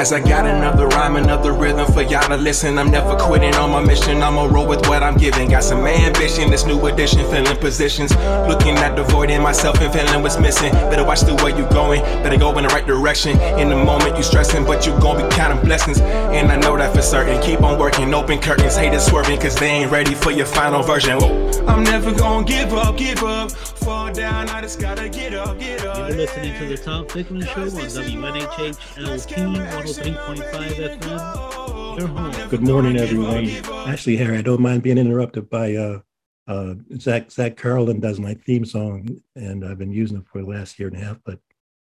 As 0.00 0.14
I 0.14 0.20
got 0.20 0.46
another 0.46 0.86
rhyme, 0.86 1.16
another 1.16 1.52
rhythm 1.52 1.86
for 1.92 2.00
y'all 2.00 2.26
to 2.26 2.36
listen. 2.38 2.78
I'm 2.78 2.90
never 2.90 3.18
quitting 3.18 3.54
on 3.56 3.68
my 3.68 3.84
mission. 3.84 4.22
I'ma 4.22 4.46
roll 4.46 4.66
with 4.66 4.88
what 4.88 5.02
I'm 5.02 5.18
giving. 5.18 5.50
Got 5.50 5.62
some 5.62 5.86
ambition, 5.86 6.50
this 6.50 6.64
new 6.64 6.86
edition, 6.86 7.18
filling 7.30 7.58
positions. 7.58 8.16
Looking 8.48 8.78
at 8.78 8.96
the 8.96 9.02
void 9.02 9.28
in 9.28 9.42
myself 9.42 9.78
and 9.82 9.92
feeling 9.92 10.22
what's 10.22 10.38
missing. 10.38 10.72
Better 10.72 11.04
watch 11.04 11.20
the 11.20 11.34
way 11.44 11.50
you 11.50 11.68
going. 11.68 12.00
Better 12.22 12.38
go 12.38 12.56
in 12.56 12.62
the 12.62 12.70
right 12.70 12.86
direction. 12.86 13.38
In 13.60 13.68
the 13.68 13.76
moment 13.76 14.16
you 14.16 14.22
stressing, 14.22 14.64
but 14.64 14.86
you 14.86 14.92
gon' 15.00 15.18
be 15.18 15.36
counting 15.36 15.62
blessings. 15.62 16.00
And 16.00 16.50
I 16.50 16.56
know 16.56 16.78
that 16.78 16.96
for 16.96 17.02
certain. 17.02 17.38
Keep 17.42 17.60
on 17.60 17.78
working, 17.78 18.14
open 18.14 18.38
curtains, 18.40 18.76
haters 18.76 19.04
swerving, 19.04 19.38
cause 19.38 19.54
they 19.56 19.68
ain't 19.68 19.90
ready 19.90 20.14
for 20.14 20.30
your 20.30 20.46
final 20.46 20.82
version. 20.82 21.18
Whoa. 21.18 21.50
I'm 21.66 21.84
never 21.84 22.10
gonna 22.10 22.46
give 22.46 22.72
up, 22.72 22.96
give 22.96 23.22
up. 23.22 23.50
Fall 24.20 24.30
down, 24.30 24.48
I 24.50 24.60
just 24.60 24.78
gotta 24.78 25.08
get 25.08 25.34
up, 25.34 25.58
get 25.58 25.84
up. 25.86 25.96
You're 25.96 26.18
listening 26.18 26.58
to 26.58 26.66
the 26.66 26.76
Tom 26.76 27.06
Ficklin 27.06 27.42
Show 27.42 27.62
on 27.62 27.70
WNHH 27.70 28.98
LP 28.98 29.34
103.5 29.34 31.00
FM. 31.00 31.98
Your 31.98 32.08
home. 32.08 32.48
Good 32.50 32.60
morning, 32.60 32.98
everyone. 32.98 33.48
Actually, 33.88 34.18
Harry, 34.18 34.36
I 34.36 34.42
don't 34.42 34.60
mind 34.60 34.82
being 34.82 34.98
interrupted 34.98 35.48
by 35.48 35.74
uh, 35.74 36.00
uh, 36.46 36.74
Zach. 36.98 37.30
Zach 37.30 37.56
Carlin 37.56 38.00
does 38.00 38.20
my 38.20 38.34
theme 38.34 38.66
song, 38.66 39.08
and 39.36 39.64
I've 39.64 39.78
been 39.78 39.92
using 39.92 40.18
it 40.18 40.24
for 40.30 40.42
the 40.42 40.48
last 40.48 40.78
year 40.78 40.88
and 40.88 40.98
a 40.98 41.04
half. 41.04 41.18
But, 41.24 41.38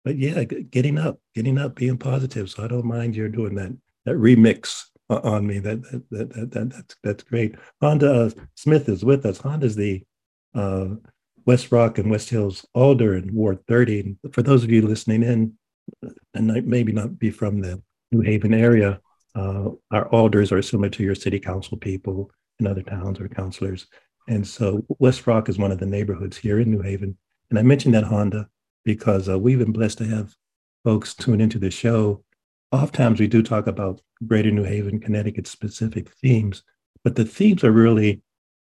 but 0.04 0.18
yeah, 0.18 0.45
getting 0.45 0.98
up, 0.98 1.20
getting 1.34 1.56
up, 1.56 1.76
being 1.76 1.96
positive. 1.96 2.51
So 2.51 2.62
I 2.62 2.68
don't 2.68 2.84
mind 2.84 3.16
you're 3.16 3.30
doing 3.30 3.54
that 3.54 3.74
that 4.04 4.16
remix 4.16 4.84
on 5.09 5.46
me. 5.46 5.60
That 5.60 5.82
that 5.84 6.10
that, 6.10 6.32
that, 6.34 6.51
that 6.51 6.70
that's 6.70 6.96
that's 7.02 7.23
great. 7.23 7.54
Honda 7.80 8.12
uh, 8.12 8.30
Smith 8.54 8.87
is 8.90 9.02
with 9.02 9.24
us. 9.24 9.38
Honda's 9.38 9.76
the 9.76 10.04
uh, 10.54 10.88
West 11.49 11.73
Rock 11.73 11.96
and 11.96 12.10
West 12.10 12.29
Hills 12.29 12.66
Alder 12.74 13.16
in 13.16 13.35
Ward 13.35 13.66
30. 13.66 14.16
For 14.32 14.43
those 14.43 14.65
of 14.65 14.71
you 14.71 14.87
listening 14.87 15.23
in, 15.23 15.54
and 16.35 16.66
maybe 16.66 16.93
not 16.93 17.18
be 17.18 17.30
from 17.30 17.63
the 17.63 17.80
New 18.13 18.21
Haven 18.21 18.52
area, 18.52 19.01
uh, 19.35 19.71
our 19.91 20.07
alders 20.10 20.52
are 20.52 20.60
similar 20.60 20.91
to 20.91 21.02
your 21.02 21.15
city 21.15 21.41
council 21.41 21.79
people 21.79 22.30
in 22.60 22.66
other 22.66 22.82
towns 22.82 23.19
or 23.19 23.30
councilors. 23.30 23.87
And 24.29 24.46
so 24.46 24.85
West 24.99 25.26
Rock 25.26 25.49
is 25.49 25.57
one 25.57 25.73
of 25.73 25.79
the 25.79 25.87
neighborhoods 25.87 26.37
here 26.37 26.60
in 26.60 26.71
New 26.71 26.82
Haven. 26.82 27.16
And 27.49 27.59
I 27.59 27.63
mentioned 27.63 27.95
that 27.95 28.04
Honda 28.04 28.51
because 28.85 29.30
uh, 29.30 29.38
we've 29.38 29.59
been 29.59 29.73
blessed 29.73 29.96
to 29.99 30.04
have 30.04 30.35
folks 30.85 31.15
tune 31.15 31.41
into 31.41 31.59
the 31.59 31.71
show. 31.71 32.24
Oftentimes 32.73 33.21
we 33.21 33.26
do 33.26 33.43
talk 33.43 33.66
about 33.66 34.02
greater 34.26 34.51
New 34.51 34.65
Haven, 34.65 35.01
Connecticut 35.01 35.46
specific 35.46 36.10
themes, 36.10 36.63
but 37.04 37.16
the 37.16 37.24
themes 37.24 37.65
are 37.65 37.73
really 37.73 38.21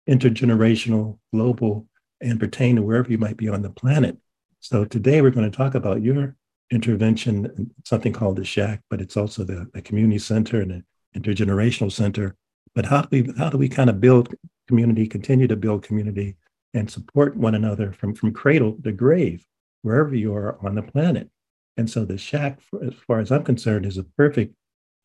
intergenerational, 0.08 1.20
global, 1.32 1.86
and 2.22 2.40
pertain 2.40 2.76
to 2.76 2.82
wherever 2.82 3.10
you 3.10 3.18
might 3.18 3.36
be 3.36 3.48
on 3.48 3.62
the 3.62 3.70
planet. 3.70 4.16
So 4.60 4.84
today 4.84 5.20
we're 5.20 5.30
going 5.30 5.50
to 5.50 5.56
talk 5.56 5.74
about 5.74 6.02
your 6.02 6.36
intervention, 6.70 7.70
something 7.84 8.12
called 8.12 8.36
the 8.36 8.44
Shack, 8.44 8.80
but 8.88 9.00
it's 9.00 9.16
also 9.16 9.44
the, 9.44 9.68
the 9.74 9.82
community 9.82 10.18
center 10.18 10.60
and 10.60 10.70
the 10.70 11.20
intergenerational 11.20 11.92
center. 11.92 12.36
But 12.74 12.86
how 12.86 13.02
do 13.02 13.08
we 13.10 13.32
how 13.36 13.50
do 13.50 13.58
we 13.58 13.68
kind 13.68 13.90
of 13.90 14.00
build 14.00 14.34
community, 14.68 15.06
continue 15.06 15.46
to 15.48 15.56
build 15.56 15.82
community, 15.82 16.36
and 16.72 16.90
support 16.90 17.36
one 17.36 17.54
another 17.54 17.92
from 17.92 18.14
from 18.14 18.32
cradle 18.32 18.78
to 18.84 18.92
grave, 18.92 19.44
wherever 19.82 20.14
you 20.14 20.34
are 20.34 20.58
on 20.64 20.74
the 20.74 20.82
planet? 20.82 21.28
And 21.76 21.90
so 21.90 22.04
the 22.04 22.16
Shack, 22.16 22.60
as 22.82 22.94
far 23.06 23.20
as 23.20 23.30
I'm 23.30 23.44
concerned, 23.44 23.84
is 23.84 23.98
a 23.98 24.04
perfect 24.04 24.54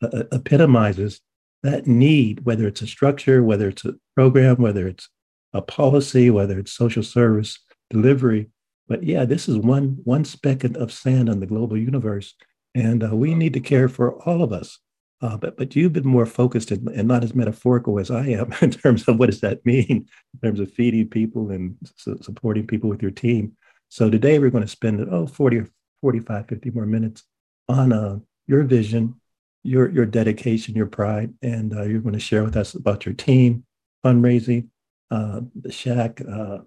uh, 0.02 0.06
uh 0.06 0.24
epitomizes 0.32 1.20
that 1.62 1.86
need, 1.86 2.44
whether 2.44 2.66
it's 2.66 2.82
a 2.82 2.86
structure, 2.86 3.42
whether 3.42 3.68
it's 3.68 3.84
a 3.84 3.94
program, 4.14 4.56
whether 4.56 4.86
it's 4.86 5.08
a 5.52 5.62
policy, 5.62 6.30
whether 6.30 6.58
it's 6.58 6.72
social 6.72 7.02
service 7.02 7.58
delivery. 7.90 8.50
But 8.86 9.02
yeah, 9.02 9.24
this 9.24 9.48
is 9.48 9.58
one 9.58 9.98
one 10.04 10.24
speck 10.24 10.64
of 10.64 10.92
sand 10.92 11.28
on 11.28 11.40
the 11.40 11.46
global 11.46 11.76
universe, 11.76 12.34
and 12.74 13.04
uh, 13.04 13.14
we 13.14 13.34
need 13.34 13.52
to 13.54 13.60
care 13.60 13.88
for 13.88 14.14
all 14.22 14.42
of 14.42 14.52
us. 14.52 14.78
Uh, 15.20 15.36
but 15.36 15.56
but 15.56 15.74
you've 15.74 15.92
been 15.92 16.06
more 16.06 16.26
focused 16.26 16.70
and, 16.70 16.88
and, 16.88 17.08
not 17.08 17.24
as 17.24 17.34
metaphorical 17.34 17.98
as 17.98 18.10
I 18.10 18.28
am 18.28 18.52
in 18.62 18.70
terms 18.70 19.06
of 19.08 19.18
what 19.18 19.30
does 19.30 19.40
that 19.40 19.64
mean 19.66 20.06
in 20.34 20.40
terms 20.42 20.60
of 20.60 20.72
feeding 20.72 21.08
people 21.08 21.50
and 21.50 21.76
su- 21.96 22.18
supporting 22.22 22.66
people 22.66 22.88
with 22.88 23.02
your 23.02 23.10
team. 23.10 23.56
So 23.88 24.08
today 24.10 24.38
we're 24.38 24.50
going 24.50 24.64
to 24.64 24.68
spend 24.68 25.00
oh 25.10 25.26
40 25.26 25.58
or 25.58 25.68
45, 26.02 26.48
50 26.48 26.70
more 26.70 26.86
minutes 26.86 27.24
on 27.68 27.92
uh, 27.92 28.18
your 28.46 28.62
vision, 28.62 29.20
your 29.64 29.90
your 29.90 30.06
dedication, 30.06 30.76
your 30.76 30.86
pride, 30.86 31.34
and 31.42 31.74
uh, 31.76 31.82
you're 31.82 32.00
going 32.00 32.14
to 32.14 32.20
share 32.20 32.44
with 32.44 32.56
us 32.56 32.74
about 32.74 33.04
your 33.04 33.14
team, 33.14 33.64
fundraising, 34.04 34.68
uh, 35.10 35.40
the 35.60 35.72
Shack 35.72 36.20
uh, 36.20 36.58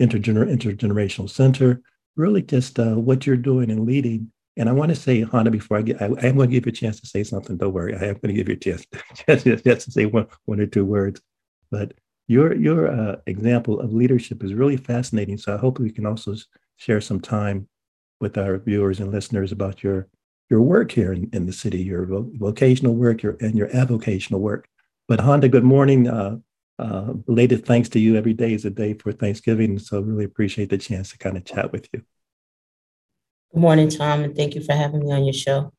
Intergener- 0.00 0.50
Intergenerational 0.50 1.28
Center, 1.28 1.82
really 2.16 2.42
just 2.42 2.78
uh, 2.78 2.94
what 2.94 3.26
you're 3.26 3.36
doing 3.36 3.70
and 3.70 3.86
leading. 3.86 4.32
And 4.56 4.68
I 4.68 4.72
want 4.72 4.88
to 4.90 4.96
say, 4.96 5.20
Honda, 5.20 5.50
before 5.50 5.78
I 5.78 5.82
get, 5.82 6.02
I, 6.02 6.06
I 6.06 6.26
am 6.26 6.36
going 6.36 6.48
to 6.50 6.54
give 6.54 6.66
you 6.66 6.70
a 6.70 6.74
chance 6.74 7.00
to 7.00 7.06
say 7.06 7.22
something. 7.22 7.56
Don't 7.56 7.72
worry, 7.72 7.94
I 7.94 8.06
am 8.06 8.14
going 8.14 8.28
to 8.28 8.32
give 8.32 8.48
you 8.48 8.54
a 8.54 8.58
chance 8.58 8.86
just, 9.28 9.64
just 9.64 9.84
to 9.86 9.90
say 9.90 10.06
one, 10.06 10.26
one 10.46 10.60
or 10.60 10.66
two 10.66 10.84
words. 10.84 11.20
But 11.70 11.94
your 12.28 12.54
your 12.54 12.88
uh, 12.88 13.16
example 13.26 13.80
of 13.80 13.92
leadership 13.92 14.44
is 14.44 14.54
really 14.54 14.76
fascinating. 14.76 15.38
So 15.38 15.54
I 15.54 15.58
hope 15.58 15.78
we 15.78 15.90
can 15.90 16.06
also 16.06 16.34
share 16.76 17.00
some 17.00 17.20
time 17.20 17.68
with 18.20 18.36
our 18.36 18.58
viewers 18.58 19.00
and 19.00 19.10
listeners 19.10 19.50
about 19.50 19.82
your 19.82 20.08
your 20.50 20.62
work 20.62 20.92
here 20.92 21.12
in, 21.12 21.28
in 21.32 21.46
the 21.46 21.52
city, 21.52 21.82
your 21.82 22.06
vocational 22.06 22.94
work, 22.94 23.22
your 23.22 23.36
and 23.40 23.56
your 23.56 23.68
avocational 23.68 24.40
work. 24.40 24.68
But 25.08 25.20
Honda, 25.20 25.48
good 25.48 25.64
morning. 25.64 26.08
Uh, 26.08 26.38
uh, 26.78 27.12
belated 27.12 27.66
thanks 27.66 27.88
to 27.90 27.98
you. 27.98 28.16
Every 28.16 28.32
day 28.32 28.52
is 28.52 28.64
a 28.64 28.70
day 28.70 28.94
for 28.94 29.12
Thanksgiving. 29.12 29.78
So 29.78 30.00
really 30.00 30.24
appreciate 30.24 30.70
the 30.70 30.78
chance 30.78 31.10
to 31.10 31.18
kind 31.18 31.36
of 31.36 31.44
chat 31.44 31.72
with 31.72 31.88
you. 31.92 32.02
Good 33.52 33.60
morning, 33.60 33.88
Tom, 33.88 34.24
and 34.24 34.36
thank 34.36 34.54
you 34.54 34.62
for 34.62 34.74
having 34.74 35.00
me 35.00 35.12
on 35.12 35.24
your 35.24 35.32
show. 35.32 35.72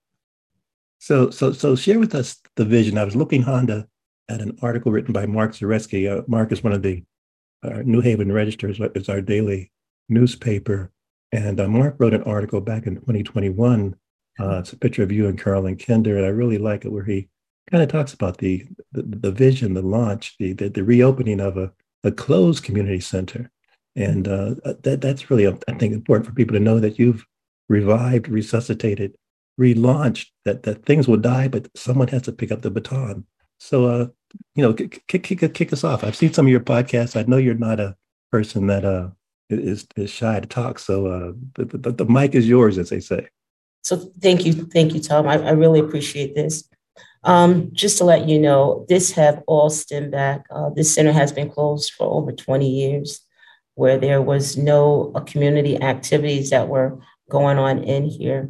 So, 0.97 1.29
so, 1.29 1.53
so 1.53 1.75
share 1.75 1.99
with 1.99 2.13
us 2.15 2.41
the 2.55 2.65
vision. 2.65 2.97
I 2.97 3.05
was 3.05 3.15
looking 3.15 3.43
Honda 3.43 3.87
at 4.27 4.41
an 4.41 4.57
article 4.61 4.91
written 4.91 5.13
by 5.13 5.25
Mark 5.25 5.53
Zaretsky. 5.53 6.11
Uh, 6.11 6.23
Mark 6.27 6.51
is 6.51 6.63
one 6.63 6.73
of 6.73 6.81
the 6.81 7.03
uh, 7.63 7.81
New 7.85 8.01
Haven 8.01 8.31
Registers. 8.31 8.79
It's 8.95 9.09
our 9.09 9.21
daily 9.21 9.71
newspaper. 10.09 10.91
And 11.31 11.59
uh, 11.59 11.67
Mark 11.67 11.95
wrote 11.99 12.13
an 12.13 12.23
article 12.23 12.59
back 12.59 12.85
in 12.87 12.95
2021. 12.95 13.95
Uh, 14.39 14.59
it's 14.59 14.73
a 14.73 14.77
picture 14.77 15.03
of 15.03 15.11
you 15.11 15.27
and 15.27 15.39
Carolyn 15.39 15.77
Kinder, 15.77 16.17
and 16.17 16.25
I 16.25 16.29
really 16.29 16.57
like 16.57 16.85
it 16.85 16.91
where 16.91 17.03
he 17.03 17.29
kind 17.71 17.83
of 17.83 17.89
talks 17.89 18.13
about 18.13 18.37
the, 18.37 18.65
the, 18.91 19.03
the 19.03 19.31
vision, 19.31 19.73
the 19.73 19.81
launch, 19.81 20.35
the, 20.39 20.53
the, 20.53 20.69
the, 20.69 20.83
reopening 20.83 21.39
of 21.39 21.57
a, 21.57 21.71
a 22.03 22.11
closed 22.11 22.63
community 22.63 22.99
center. 22.99 23.51
And 23.95 24.27
uh, 24.27 24.55
that, 24.83 24.99
that's 25.01 25.29
really, 25.29 25.47
I 25.47 25.73
think, 25.73 25.93
important 25.93 26.27
for 26.27 26.33
people 26.33 26.53
to 26.53 26.59
know 26.59 26.79
that 26.79 26.97
you've 26.97 27.25
revived, 27.67 28.27
resuscitated, 28.27 29.15
relaunched, 29.59 30.27
that, 30.45 30.63
that 30.63 30.85
things 30.85 31.07
will 31.07 31.17
die, 31.17 31.47
but 31.47 31.69
someone 31.75 32.07
has 32.09 32.23
to 32.23 32.31
pick 32.31 32.51
up 32.51 32.61
the 32.61 32.71
baton. 32.71 33.25
So, 33.59 33.85
uh, 33.85 34.07
you 34.55 34.63
know, 34.63 34.73
kick, 34.73 35.05
kick, 35.07 35.23
kick, 35.23 35.53
kick 35.53 35.73
us 35.73 35.83
off. 35.83 36.03
I've 36.03 36.15
seen 36.15 36.33
some 36.33 36.45
of 36.45 36.51
your 36.51 36.61
podcasts. 36.61 37.19
I 37.19 37.25
know 37.27 37.37
you're 37.37 37.55
not 37.55 37.79
a 37.79 37.95
person 38.31 38.67
that 38.67 38.85
uh, 38.85 39.09
is, 39.49 39.85
is 39.95 40.09
shy 40.09 40.39
to 40.39 40.47
talk. 40.47 40.79
So 40.79 41.07
uh, 41.07 41.31
the, 41.55 41.77
the, 41.77 41.91
the 41.91 42.05
mic 42.05 42.35
is 42.35 42.47
yours, 42.47 42.77
as 42.77 42.89
they 42.89 42.99
say. 42.99 43.27
So 43.83 43.97
thank 44.21 44.45
you. 44.45 44.53
Thank 44.53 44.93
you, 44.93 45.01
Tom. 45.01 45.27
I, 45.27 45.35
I 45.39 45.51
really 45.51 45.79
appreciate 45.79 46.35
this. 46.35 46.69
Um, 47.23 47.69
just 47.73 47.97
to 47.97 48.05
let 48.05 48.29
you 48.29 48.39
know, 48.39 48.85
this 48.87 49.11
have 49.11 49.43
all 49.45 49.69
stemmed 49.69 50.11
back. 50.11 50.45
Uh, 50.49 50.69
this 50.69 50.93
center 50.93 51.11
has 51.11 51.31
been 51.31 51.49
closed 51.49 51.91
for 51.93 52.07
over 52.07 52.31
20 52.31 52.69
years, 52.69 53.21
where 53.75 53.97
there 53.97 54.21
was 54.21 54.57
no 54.57 55.11
uh, 55.15 55.19
community 55.21 55.81
activities 55.81 56.49
that 56.51 56.69
were 56.69 56.99
going 57.29 57.57
on 57.57 57.83
in 57.83 58.05
here. 58.05 58.49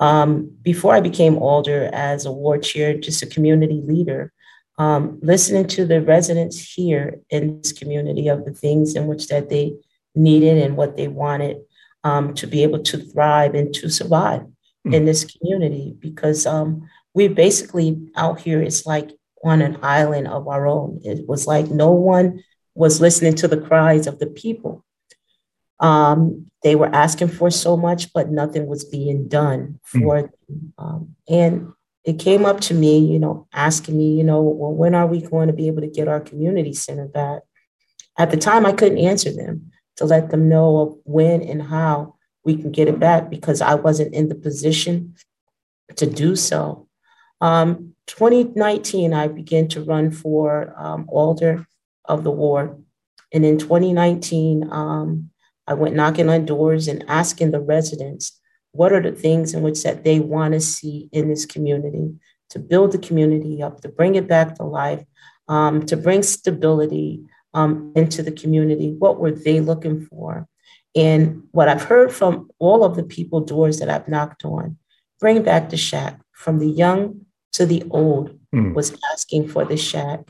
Um, 0.00 0.50
before 0.62 0.94
I 0.94 1.00
became 1.00 1.38
alder 1.38 1.90
as 1.92 2.26
a 2.26 2.32
ward 2.32 2.62
chair, 2.62 2.96
just 2.98 3.22
a 3.22 3.26
community 3.26 3.82
leader, 3.84 4.32
um, 4.78 5.18
listening 5.22 5.66
to 5.68 5.86
the 5.86 6.02
residents 6.02 6.60
here 6.60 7.20
in 7.30 7.60
this 7.62 7.72
community 7.72 8.28
of 8.28 8.44
the 8.44 8.52
things 8.52 8.94
in 8.94 9.06
which 9.06 9.28
that 9.28 9.48
they 9.48 9.74
needed 10.14 10.58
and 10.58 10.76
what 10.76 10.96
they 10.96 11.08
wanted 11.08 11.58
um, 12.04 12.34
to 12.34 12.46
be 12.46 12.62
able 12.62 12.82
to 12.82 12.98
thrive 12.98 13.54
and 13.54 13.74
to 13.74 13.88
survive 13.88 14.42
mm. 14.86 14.94
in 14.94 15.04
this 15.04 15.24
community 15.24 15.94
because 15.98 16.46
um, 17.16 17.22
we 17.22 17.28
basically 17.28 18.10
out 18.16 18.40
here, 18.40 18.62
it's 18.62 18.86
like 18.86 19.10
on 19.44 19.62
an 19.62 19.78
island 19.82 20.28
of 20.28 20.48
our 20.48 20.66
own. 20.66 21.00
It 21.04 21.26
was 21.26 21.46
like 21.46 21.70
no 21.70 21.90
one 21.90 22.42
was 22.74 23.00
listening 23.00 23.34
to 23.36 23.48
the 23.48 23.60
cries 23.60 24.06
of 24.06 24.18
the 24.18 24.26
people. 24.26 24.84
Um, 25.80 26.50
they 26.62 26.74
were 26.74 26.94
asking 26.94 27.28
for 27.28 27.50
so 27.50 27.76
much, 27.76 28.12
but 28.12 28.30
nothing 28.30 28.66
was 28.66 28.84
being 28.84 29.28
done 29.28 29.78
hmm. 29.92 30.00
for 30.00 30.14
mm. 30.22 30.30
them. 30.48 30.72
Um, 30.78 31.16
and 31.28 31.72
it 32.04 32.18
came 32.18 32.46
up 32.46 32.60
to 32.62 32.74
me, 32.74 32.98
you 32.98 33.18
know, 33.18 33.46
asking 33.52 33.98
me, 33.98 34.16
you 34.16 34.24
know, 34.24 34.40
well, 34.40 34.72
when 34.72 34.94
are 34.94 35.06
we 35.06 35.20
going 35.20 35.48
to 35.48 35.52
be 35.52 35.66
able 35.66 35.82
to 35.82 35.88
get 35.88 36.08
our 36.08 36.20
community 36.20 36.72
center 36.72 37.06
back? 37.06 37.42
At 38.18 38.30
the 38.30 38.36
time, 38.36 38.64
I 38.64 38.72
couldn't 38.72 38.98
answer 38.98 39.30
them 39.30 39.70
to 39.96 40.04
let 40.04 40.30
them 40.30 40.48
know 40.48 40.78
of 40.78 40.98
when 41.04 41.42
and 41.42 41.62
how 41.62 42.14
we 42.44 42.56
can 42.56 42.70
get 42.70 42.88
it 42.88 42.98
back 42.98 43.28
because 43.28 43.60
I 43.60 43.74
wasn't 43.74 44.14
in 44.14 44.28
the 44.28 44.34
position 44.34 45.16
to 45.96 46.06
do 46.06 46.36
so. 46.36 46.85
Um, 47.40 47.94
2019, 48.06 49.12
I 49.12 49.28
began 49.28 49.68
to 49.68 49.82
run 49.82 50.10
for 50.10 50.74
um, 50.76 51.06
alder 51.08 51.66
of 52.04 52.24
the 52.24 52.30
ward. 52.30 52.82
And 53.32 53.44
in 53.44 53.58
2019, 53.58 54.70
um, 54.70 55.30
I 55.66 55.74
went 55.74 55.96
knocking 55.96 56.28
on 56.28 56.46
doors 56.46 56.88
and 56.88 57.04
asking 57.08 57.50
the 57.50 57.60
residents 57.60 58.40
what 58.72 58.92
are 58.92 59.02
the 59.02 59.12
things 59.12 59.54
in 59.54 59.62
which 59.62 59.82
that 59.82 60.04
they 60.04 60.20
want 60.20 60.54
to 60.54 60.60
see 60.60 61.08
in 61.12 61.28
this 61.28 61.46
community 61.46 62.14
to 62.50 62.58
build 62.58 62.92
the 62.92 62.98
community 62.98 63.62
up, 63.62 63.80
to 63.80 63.88
bring 63.88 64.14
it 64.14 64.28
back 64.28 64.54
to 64.56 64.62
life, 64.62 65.04
um, 65.48 65.84
to 65.86 65.96
bring 65.96 66.22
stability 66.22 67.24
um, 67.54 67.92
into 67.96 68.22
the 68.22 68.30
community. 68.30 68.92
What 68.92 69.18
were 69.18 69.32
they 69.32 69.60
looking 69.60 70.06
for? 70.06 70.46
And 70.94 71.42
what 71.50 71.68
I've 71.68 71.82
heard 71.82 72.12
from 72.12 72.50
all 72.58 72.84
of 72.84 72.96
the 72.96 73.02
people 73.02 73.40
doors 73.40 73.80
that 73.80 73.90
I've 73.90 74.08
knocked 74.08 74.44
on, 74.44 74.78
bring 75.20 75.42
back 75.42 75.70
the 75.70 75.76
shack 75.76 76.20
from 76.32 76.58
the 76.58 76.68
young 76.68 77.25
to 77.56 77.66
the 77.66 77.84
old 77.90 78.38
mm. 78.54 78.74
was 78.74 78.96
asking 79.12 79.48
for 79.48 79.64
the 79.64 79.76
shack. 79.76 80.20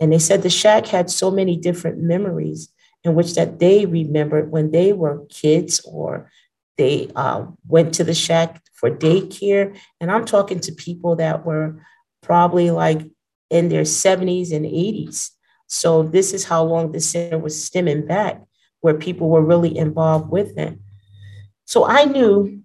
And 0.00 0.12
they 0.12 0.18
said 0.18 0.42
the 0.42 0.50
shack 0.50 0.86
had 0.86 1.08
so 1.08 1.30
many 1.30 1.56
different 1.56 1.98
memories 1.98 2.68
in 3.04 3.14
which 3.14 3.34
that 3.34 3.58
they 3.58 3.86
remembered 3.86 4.50
when 4.50 4.72
they 4.72 4.92
were 4.92 5.24
kids 5.26 5.80
or 5.84 6.30
they 6.76 7.10
uh, 7.14 7.46
went 7.68 7.94
to 7.94 8.04
the 8.04 8.14
shack 8.14 8.60
for 8.72 8.90
daycare. 8.90 9.78
And 10.00 10.10
I'm 10.10 10.24
talking 10.24 10.58
to 10.60 10.72
people 10.72 11.16
that 11.16 11.46
were 11.46 11.80
probably 12.22 12.70
like 12.70 13.02
in 13.50 13.68
their 13.68 13.82
70s 13.82 14.52
and 14.52 14.64
80s. 14.64 15.30
So 15.68 16.02
this 16.02 16.32
is 16.32 16.44
how 16.44 16.64
long 16.64 16.90
the 16.90 17.00
center 17.00 17.38
was 17.38 17.64
stemming 17.64 18.06
back, 18.06 18.42
where 18.80 18.94
people 18.94 19.28
were 19.28 19.44
really 19.44 19.76
involved 19.76 20.30
with 20.30 20.58
it. 20.58 20.78
So 21.66 21.86
I 21.86 22.04
knew 22.04 22.63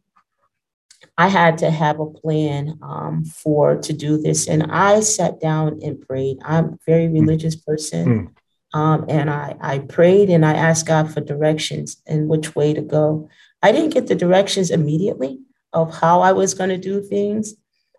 I 1.20 1.28
had 1.28 1.58
to 1.58 1.70
have 1.70 2.00
a 2.00 2.06
plan 2.06 2.80
um, 2.82 3.26
for 3.26 3.76
to 3.76 3.92
do 3.92 4.18
this, 4.18 4.48
and 4.48 4.64
I 4.72 5.02
sat 5.02 5.42
down 5.42 5.82
and 5.84 6.00
prayed. 6.00 6.38
I'm 6.46 6.66
a 6.66 6.78
very 6.86 7.08
hmm. 7.08 7.16
religious 7.16 7.58
person, 7.58 8.32
mm. 8.74 8.80
um, 8.80 9.04
and 9.10 9.30
I 9.30 9.58
I 9.60 9.80
prayed 9.80 10.30
and 10.30 10.46
I 10.46 10.54
asked 10.54 10.88
God 10.88 11.14
for 11.14 11.20
directions 11.20 12.02
and 12.08 12.30
which 12.30 12.56
way 12.56 12.74
to 12.74 12.80
go. 12.80 13.28
I 13.62 13.74
didn't 13.74 13.94
get 13.94 14.08
the 14.08 14.16
directions 14.16 14.72
immediately 14.72 15.42
of 15.74 15.94
how 15.94 16.22
I 16.22 16.32
was 16.32 16.54
going 16.54 16.70
to 16.70 16.78
do 16.78 17.02
things, 17.02 17.54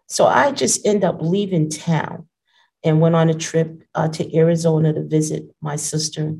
so 0.06 0.24
I 0.24 0.52
just 0.52 0.86
ended 0.86 1.04
up 1.04 1.18
leaving 1.20 1.68
town 1.68 2.26
and 2.82 3.02
went 3.02 3.16
on 3.16 3.28
a 3.28 3.34
trip 3.34 3.82
uh, 3.94 4.08
to 4.08 4.34
Arizona 4.34 4.94
to 4.94 5.02
visit 5.02 5.44
my 5.60 5.76
sister. 5.76 6.36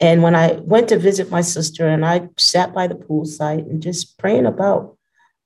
And 0.00 0.24
when 0.24 0.34
I 0.34 0.54
went 0.54 0.88
to 0.88 0.98
visit 0.98 1.30
my 1.30 1.42
sister, 1.42 1.86
and 1.86 2.04
I 2.04 2.30
sat 2.36 2.74
by 2.74 2.88
the 2.88 2.96
poolside 2.96 3.70
and 3.70 3.80
just 3.80 4.18
praying 4.18 4.46
about 4.46 4.96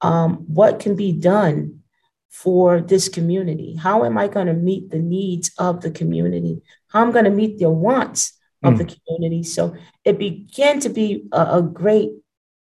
um, 0.04 0.34
what 0.48 0.80
can 0.80 0.96
be 0.96 1.12
done 1.12 1.80
for 2.28 2.82
this 2.82 3.08
community? 3.08 3.74
How 3.74 4.04
am 4.04 4.18
I 4.18 4.28
going 4.28 4.48
to 4.48 4.52
meet 4.52 4.90
the 4.90 4.98
needs 4.98 5.50
of 5.56 5.80
the 5.80 5.90
community? 5.90 6.60
How 6.88 7.00
am 7.00 7.08
I 7.08 7.12
going 7.12 7.24
to 7.24 7.30
meet 7.30 7.58
the 7.58 7.70
wants 7.70 8.38
of 8.62 8.74
mm. 8.74 8.78
the 8.78 8.96
community? 8.96 9.42
So 9.44 9.74
it 10.04 10.18
began 10.18 10.78
to 10.80 10.90
be 10.90 11.26
a, 11.32 11.58
a, 11.58 11.62
great 11.62 12.10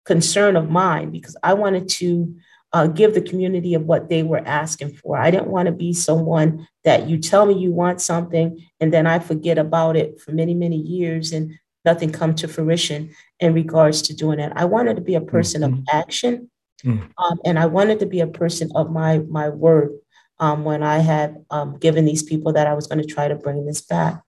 concern 0.06 0.56
of 0.56 0.69
mine 0.69 1.12
because 1.12 1.36
I 1.44 1.54
wanted 1.56 1.90
to 1.90 2.34
uh, 2.72 2.88
give 2.88 3.13
the 3.13 3.22
community 3.22 3.74
of 3.74 3.84
what 3.84 4.07
they 4.07 4.24
were 4.24 4.42
asking 4.45 4.94
for. 4.94 5.18
I 5.18 5.30
didn't 5.30 5.48
want 5.48 5.66
to 5.66 5.74
be 5.74 5.92
someone 5.92 6.66
that 6.86 7.10
you 7.10 7.18
tell 7.18 7.45
me 7.45 7.56
you 7.56 7.72
want 7.72 8.00
something 8.00 8.66
and 8.80 8.94
then 8.94 9.06
I 9.06 9.19
forget 9.19 9.57
about 9.57 9.98
it 9.98 10.22
for 10.22 10.31
many, 10.31 10.54
many 10.54 10.78
years 10.78 11.34
and 11.34 11.60
nothing 11.84 12.13
come 12.13 12.36
to 12.36 12.48
fruition 12.48 13.13
in 13.42 13.54
regards 13.54 14.01
to 14.04 14.16
doing 14.16 14.38
that. 14.38 14.54
I 14.56 14.63
wanted 14.63 14.95
to 14.95 15.01
be 15.01 15.16
a 15.16 15.22
person 15.22 15.62
mm-hmm. 15.62 15.80
of 15.80 15.86
action 15.92 16.50
Mm. 16.85 17.09
Um, 17.18 17.39
and 17.45 17.59
I 17.59 17.65
wanted 17.65 18.00
to 18.00 18.06
be 18.06 18.19
a 18.19 18.27
person 18.27 18.71
of 18.75 18.91
my 18.91 19.19
my 19.19 19.50
word 19.50 19.91
um, 20.39 20.63
when 20.63 20.83
I 20.83 21.00
had 21.00 21.44
um, 21.50 21.77
given 21.77 22.06
these 22.06 22.24
people 22.24 22.53
that 22.53 22.68
I 22.68 22.74
was 22.74 22.88
going 22.88 23.01
to 23.01 23.07
try 23.07 23.27
to 23.27 23.35
bring 23.35 23.65
this 23.65 23.81
back. 23.81 24.21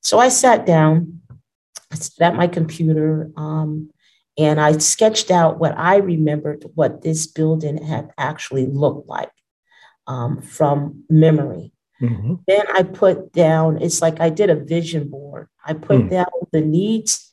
So 0.00 0.18
I 0.18 0.28
sat 0.28 0.64
down, 0.64 1.20
I 1.92 1.96
sat 1.96 2.32
at 2.32 2.36
my 2.36 2.46
computer, 2.46 3.30
um, 3.36 3.90
and 4.38 4.60
I 4.60 4.78
sketched 4.78 5.30
out 5.30 5.58
what 5.58 5.76
I 5.76 5.96
remembered 5.96 6.64
what 6.74 7.02
this 7.02 7.26
building 7.26 7.82
had 7.82 8.12
actually 8.16 8.66
looked 8.66 9.08
like 9.08 9.32
um, 10.06 10.40
from 10.40 11.04
memory. 11.10 11.72
Mm-hmm. 12.00 12.34
Then 12.46 12.64
I 12.72 12.84
put 12.84 13.32
down, 13.32 13.82
it's 13.82 14.00
like 14.00 14.20
I 14.20 14.30
did 14.30 14.50
a 14.50 14.54
vision 14.54 15.08
board. 15.08 15.48
I 15.64 15.74
put 15.74 16.02
mm. 16.02 16.10
down 16.10 16.26
the 16.52 16.60
needs 16.60 17.32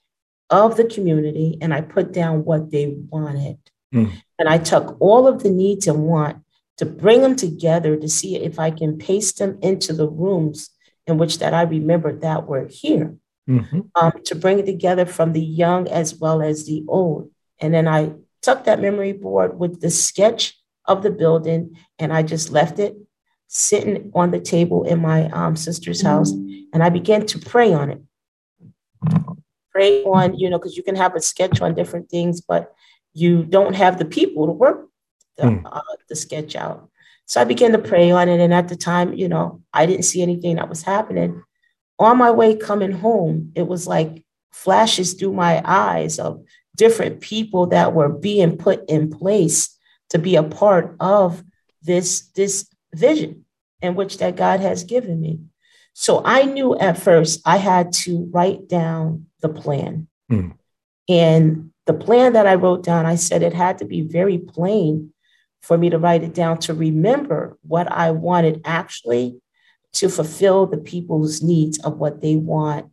of 0.50 0.76
the 0.76 0.86
community 0.86 1.60
and 1.62 1.74
I 1.74 1.82
put 1.82 2.12
down 2.12 2.44
what 2.44 2.72
they 2.72 2.96
wanted. 3.10 3.60
Mm. 3.94 4.12
And 4.38 4.50
I 4.50 4.58
took 4.58 4.98
all 5.00 5.28
of 5.28 5.44
the 5.44 5.50
needs 5.50 5.88
and 5.88 6.04
want 6.04 6.38
to 6.78 6.86
bring 6.86 7.22
them 7.22 7.36
together 7.36 7.96
to 7.96 8.10
see 8.10 8.36
if 8.36 8.60
I 8.60 8.72
can 8.72 8.98
paste 8.98 9.40
them 9.40 9.58
into 9.62 9.94
the 9.94 10.10
rooms 10.10 10.72
in 11.08 11.18
which 11.18 11.40
that 11.40 11.54
I 11.54 11.62
remembered 11.64 12.22
that 12.22 12.48
were 12.48 12.68
here. 12.68 13.16
Mm-hmm. 13.48 13.82
Um, 13.94 14.14
to 14.26 14.34
bring 14.34 14.58
it 14.58 14.66
together 14.66 15.06
from 15.06 15.34
the 15.34 15.42
young 15.42 15.88
as 15.88 16.16
well 16.16 16.42
as 16.42 16.66
the 16.66 16.84
old. 16.88 17.30
And 17.60 17.74
then 17.74 17.88
I 17.88 18.14
took 18.42 18.64
that 18.64 18.82
memory 18.82 19.14
board 19.14 19.60
with 19.60 19.82
the 19.82 19.92
sketch 19.92 20.58
of 20.86 21.04
the 21.04 21.12
building 21.12 21.78
and 22.00 22.12
I 22.12 22.24
just 22.24 22.52
left 22.52 22.80
it 22.80 22.96
sitting 23.48 24.12
on 24.16 24.32
the 24.32 24.40
table 24.40 24.84
in 24.84 25.00
my 25.00 25.30
um, 25.30 25.56
sister's 25.56 26.02
house 26.02 26.32
and 26.32 26.82
I 26.82 26.90
began 26.90 27.26
to 27.28 27.40
pray 27.40 27.72
on 27.74 27.92
it. 27.92 28.02
Pray 29.72 30.04
on, 30.04 30.38
you 30.38 30.50
know, 30.50 30.58
because 30.58 30.76
you 30.76 30.84
can 30.84 30.96
have 30.96 31.16
a 31.16 31.22
sketch 31.22 31.62
on 31.62 31.76
different 31.76 32.10
things, 32.10 32.42
but 32.42 32.74
you 33.16 33.44
don't 33.44 33.76
have 33.76 33.98
the 33.98 34.06
people 34.06 34.46
to 34.46 34.52
work 34.52 34.88
the, 35.38 35.44
mm. 35.44 35.62
uh, 35.66 35.82
the 36.10 36.16
sketch 36.16 36.56
out. 36.56 36.90
So 37.26 37.42
I 37.42 37.46
began 37.46 37.72
to 37.72 37.80
pray 37.80 38.12
on 38.12 38.30
it. 38.30 38.40
And 38.40 38.54
at 38.54 38.68
the 38.68 38.76
time, 38.76 39.14
you 39.14 39.28
know, 39.28 39.62
I 39.74 39.86
didn't 39.88 40.06
see 40.06 40.22
anything 40.22 40.58
that 40.58 40.70
was 40.70 40.84
happening. 40.84 41.42
On 41.98 42.18
my 42.18 42.30
way 42.30 42.56
coming 42.56 42.92
home, 42.92 43.52
it 43.56 43.68
was 43.68 43.88
like 43.88 44.24
flashes 44.52 45.14
through 45.14 45.34
my 45.34 45.62
eyes 45.66 46.20
of 46.20 46.44
different 46.76 47.22
people 47.22 47.68
that 47.68 47.94
were 47.94 48.10
being 48.10 48.58
put 48.58 48.88
in 48.90 49.10
place 49.10 49.76
to 50.10 50.20
be 50.20 50.36
a 50.36 50.44
part 50.44 50.96
of 51.00 51.44
this, 51.82 52.28
this 52.36 52.68
vision 52.94 53.46
in 53.82 53.96
which 53.96 54.18
that 54.18 54.36
God 54.36 54.60
has 54.60 54.84
given 54.84 55.20
me. 55.22 55.40
So 55.94 56.22
I 56.26 56.44
knew 56.44 56.78
at 56.78 56.98
first 56.98 57.42
I 57.46 57.58
had 57.58 57.94
to 57.94 58.30
write 58.34 58.68
down 58.68 59.28
the 59.42 59.50
plan. 59.50 60.08
Mm. 60.30 60.58
And 61.08 61.72
the 61.86 61.94
plan 61.94 62.34
that 62.34 62.48
I 62.48 62.56
wrote 62.56 62.84
down, 62.84 63.06
I 63.06 63.16
said 63.16 63.44
it 63.44 63.54
had 63.54 63.78
to 63.80 63.86
be 63.86 64.02
very 64.02 64.38
plain 64.38 65.14
for 65.62 65.78
me 65.78 65.90
to 65.90 66.00
write 66.00 66.24
it 66.24 66.34
down 66.34 66.60
to 66.60 66.74
remember 66.74 67.58
what 67.64 67.92
I 67.92 68.12
wanted 68.12 68.62
actually 68.66 69.42
to 69.94 70.10
fulfill 70.10 70.68
the 70.68 70.78
people's 70.78 71.42
needs 71.42 71.80
of 71.80 71.98
what 71.98 72.22
they 72.22 72.36
want. 72.36 72.92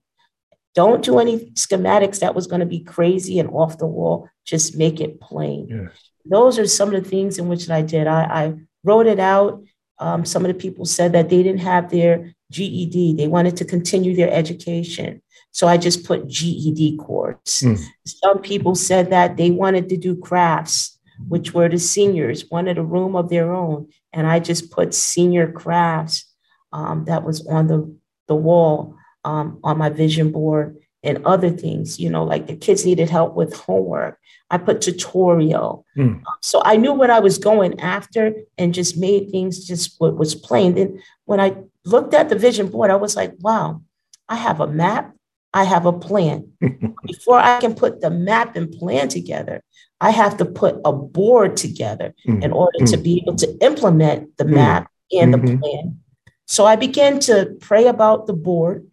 Don't 0.75 1.05
do 1.05 1.19
any 1.19 1.51
schematics 1.51 2.21
that 2.21 2.35
was 2.35 2.47
going 2.47 2.61
to 2.61 2.67
be 2.67 2.81
crazy 2.81 3.39
and 3.39 3.51
off 3.51 3.79
the 3.79 3.87
wall. 3.87 4.29
Just 4.45 4.77
make 4.77 5.01
it 5.01 5.21
plain. 5.21 5.69
Yes. 5.69 5.93
Those 6.25 6.59
are 6.59 6.67
some 6.67 6.95
of 6.95 7.03
the 7.03 7.09
things 7.09 7.39
in 7.39 7.49
which 7.49 7.69
I 7.69 7.83
did. 7.83 8.07
I, 8.07 8.23
I 8.23 8.55
wrote 8.85 9.07
it 9.07 9.19
out. 9.19 9.63
Um, 9.99 10.25
some 10.25 10.45
of 10.45 10.49
the 10.49 10.59
people 10.59 10.85
said 10.85 11.13
that 11.13 11.29
they 11.29 11.43
didn't 11.43 11.61
have 11.61 11.91
their 11.91 12.35
GED. 12.51 13.15
They 13.15 13.29
wanted 13.29 13.57
to 13.59 13.65
continue 13.65 14.15
their 14.17 14.33
education. 14.33 15.22
So 15.53 15.69
I 15.69 15.77
just 15.77 16.05
put 16.05 16.27
GED 16.29 16.97
course. 16.97 17.63
Mm. 17.63 17.79
Some 18.07 18.41
people 18.41 18.75
said 18.75 19.11
that 19.11 19.37
they 19.37 19.51
wanted 19.51 19.89
to 19.91 19.97
do 19.97 20.17
crafts, 20.17 20.99
which 21.29 21.53
were 21.53 21.69
the 21.69 21.79
seniors, 21.79 22.51
wanted 22.51 22.79
a 22.79 22.83
room 22.83 23.15
of 23.15 23.29
their 23.29 23.53
own. 23.53 23.89
And 24.13 24.27
I 24.27 24.41
just 24.41 24.71
put 24.71 24.95
senior 24.95 25.51
crafts 25.53 26.25
um, 26.73 27.05
that 27.05 27.23
was 27.23 27.47
on 27.47 27.67
the, 27.67 27.95
the 28.29 28.35
wall 28.35 28.97
um, 29.25 29.61
on 29.63 29.79
my 29.79 29.91
vision 29.91 30.33
board 30.33 30.79
and 31.03 31.25
other 31.27 31.51
things, 31.51 31.99
you 31.99 32.09
know, 32.09 32.25
like 32.25 32.47
the 32.47 32.57
kids 32.57 32.87
needed 32.87 33.11
help 33.11 33.35
with 33.35 33.55
homework. 33.55 34.19
I 34.51 34.59
put 34.59 34.81
tutorial. 34.81 35.85
Mm. 35.97 36.23
So 36.41 36.63
I 36.65 36.77
knew 36.77 36.93
what 36.93 37.11
I 37.11 37.21
was 37.21 37.39
going 37.39 37.81
after 37.81 38.35
and 38.59 38.75
just 38.75 38.97
made 38.97 39.31
things 39.31 39.67
just 39.67 39.97
what 39.99 40.17
was 40.17 40.35
plain. 40.35 40.75
Then 40.75 41.03
when 41.25 41.41
I 41.41 41.57
looked 41.85 42.15
at 42.15 42.29
the 42.29 42.37
vision 42.37 42.69
board, 42.69 42.91
I 42.91 42.97
was 42.97 43.17
like, 43.17 43.35
wow, 43.41 43.83
I 44.29 44.37
have 44.37 44.61
a 44.61 44.67
map. 44.67 45.15
I 45.55 45.65
have 45.65 45.87
a 45.87 45.93
plan. 45.93 46.53
Before 47.05 47.39
I 47.39 47.61
can 47.61 47.75
put 47.75 48.01
the 48.01 48.11
map 48.11 48.57
and 48.57 48.71
plan 48.71 49.09
together, 49.09 49.63
I 50.01 50.11
have 50.11 50.37
to 50.39 50.45
put 50.45 50.81
a 50.85 50.93
board 50.93 51.57
together 51.57 52.15
mm-hmm. 52.27 52.43
in 52.43 52.53
order 52.53 52.85
to 52.87 52.97
be 52.97 53.23
able 53.23 53.37
to 53.37 53.57
implement 53.61 54.37
the 54.37 54.45
mm. 54.45 54.55
map 54.55 54.91
and 55.13 55.35
mm-hmm. 55.35 55.47
the 55.47 55.59
plan. 55.59 56.01
So 56.47 56.67
I 56.67 56.77
began 56.77 57.21
to 57.21 57.57
pray 57.61 57.87
about 57.87 58.27
the 58.27 58.33
board 58.33 58.89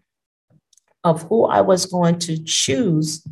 of 1.03 1.23
who 1.23 1.45
I 1.45 1.61
was 1.61 1.85
going 1.85 2.19
to 2.19 2.43
choose 2.43 3.25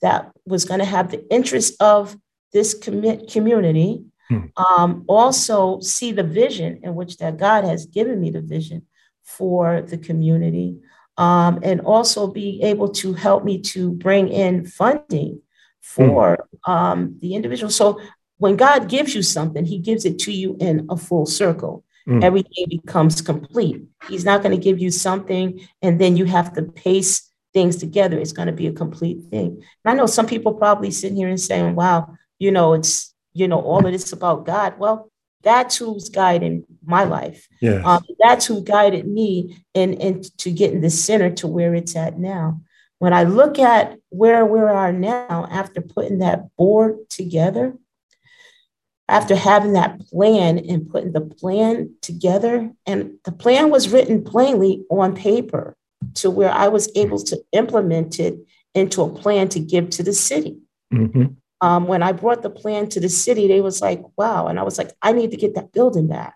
that 0.00 0.30
was 0.46 0.64
going 0.64 0.80
to 0.80 0.86
have 0.86 1.10
the 1.10 1.26
interest 1.32 1.82
of 1.82 2.16
this 2.52 2.74
com- 2.74 3.26
community. 3.26 4.04
Mm. 4.30 4.50
Um, 4.56 5.04
also, 5.08 5.80
see 5.80 6.12
the 6.12 6.22
vision 6.22 6.80
in 6.82 6.94
which 6.94 7.16
that 7.18 7.36
God 7.36 7.64
has 7.64 7.86
given 7.86 8.20
me 8.20 8.30
the 8.30 8.42
vision 8.42 8.86
for 9.24 9.82
the 9.82 9.98
community 9.98 10.78
um, 11.16 11.60
and 11.62 11.80
also 11.80 12.26
be 12.26 12.60
able 12.62 12.88
to 12.88 13.12
help 13.12 13.44
me 13.44 13.60
to 13.60 13.92
bring 13.92 14.28
in 14.28 14.66
funding 14.66 15.40
for 15.80 16.48
um, 16.66 17.16
the 17.20 17.34
individual. 17.34 17.70
So 17.70 18.00
when 18.38 18.56
God 18.56 18.88
gives 18.88 19.14
you 19.14 19.22
something, 19.22 19.64
He 19.64 19.78
gives 19.78 20.04
it 20.04 20.18
to 20.20 20.32
you 20.32 20.56
in 20.60 20.86
a 20.90 20.96
full 20.96 21.26
circle. 21.26 21.84
Mm. 22.08 22.22
Everything 22.22 22.66
becomes 22.68 23.22
complete. 23.22 23.82
He's 24.08 24.24
not 24.24 24.42
going 24.42 24.54
to 24.54 24.62
give 24.62 24.78
you 24.78 24.90
something 24.90 25.66
and 25.80 26.00
then 26.00 26.16
you 26.16 26.26
have 26.26 26.52
to 26.54 26.62
pace 26.62 27.30
things 27.54 27.76
together. 27.76 28.18
It's 28.18 28.32
going 28.32 28.46
to 28.46 28.52
be 28.52 28.66
a 28.66 28.72
complete 28.72 29.24
thing. 29.30 29.62
And 29.84 29.92
I 29.92 29.94
know 29.94 30.06
some 30.06 30.26
people 30.26 30.54
probably 30.54 30.90
sitting 30.90 31.16
here 31.16 31.28
and 31.28 31.40
saying, 31.40 31.74
wow, 31.74 32.14
you 32.38 32.50
know, 32.50 32.74
it's 32.74 33.14
you 33.34 33.48
know, 33.48 33.60
all 33.60 33.84
of 33.84 33.92
this 33.92 34.12
about 34.12 34.46
God. 34.46 34.78
Well, 34.78 35.10
that's 35.42 35.76
who's 35.76 36.08
guiding 36.08 36.64
my 36.86 37.04
life. 37.04 37.48
Yeah. 37.60 37.82
Um, 37.84 38.04
that's 38.18 38.46
who 38.46 38.62
guided 38.62 39.06
me 39.06 39.64
in, 39.74 39.94
in 39.94 40.22
to 40.38 40.50
getting 40.50 40.80
the 40.80 40.90
center 40.90 41.30
to 41.30 41.46
where 41.46 41.74
it's 41.74 41.96
at 41.96 42.18
now. 42.18 42.60
When 42.98 43.12
I 43.12 43.24
look 43.24 43.58
at 43.58 43.98
where 44.10 44.46
we 44.46 44.60
are 44.60 44.92
now 44.92 45.48
after 45.50 45.80
putting 45.80 46.18
that 46.18 46.54
board 46.56 47.10
together, 47.10 47.74
after 49.08 49.36
having 49.36 49.74
that 49.74 50.00
plan 50.08 50.58
and 50.58 50.88
putting 50.88 51.12
the 51.12 51.20
plan 51.20 51.94
together, 52.00 52.70
and 52.86 53.14
the 53.24 53.32
plan 53.32 53.70
was 53.70 53.90
written 53.90 54.24
plainly 54.24 54.84
on 54.90 55.14
paper 55.14 55.76
to 56.14 56.30
where 56.30 56.50
I 56.50 56.68
was 56.68 56.90
able 56.96 57.18
to 57.24 57.42
implement 57.52 58.18
it 58.18 58.38
into 58.74 59.02
a 59.02 59.08
plan 59.08 59.48
to 59.50 59.60
give 59.60 59.90
to 59.90 60.02
the 60.02 60.12
city. 60.12 60.58
Mm-hmm. 60.92 61.34
Um, 61.60 61.86
when 61.86 62.02
I 62.02 62.12
brought 62.12 62.42
the 62.42 62.50
plan 62.50 62.88
to 62.90 63.00
the 63.00 63.08
city, 63.08 63.48
they 63.48 63.60
was 63.60 63.80
like, 63.80 64.02
wow. 64.16 64.48
And 64.48 64.58
I 64.58 64.62
was 64.62 64.78
like, 64.78 64.92
I 65.00 65.12
need 65.12 65.30
to 65.30 65.36
get 65.36 65.54
that 65.54 65.72
building 65.72 66.08
back. 66.08 66.34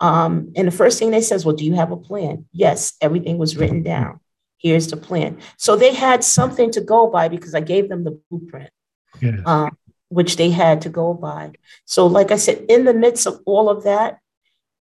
Um, 0.00 0.52
and 0.56 0.68
the 0.68 0.72
first 0.72 0.98
thing 0.98 1.10
they 1.10 1.22
says, 1.22 1.44
well, 1.44 1.56
do 1.56 1.64
you 1.64 1.74
have 1.74 1.90
a 1.90 1.96
plan? 1.96 2.46
Yes, 2.52 2.94
everything 3.00 3.38
was 3.38 3.56
written 3.56 3.82
down. 3.82 4.20
Here's 4.58 4.88
the 4.88 4.96
plan. 4.96 5.38
So 5.56 5.76
they 5.76 5.94
had 5.94 6.24
something 6.24 6.70
to 6.72 6.80
go 6.80 7.08
by 7.08 7.28
because 7.28 7.54
I 7.54 7.60
gave 7.60 7.88
them 7.88 8.04
the 8.04 8.20
blueprint. 8.30 8.70
Yeah. 9.20 9.40
Um, 9.46 9.76
which 10.08 10.36
they 10.36 10.50
had 10.50 10.82
to 10.82 10.88
go 10.88 11.14
by. 11.14 11.52
So, 11.84 12.06
like 12.06 12.30
I 12.30 12.36
said, 12.36 12.64
in 12.68 12.84
the 12.84 12.94
midst 12.94 13.26
of 13.26 13.40
all 13.44 13.68
of 13.68 13.84
that, 13.84 14.18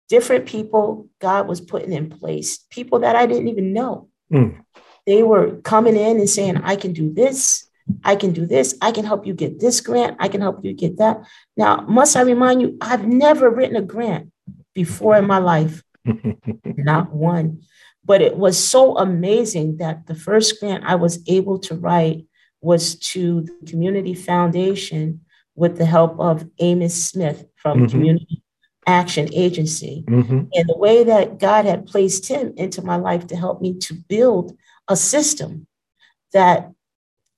different 0.08 0.46
people 0.46 1.08
God 1.20 1.46
was 1.46 1.60
putting 1.60 1.92
in 1.92 2.10
place, 2.10 2.58
people 2.70 3.00
that 3.00 3.16
I 3.16 3.26
didn't 3.26 3.48
even 3.48 3.72
know. 3.72 4.08
Mm. 4.32 4.64
They 5.06 5.22
were 5.22 5.56
coming 5.62 5.96
in 5.96 6.18
and 6.18 6.28
saying, 6.28 6.58
I 6.58 6.76
can 6.76 6.92
do 6.92 7.12
this. 7.12 7.68
I 8.04 8.16
can 8.16 8.32
do 8.32 8.46
this. 8.46 8.76
I 8.80 8.92
can 8.92 9.04
help 9.04 9.26
you 9.26 9.34
get 9.34 9.58
this 9.60 9.80
grant. 9.80 10.16
I 10.20 10.28
can 10.28 10.40
help 10.40 10.64
you 10.64 10.72
get 10.72 10.98
that. 10.98 11.22
Now, 11.56 11.80
must 11.88 12.16
I 12.16 12.22
remind 12.22 12.62
you, 12.62 12.76
I've 12.80 13.06
never 13.06 13.50
written 13.50 13.76
a 13.76 13.82
grant 13.82 14.29
before 14.74 15.16
in 15.16 15.26
my 15.26 15.38
life, 15.38 15.82
not 16.64 17.12
one. 17.12 17.62
But 18.04 18.22
it 18.22 18.36
was 18.36 18.58
so 18.58 18.96
amazing 18.96 19.76
that 19.78 20.06
the 20.06 20.14
first 20.14 20.58
grant 20.60 20.84
I 20.86 20.94
was 20.94 21.22
able 21.28 21.58
to 21.60 21.74
write 21.74 22.26
was 22.60 22.94
to 23.12 23.42
the 23.42 23.70
Community 23.70 24.14
Foundation 24.14 25.20
with 25.54 25.76
the 25.76 25.84
help 25.84 26.18
of 26.18 26.48
Amos 26.58 26.94
Smith 26.94 27.44
from 27.56 27.80
Mhm. 27.80 27.90
Community 27.90 28.42
Action 28.86 29.28
Agency. 29.32 30.04
Mhm. 30.08 30.48
And 30.54 30.68
the 30.68 30.76
way 30.78 31.04
that 31.04 31.38
God 31.38 31.64
had 31.66 31.86
placed 31.86 32.26
him 32.28 32.52
into 32.56 32.82
my 32.82 32.96
life 32.96 33.26
to 33.28 33.36
help 33.36 33.60
me 33.60 33.74
to 33.74 33.94
build 34.08 34.56
a 34.88 34.96
system 34.96 35.66
that 36.32 36.72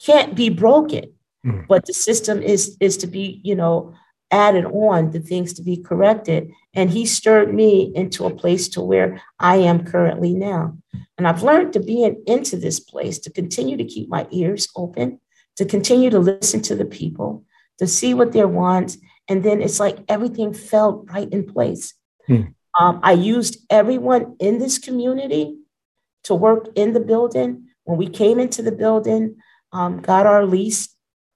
can't 0.04 0.34
be 0.34 0.48
broken, 0.48 1.06
Mm. 1.44 1.66
but 1.68 1.86
the 1.86 1.92
system 1.92 2.40
is 2.42 2.76
is 2.80 2.96
to 2.98 3.06
be, 3.08 3.40
you 3.42 3.54
know, 3.56 3.92
added 4.30 4.64
on, 4.66 5.10
the 5.10 5.20
things 5.20 5.52
to 5.54 5.62
be 5.62 5.76
corrected. 5.76 6.50
And 6.74 6.90
he 6.90 7.04
stirred 7.04 7.52
me 7.52 7.92
into 7.94 8.24
a 8.24 8.34
place 8.34 8.68
to 8.70 8.80
where 8.80 9.20
I 9.38 9.56
am 9.56 9.84
currently 9.84 10.32
now. 10.32 10.78
And 11.18 11.28
I've 11.28 11.42
learned 11.42 11.74
to 11.74 11.80
be 11.80 12.02
in, 12.02 12.22
into 12.26 12.56
this 12.56 12.80
place, 12.80 13.18
to 13.20 13.30
continue 13.30 13.76
to 13.76 13.84
keep 13.84 14.08
my 14.08 14.26
ears 14.30 14.68
open, 14.74 15.20
to 15.56 15.64
continue 15.64 16.10
to 16.10 16.18
listen 16.18 16.62
to 16.62 16.74
the 16.74 16.86
people, 16.86 17.44
to 17.78 17.86
see 17.86 18.14
what 18.14 18.32
their 18.32 18.48
wants. 18.48 18.96
And 19.28 19.42
then 19.42 19.60
it's 19.60 19.78
like 19.78 19.98
everything 20.08 20.54
fell 20.54 21.04
right 21.12 21.30
in 21.30 21.44
place. 21.44 21.94
Hmm. 22.26 22.42
Um, 22.78 23.00
I 23.02 23.12
used 23.12 23.58
everyone 23.68 24.36
in 24.40 24.58
this 24.58 24.78
community 24.78 25.58
to 26.24 26.34
work 26.34 26.68
in 26.74 26.94
the 26.94 27.00
building. 27.00 27.68
When 27.84 27.98
we 27.98 28.08
came 28.08 28.38
into 28.38 28.62
the 28.62 28.72
building, 28.72 29.36
um, 29.72 30.00
got 30.00 30.26
our 30.26 30.46
lease 30.46 30.88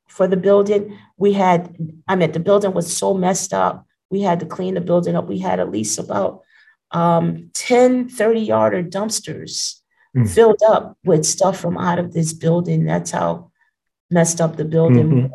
for 0.08 0.26
the 0.26 0.36
building, 0.36 0.96
we 1.18 1.34
had, 1.34 1.76
I 2.08 2.16
mean, 2.16 2.32
the 2.32 2.40
building 2.40 2.72
was 2.72 2.94
so 2.96 3.12
messed 3.12 3.52
up. 3.52 3.86
We 4.10 4.20
had 4.22 4.40
to 4.40 4.46
clean 4.46 4.74
the 4.74 4.80
building 4.80 5.16
up. 5.16 5.26
We 5.28 5.38
had 5.38 5.60
at 5.60 5.70
least 5.70 5.98
about 5.98 6.42
um, 6.92 7.50
10 7.54 8.08
30 8.08 8.40
yarder 8.40 8.82
dumpsters 8.82 9.80
Mm. 10.16 10.26
filled 10.30 10.62
up 10.66 10.96
with 11.04 11.26
stuff 11.26 11.58
from 11.60 11.76
out 11.76 11.98
of 11.98 12.14
this 12.14 12.32
building. 12.32 12.86
That's 12.86 13.10
how 13.10 13.50
messed 14.10 14.40
up 14.40 14.56
the 14.56 14.64
building 14.64 15.08
Mhm. 15.12 15.30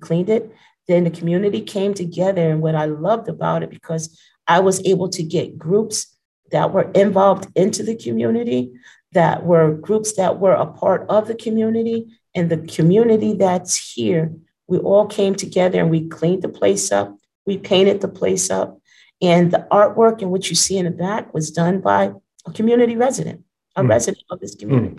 cleaned 0.00 0.28
it. 0.28 0.52
Then 0.86 1.02
the 1.02 1.10
community 1.10 1.62
came 1.62 1.94
together. 1.94 2.48
And 2.48 2.60
what 2.62 2.76
I 2.76 2.84
loved 2.84 3.28
about 3.28 3.64
it, 3.64 3.70
because 3.70 4.16
I 4.46 4.60
was 4.60 4.80
able 4.86 5.08
to 5.08 5.22
get 5.24 5.58
groups 5.58 6.06
that 6.52 6.72
were 6.72 6.90
involved 6.94 7.48
into 7.56 7.82
the 7.82 7.96
community, 7.96 8.72
that 9.12 9.44
were 9.44 9.74
groups 9.74 10.12
that 10.12 10.38
were 10.38 10.52
a 10.52 10.66
part 10.66 11.06
of 11.08 11.26
the 11.26 11.34
community, 11.34 12.06
and 12.34 12.50
the 12.50 12.58
community 12.58 13.32
that's 13.34 13.94
here. 13.94 14.32
We 14.68 14.78
all 14.78 15.06
came 15.06 15.34
together 15.34 15.80
and 15.80 15.90
we 15.90 16.06
cleaned 16.08 16.42
the 16.42 16.48
place 16.48 16.92
up. 16.92 17.16
We 17.46 17.58
painted 17.58 18.00
the 18.00 18.08
place 18.08 18.50
up. 18.50 18.78
And 19.22 19.50
the 19.50 19.66
artwork 19.70 20.22
in 20.22 20.30
which 20.30 20.48
you 20.48 20.56
see 20.56 20.78
in 20.78 20.86
the 20.86 20.90
back 20.90 21.34
was 21.34 21.50
done 21.50 21.80
by 21.80 22.12
a 22.46 22.52
community 22.52 22.96
resident, 22.96 23.44
a 23.76 23.82
Mm. 23.82 23.88
resident 23.90 24.24
of 24.30 24.40
this 24.40 24.54
community. 24.54 24.98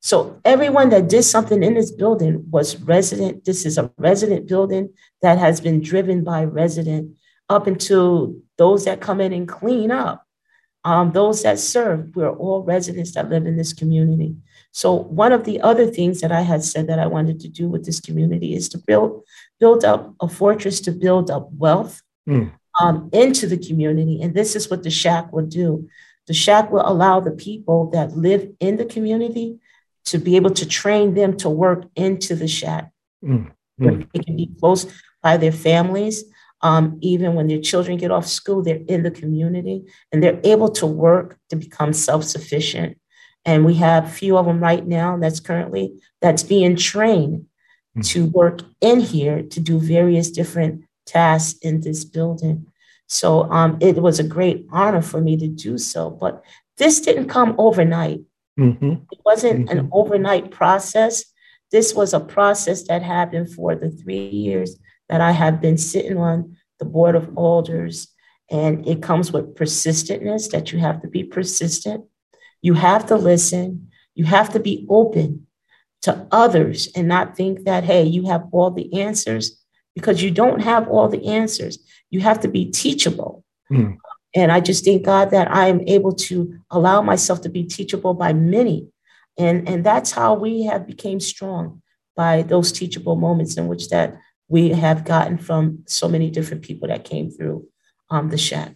So 0.00 0.38
everyone 0.44 0.90
that 0.90 1.08
did 1.08 1.22
something 1.22 1.62
in 1.62 1.74
this 1.74 1.90
building 1.90 2.44
was 2.50 2.78
resident. 2.82 3.46
This 3.46 3.64
is 3.64 3.78
a 3.78 3.90
resident 3.96 4.46
building 4.46 4.90
that 5.22 5.38
has 5.38 5.62
been 5.62 5.80
driven 5.80 6.22
by 6.22 6.44
resident 6.44 7.16
up 7.48 7.66
until 7.66 8.34
those 8.58 8.84
that 8.84 9.00
come 9.00 9.20
in 9.22 9.32
and 9.32 9.48
clean 9.48 9.90
up. 9.90 10.26
Um, 10.84 11.12
those 11.12 11.42
that 11.42 11.58
serve, 11.58 12.14
we're 12.14 12.28
all 12.28 12.62
residents 12.62 13.14
that 13.14 13.30
live 13.30 13.46
in 13.46 13.56
this 13.56 13.72
community. 13.72 14.36
So 14.72 14.92
one 14.92 15.32
of 15.32 15.44
the 15.44 15.62
other 15.62 15.86
things 15.86 16.20
that 16.20 16.30
I 16.32 16.42
had 16.42 16.62
said 16.62 16.86
that 16.88 16.98
I 16.98 17.06
wanted 17.06 17.40
to 17.40 17.48
do 17.48 17.68
with 17.68 17.86
this 17.86 18.00
community 18.00 18.54
is 18.54 18.68
to 18.70 18.78
build 18.78 19.22
build 19.60 19.84
up 19.84 20.14
a 20.20 20.28
fortress 20.28 20.80
to 20.80 20.92
build 20.92 21.30
up 21.30 21.48
wealth 21.52 22.02
Mm. 22.28 22.52
um, 22.80 23.10
into 23.12 23.46
the 23.46 23.58
community. 23.58 24.22
And 24.22 24.32
this 24.34 24.56
is 24.56 24.70
what 24.70 24.82
the 24.82 24.90
shack 24.90 25.30
will 25.32 25.44
do. 25.46 25.88
The 26.26 26.32
shack 26.32 26.72
will 26.72 26.86
allow 26.88 27.20
the 27.20 27.32
people 27.32 27.90
that 27.90 28.16
live 28.16 28.48
in 28.60 28.76
the 28.78 28.86
community 28.86 29.58
to 30.06 30.18
be 30.18 30.36
able 30.36 30.50
to 30.52 30.66
train 30.66 31.12
them 31.14 31.36
to 31.38 31.50
work 31.50 31.84
into 31.94 32.34
the 32.34 32.48
shack. 32.48 32.90
Mm. 33.22 33.52
Mm. 33.78 34.08
They 34.12 34.20
can 34.20 34.36
be 34.36 34.50
close 34.58 34.86
by 35.22 35.36
their 35.36 35.52
families. 35.52 36.24
Um, 36.62 36.98
even 37.02 37.34
when 37.34 37.46
their 37.46 37.60
children 37.60 37.98
get 37.98 38.10
off 38.10 38.26
school, 38.26 38.62
they're 38.62 38.80
in 38.88 39.02
the 39.02 39.10
community 39.10 39.84
and 40.10 40.22
they're 40.22 40.40
able 40.44 40.70
to 40.70 40.86
work 40.86 41.38
to 41.50 41.56
become 41.56 41.92
self-sufficient. 41.92 42.96
And 43.44 43.66
we 43.66 43.74
have 43.74 44.06
a 44.06 44.08
few 44.08 44.38
of 44.38 44.46
them 44.46 44.60
right 44.60 44.86
now 44.86 45.18
that's 45.18 45.40
currently 45.40 46.00
that's 46.22 46.42
being 46.42 46.76
trained. 46.76 47.46
To 48.02 48.26
work 48.26 48.60
in 48.80 49.00
here 49.00 49.42
to 49.42 49.60
do 49.60 49.78
various 49.78 50.30
different 50.30 50.84
tasks 51.06 51.58
in 51.60 51.80
this 51.80 52.04
building. 52.04 52.66
So 53.06 53.50
um, 53.52 53.78
it 53.80 53.96
was 53.96 54.18
a 54.18 54.24
great 54.24 54.66
honor 54.72 55.02
for 55.02 55.20
me 55.20 55.36
to 55.36 55.46
do 55.46 55.78
so. 55.78 56.10
But 56.10 56.42
this 56.78 57.00
didn't 57.00 57.28
come 57.28 57.54
overnight. 57.58 58.20
Mhm. 58.58 59.02
It 59.12 59.18
wasn't 59.24 59.70
an 59.70 59.88
overnight 59.92 60.50
process. 60.50 61.24
This 61.70 61.94
was 61.94 62.14
a 62.14 62.20
process 62.20 62.84
that 62.88 63.02
happened 63.02 63.52
for 63.52 63.74
the 63.74 63.90
three 63.90 64.28
years 64.28 64.78
that 65.08 65.20
I 65.20 65.32
have 65.32 65.60
been 65.60 65.76
sitting 65.76 66.16
on 66.16 66.56
the 66.78 66.84
Board 66.84 67.14
of 67.14 67.36
Alders. 67.36 68.08
And 68.50 68.86
it 68.86 69.02
comes 69.02 69.32
with 69.32 69.54
persistentness 69.54 70.50
that 70.50 70.72
you 70.72 70.78
have 70.78 71.00
to 71.02 71.08
be 71.08 71.24
persistent. 71.24 72.04
You 72.62 72.74
have 72.74 73.06
to 73.06 73.16
listen. 73.16 73.88
You 74.14 74.24
have 74.24 74.50
to 74.52 74.60
be 74.60 74.86
open 74.88 75.43
to 76.04 76.26
others 76.30 76.88
and 76.94 77.08
not 77.08 77.34
think 77.34 77.64
that, 77.64 77.82
hey, 77.82 78.04
you 78.04 78.26
have 78.26 78.44
all 78.52 78.70
the 78.70 79.00
answers 79.00 79.58
because 79.94 80.22
you 80.22 80.30
don't 80.30 80.60
have 80.60 80.86
all 80.86 81.08
the 81.08 81.26
answers. 81.26 81.78
You 82.10 82.20
have 82.20 82.40
to 82.40 82.48
be 82.48 82.70
teachable. 82.70 83.42
Mm. 83.72 83.96
And 84.34 84.52
I 84.52 84.60
just 84.60 84.84
thank 84.84 85.02
God 85.02 85.30
that 85.30 85.50
I 85.50 85.68
am 85.68 85.80
able 85.86 86.12
to 86.12 86.58
allow 86.70 87.00
myself 87.00 87.40
to 87.42 87.48
be 87.48 87.64
teachable 87.64 88.12
by 88.12 88.34
many. 88.34 88.88
And, 89.38 89.66
and 89.66 89.82
that's 89.82 90.12
how 90.12 90.34
we 90.34 90.64
have 90.64 90.86
became 90.86 91.20
strong 91.20 91.80
by 92.14 92.42
those 92.42 92.70
teachable 92.70 93.16
moments 93.16 93.56
in 93.56 93.66
which 93.66 93.88
that 93.88 94.18
we 94.48 94.70
have 94.70 95.06
gotten 95.06 95.38
from 95.38 95.84
so 95.86 96.06
many 96.06 96.28
different 96.30 96.62
people 96.62 96.88
that 96.88 97.04
came 97.04 97.30
through 97.30 97.66
um, 98.10 98.28
the 98.28 98.36
shack. 98.36 98.74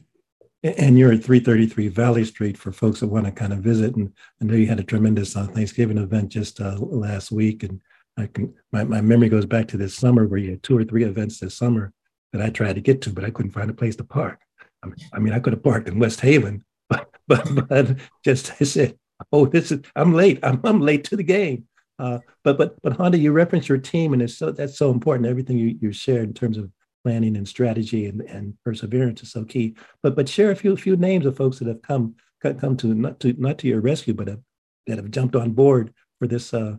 And 0.63 0.99
you're 0.99 1.13
at 1.13 1.23
333 1.23 1.89
Valley 1.89 2.25
Street 2.25 2.59
for 2.59 2.73
folks 2.73 3.01
that 3.01 3.07
want 3.07 3.27
to 3.27 3.33
kind 3.33 3.53
of 3.53 3.61
visit. 3.61 3.95
And 3.95 4.13
I 4.43 4.45
know 4.45 4.55
you 4.55 4.67
had 4.67 4.81
a 4.81 4.85
tremendous 4.85 5.37
uh, 5.37 5.47
Thanksgiving 5.47 5.99
event 5.99 6.31
just 6.31 6.61
uh, 6.61 6.77
last 6.79 7.31
week. 7.31 7.63
And 7.63 7.81
I 8.17 8.27
can, 8.27 8.53
my, 8.73 8.83
my 8.83 9.01
memory 9.01 9.29
goes 9.29 9.47
back 9.47 9.69
to 9.69 9.77
this 9.77 9.97
summer 9.97 10.27
where 10.27 10.41
you 10.41 10.51
had 10.51 10.63
two 10.65 10.77
or 10.77 10.83
three 10.83 11.05
events 11.05 11.39
this 11.39 11.55
summer 11.55 11.93
that 12.33 12.43
I 12.43 12.51
tried 12.51 12.75
to 12.75 12.81
get 12.81 13.01
to, 13.03 13.11
but 13.11 13.25
I 13.25 13.31
couldn't 13.31 13.53
find 13.53 13.71
a 13.71 13.75
place 13.75 13.95
to 13.97 14.05
park. 14.05 14.41
I 14.83 14.87
mean, 14.87 14.97
I, 15.13 15.19
mean, 15.21 15.33
I 15.33 15.39
could 15.39 15.53
have 15.53 15.63
parked 15.63 15.89
in 15.89 15.99
West 15.99 16.21
Haven, 16.21 16.65
but 16.89 17.09
but, 17.27 17.69
but 17.69 17.97
just 18.25 18.53
I 18.61 18.65
said, 18.65 18.99
oh, 19.33 19.47
this 19.47 19.71
is 19.71 19.81
I'm 19.95 20.15
late. 20.15 20.39
I'm, 20.43 20.61
I'm 20.65 20.81
late 20.81 21.05
to 21.05 21.17
the 21.17 21.23
game. 21.23 21.67
Uh, 21.99 22.19
but 22.45 22.57
but 22.59 22.81
but 22.83 22.95
Honda, 22.95 23.19
you 23.19 23.33
referenced 23.33 23.69
your 23.69 23.79
team, 23.79 24.13
and 24.13 24.23
it's 24.23 24.39
so 24.39 24.53
that's 24.53 24.79
so 24.79 24.91
important. 24.91 25.27
Everything 25.27 25.59
you, 25.59 25.77
you 25.81 25.93
shared 25.93 26.29
in 26.29 26.35
terms 26.35 26.57
of 26.57 26.71
planning 27.09 27.39
and 27.39 27.49
strategy 27.49 28.05
and, 28.05 28.21
and 28.21 28.53
perseverance 28.63 29.23
is 29.23 29.33
so 29.33 29.43
key. 29.43 29.75
But 30.03 30.15
but 30.15 30.29
share 30.29 30.51
a 30.51 30.57
few 30.57 30.77
few 30.77 30.95
names 30.97 31.25
of 31.25 31.39
folks 31.39 31.59
that 31.59 31.69
have 31.69 31.81
come 31.81 32.17
come 32.43 32.77
to 32.77 32.89
not 32.95 33.19
to 33.21 33.33
not 33.39 33.57
to 33.59 33.69
your 33.69 33.81
rescue, 33.81 34.13
but 34.13 34.29
have, 34.29 34.41
that 34.87 34.99
have 34.99 35.11
jumped 35.11 35.35
on 35.35 35.53
board 35.53 35.95
for 36.19 36.27
this 36.29 36.53
uh 36.53 36.77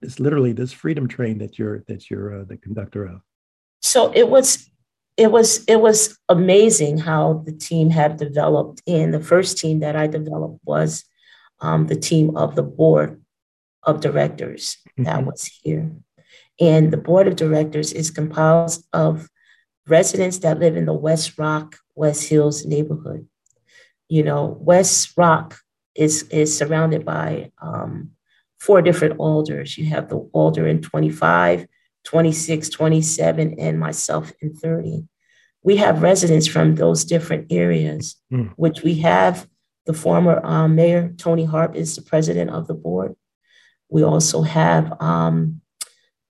this 0.00 0.18
literally 0.18 0.52
this 0.52 0.72
freedom 0.72 1.06
train 1.06 1.36
that 1.38 1.58
you're 1.58 1.80
that 1.88 2.08
you're 2.08 2.40
uh, 2.40 2.44
the 2.44 2.56
conductor 2.56 3.04
of. 3.04 3.20
So 3.82 4.10
it 4.14 4.30
was 4.30 4.70
it 5.18 5.30
was 5.30 5.62
it 5.66 5.80
was 5.80 6.18
amazing 6.30 6.96
how 6.96 7.42
the 7.44 7.52
team 7.52 7.90
had 7.90 8.16
developed. 8.16 8.80
And 8.86 9.12
the 9.12 9.20
first 9.20 9.58
team 9.58 9.80
that 9.80 9.94
I 9.94 10.06
developed 10.06 10.60
was 10.64 11.04
um, 11.60 11.86
the 11.86 11.96
team 11.96 12.34
of 12.34 12.54
the 12.54 12.62
board 12.62 13.22
of 13.82 14.00
directors 14.00 14.78
mm-hmm. 14.88 15.04
that 15.04 15.26
was 15.26 15.44
here. 15.62 15.92
And 16.58 16.90
the 16.90 16.96
board 16.96 17.28
of 17.28 17.36
directors 17.36 17.92
is 17.92 18.10
composed 18.10 18.86
of 18.94 19.28
residents 19.86 20.38
that 20.38 20.58
live 20.58 20.76
in 20.76 20.86
the 20.86 20.92
West 20.94 21.38
Rock, 21.38 21.76
West 21.94 22.28
Hills 22.28 22.64
neighborhood. 22.64 23.26
You 24.08 24.22
know, 24.22 24.56
West 24.60 25.12
Rock 25.16 25.58
is, 25.94 26.24
is 26.24 26.56
surrounded 26.56 27.04
by 27.04 27.50
um, 27.60 28.10
four 28.58 28.82
different 28.82 29.18
alders. 29.18 29.78
You 29.78 29.86
have 29.86 30.08
the 30.08 30.18
alder 30.32 30.66
in 30.66 30.82
25, 30.82 31.66
26, 32.04 32.68
27, 32.68 33.58
and 33.58 33.80
myself 33.80 34.32
in 34.40 34.54
30. 34.54 35.04
We 35.62 35.76
have 35.76 36.02
residents 36.02 36.46
from 36.46 36.76
those 36.76 37.04
different 37.04 37.50
areas, 37.50 38.16
mm. 38.32 38.52
which 38.56 38.82
we 38.82 39.00
have 39.00 39.48
the 39.86 39.92
former 39.92 40.44
um, 40.44 40.74
mayor, 40.74 41.12
Toni 41.16 41.44
Harp, 41.44 41.74
is 41.74 41.96
the 41.96 42.02
president 42.02 42.50
of 42.50 42.66
the 42.66 42.74
board. 42.74 43.16
We 43.88 44.02
also 44.02 44.42
have 44.42 45.00
um, 45.00 45.60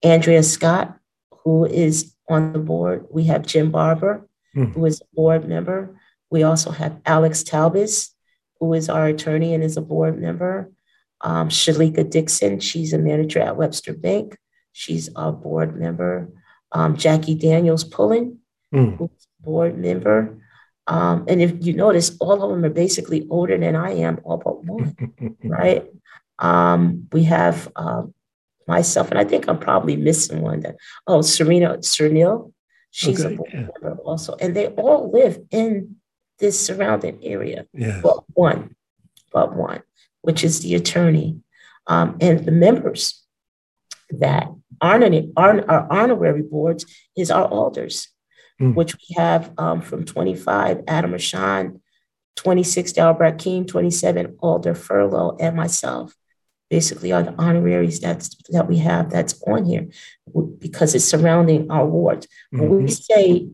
Andrea 0.03 0.43
Scott, 0.43 0.97
who 1.43 1.65
is 1.65 2.14
on 2.29 2.53
the 2.53 2.59
board. 2.59 3.05
We 3.11 3.25
have 3.25 3.45
Jim 3.45 3.71
Barber, 3.71 4.27
mm. 4.55 4.73
who 4.73 4.85
is 4.85 5.01
a 5.01 5.15
board 5.15 5.47
member. 5.47 5.99
We 6.29 6.43
also 6.43 6.71
have 6.71 6.99
Alex 7.05 7.43
Talbis, 7.43 8.11
who 8.59 8.73
is 8.73 8.89
our 8.89 9.07
attorney 9.07 9.53
and 9.53 9.63
is 9.63 9.77
a 9.77 9.81
board 9.81 10.19
member. 10.19 10.71
Um, 11.21 11.49
Shalika 11.49 12.09
Dixon, 12.09 12.59
she's 12.59 12.93
a 12.93 12.97
manager 12.97 13.39
at 13.39 13.57
Webster 13.57 13.93
Bank. 13.93 14.37
She's 14.73 15.09
a 15.15 15.31
board 15.31 15.79
member. 15.79 16.29
Um, 16.71 16.97
Jackie 16.97 17.35
Daniels 17.35 17.83
Pullen, 17.83 18.39
mm. 18.73 18.97
who's 18.97 19.27
a 19.39 19.43
board 19.43 19.77
member. 19.77 20.37
Um, 20.87 21.25
and 21.27 21.41
if 21.41 21.65
you 21.65 21.73
notice, 21.73 22.15
all 22.19 22.43
of 22.43 22.49
them 22.51 22.65
are 22.65 22.69
basically 22.69 23.27
older 23.29 23.57
than 23.57 23.75
I 23.75 23.91
am, 23.91 24.19
all 24.23 24.37
but 24.37 24.63
one, 24.63 24.95
right? 25.43 25.87
Um, 26.37 27.07
we 27.11 27.23
have 27.23 27.71
uh, 27.75 28.03
myself, 28.67 29.09
and 29.09 29.19
I 29.19 29.23
think 29.23 29.47
I'm 29.47 29.59
probably 29.59 29.95
missing 29.95 30.41
one 30.41 30.61
that, 30.61 30.75
oh, 31.07 31.21
Serena 31.21 31.77
Cernil, 31.77 32.51
she's 32.91 33.23
okay, 33.23 33.33
a 33.33 33.37
board 33.37 33.51
yeah. 33.53 33.67
member 33.81 34.01
also. 34.03 34.35
And 34.39 34.55
they 34.55 34.67
all 34.67 35.11
live 35.11 35.39
in 35.51 35.97
this 36.39 36.63
surrounding 36.63 37.23
area, 37.23 37.65
but 38.01 38.23
one, 38.33 38.75
but 39.31 39.55
one, 39.55 39.81
which 40.21 40.43
is 40.43 40.61
the 40.61 40.75
attorney. 40.75 41.39
Um, 41.87 42.17
and 42.19 42.45
the 42.45 42.51
members 42.51 43.23
that 44.09 44.47
aren't, 44.81 45.31
aren't 45.37 45.69
our 45.69 45.87
honorary 45.91 46.41
boards 46.41 46.85
is 47.15 47.31
our 47.31 47.45
alders 47.47 48.09
mm. 48.61 48.73
which 48.73 48.95
we 48.95 49.15
have 49.15 49.51
um, 49.57 49.81
from 49.81 50.05
25, 50.05 50.83
Adam 50.87 51.11
Rashan, 51.11 51.79
26, 52.35 52.93
Dalbert 52.93 53.39
King, 53.39 53.65
27, 53.65 54.37
Alder 54.39 54.73
Furlow, 54.73 55.37
and 55.39 55.55
myself. 55.55 56.15
Basically, 56.69 57.11
are 57.11 57.23
the 57.23 57.35
honoraries 57.39 57.99
that's 57.99 58.35
that 58.49 58.67
we 58.67 58.77
have 58.79 59.11
that's 59.11 59.41
on 59.43 59.65
here 59.65 59.87
because 60.59 60.95
it's 60.95 61.05
surrounding 61.05 61.69
our 61.69 61.85
wards. 61.85 62.25
Mm-hmm. 62.25 62.59
When 62.59 62.69
we 62.77 62.83
mm-hmm. 62.85 62.89
say 62.89 63.49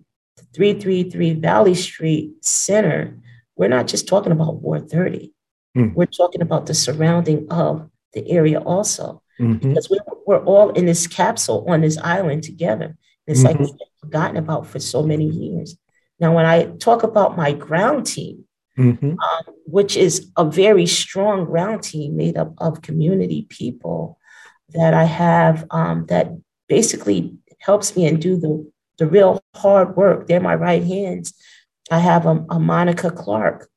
333 0.53 1.33
Valley 1.33 1.75
Street 1.75 2.31
Center, 2.41 3.19
we're 3.55 3.67
not 3.67 3.87
just 3.87 4.07
talking 4.07 4.31
about 4.31 4.61
Ward 4.61 4.89
30. 4.89 5.33
Mm. 5.77 5.93
We're 5.93 6.05
talking 6.05 6.41
about 6.41 6.65
the 6.65 6.73
surrounding 6.73 7.51
of 7.51 7.89
the 8.13 8.29
area 8.29 8.59
also. 8.59 9.21
Mm-hmm. 9.39 9.69
Because 9.69 9.89
we're, 9.89 9.99
we're 10.25 10.43
all 10.43 10.69
in 10.71 10.85
this 10.85 11.07
capsule 11.07 11.65
on 11.67 11.81
this 11.81 11.97
island 11.97 12.43
together. 12.43 12.95
It's 13.27 13.43
mm-hmm. 13.43 13.63
like 13.63 13.71
forgotten 13.99 14.37
about 14.37 14.67
for 14.67 14.79
so 14.79 15.03
many 15.03 15.25
years. 15.25 15.77
Now, 16.19 16.35
when 16.35 16.45
I 16.45 16.65
talk 16.77 17.03
about 17.03 17.37
my 17.37 17.53
ground 17.53 18.05
team, 18.05 18.45
mm-hmm. 18.77 19.11
um, 19.19 19.55
which 19.65 19.95
is 19.97 20.31
a 20.37 20.45
very 20.45 20.85
strong 20.85 21.45
ground 21.45 21.83
team 21.83 22.15
made 22.15 22.37
up 22.37 22.53
of 22.57 22.81
community 22.81 23.45
people 23.49 24.17
that 24.69 24.93
I 24.93 25.03
have 25.03 25.65
um, 25.71 26.05
that 26.07 26.31
basically 26.67 27.35
helps 27.59 27.95
me 27.95 28.07
and 28.07 28.21
do 28.21 28.37
the, 28.37 28.71
the 28.97 29.07
real 29.07 29.41
hard 29.55 29.95
work. 29.95 30.27
They're 30.27 30.39
my 30.39 30.55
right 30.55 30.83
hands. 30.83 31.33
I 31.89 31.99
have 31.99 32.25
a, 32.25 32.45
a 32.49 32.59
Monica 32.59 33.11
Clark. 33.11 33.69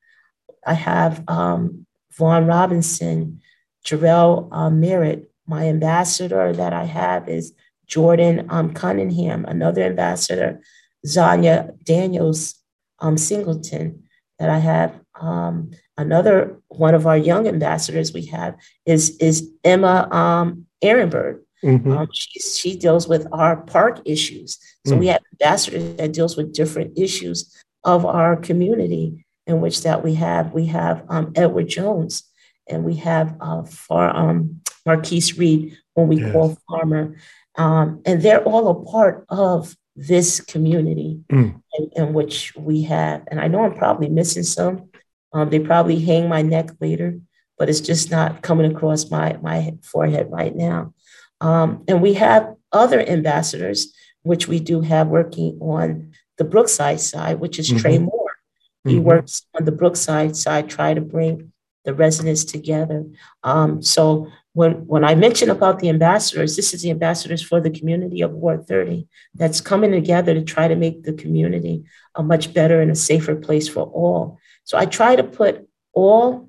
I 0.67 0.75
have 0.75 1.23
um, 1.29 1.87
Vaughn 2.17 2.47
Robinson, 2.47 3.41
Jarrell 3.85 4.49
uh, 4.53 4.71
Merritt. 4.71 5.31
My 5.47 5.69
ambassador 5.69 6.53
that 6.55 6.73
I 6.73 6.85
have 6.85 7.29
is 7.29 7.53
Jordan 7.87 8.47
um, 8.49 8.73
Cunningham, 8.73 9.45
another 9.45 9.83
ambassador, 9.83 10.63
Zanya 11.07 11.77
Daniels 11.85 12.55
um, 13.01 13.19
Singleton, 13.19 14.05
that 14.39 14.51
I 14.51 14.59
have. 14.59 14.99
Um, 15.21 15.71
another 15.97 16.59
one 16.69 16.95
of 16.95 17.07
our 17.07 17.17
young 17.17 17.47
ambassadors 17.47 18.13
we 18.13 18.27
have 18.27 18.57
is, 18.85 19.17
is 19.19 19.51
Emma 19.63 20.09
um, 20.11 20.67
Ehrenberg. 20.83 21.41
Mm-hmm. 21.65 21.93
Um, 21.93 22.09
she, 22.13 22.41
she 22.41 22.77
deals 22.77 23.09
with 23.09 23.27
our 23.33 23.57
park 23.57 24.03
issues. 24.05 24.59
So 24.87 24.97
mm. 24.97 24.99
we 24.99 25.07
have 25.07 25.23
ambassadors 25.33 25.97
that 25.97 26.13
deals 26.13 26.37
with 26.37 26.53
different 26.53 26.99
issues 26.99 27.55
of 27.85 28.05
our 28.05 28.37
community 28.37 29.25
in 29.47 29.61
which 29.61 29.83
that 29.83 30.05
we 30.05 30.15
have. 30.15 30.53
We 30.53 30.67
have 30.67 31.05
um, 31.09 31.33
Edward 31.35 31.69
Jones 31.69 32.25
and 32.69 32.85
we 32.85 32.97
have 32.97 33.37
uh, 33.41 33.63
Far, 33.65 34.15
um, 34.15 34.61
Marquise 34.85 35.39
Reed, 35.39 35.77
when 35.95 36.09
we 36.09 36.21
yes. 36.21 36.33
call 36.33 36.59
Farmer. 36.69 37.17
Um, 37.57 38.03
and 38.05 38.21
they're 38.21 38.43
all 38.43 38.69
a 38.69 38.85
part 38.85 39.25
of 39.29 39.75
this 39.97 40.41
community 40.41 41.21
mm. 41.31 41.61
in, 41.79 41.91
in, 41.95 42.13
which 42.13 42.55
we 42.57 42.83
have. 42.83 43.23
And 43.29 43.41
I 43.41 43.49
know 43.49 43.65
I'm 43.65 43.75
probably 43.75 44.09
missing 44.09 44.43
some. 44.43 44.91
Um, 45.33 45.51
they 45.51 45.61
probably 45.61 46.01
hang 46.01 46.29
my 46.29 46.43
neck 46.43 46.71
later, 46.81 47.21
but 47.59 47.69
it's 47.69 47.81
just 47.81 48.11
not 48.11 48.43
coming 48.43 48.71
across 48.71 49.11
my, 49.11 49.39
my 49.41 49.75
forehead 49.83 50.29
right 50.31 50.55
now. 50.55 50.95
Um, 51.41 51.85
and 51.87 52.03
we 52.03 52.15
have 52.15 52.55
other 52.73 53.01
ambassadors, 53.01 53.95
which 54.23 54.49
we 54.49 54.61
do 54.61 54.81
have 54.81 55.09
working 55.09 55.59
on 55.61 56.13
the 56.39 56.45
Brookside 56.45 57.01
side, 57.01 57.39
which 57.39 57.59
is 57.59 57.69
mm-hmm. 57.69 57.79
Trey 57.79 57.99
Moore. 57.99 58.37
He 58.85 58.97
mm-hmm. 58.97 59.05
works 59.05 59.47
on 59.55 59.65
the 59.65 59.73
Brookside 59.73 60.37
side, 60.37 60.69
try 60.69 60.95
to 60.95 61.01
bring 61.01 61.53
the 61.85 61.95
residents 61.95 62.45
together. 62.45 63.07
Um, 63.43 63.83
so 63.83 64.31
when, 64.55 64.87
when 64.87 65.05
I 65.05 65.17
mention 65.17 65.51
about 65.51 65.81
the 65.81 65.89
ambassadors, 65.89 66.55
this 66.55 66.73
is 66.73 66.83
the 66.83 66.91
ambassadors 66.91 67.43
for 67.43 67.61
the 67.61 67.71
community 67.71 68.23
of 68.23 68.33
Ward 68.33 68.67
30 68.67 69.07
that's 69.35 69.61
coming 69.61 69.91
together 69.91 70.33
to 70.33 70.43
try 70.43 70.69
to 70.69 70.77
make 70.77 71.03
the 71.03 71.13
community 71.13 71.85
a 72.15 72.23
much 72.23 72.55
better 72.55 72.81
and 72.81 72.91
a 72.91 72.95
safer 72.95 73.35
place 73.35 73.69
for 73.69 73.83
all. 73.83 74.39
So 74.63 74.79
I 74.79 74.87
try 74.87 75.17
to 75.17 75.25
put 75.25 75.69
all 75.93 76.49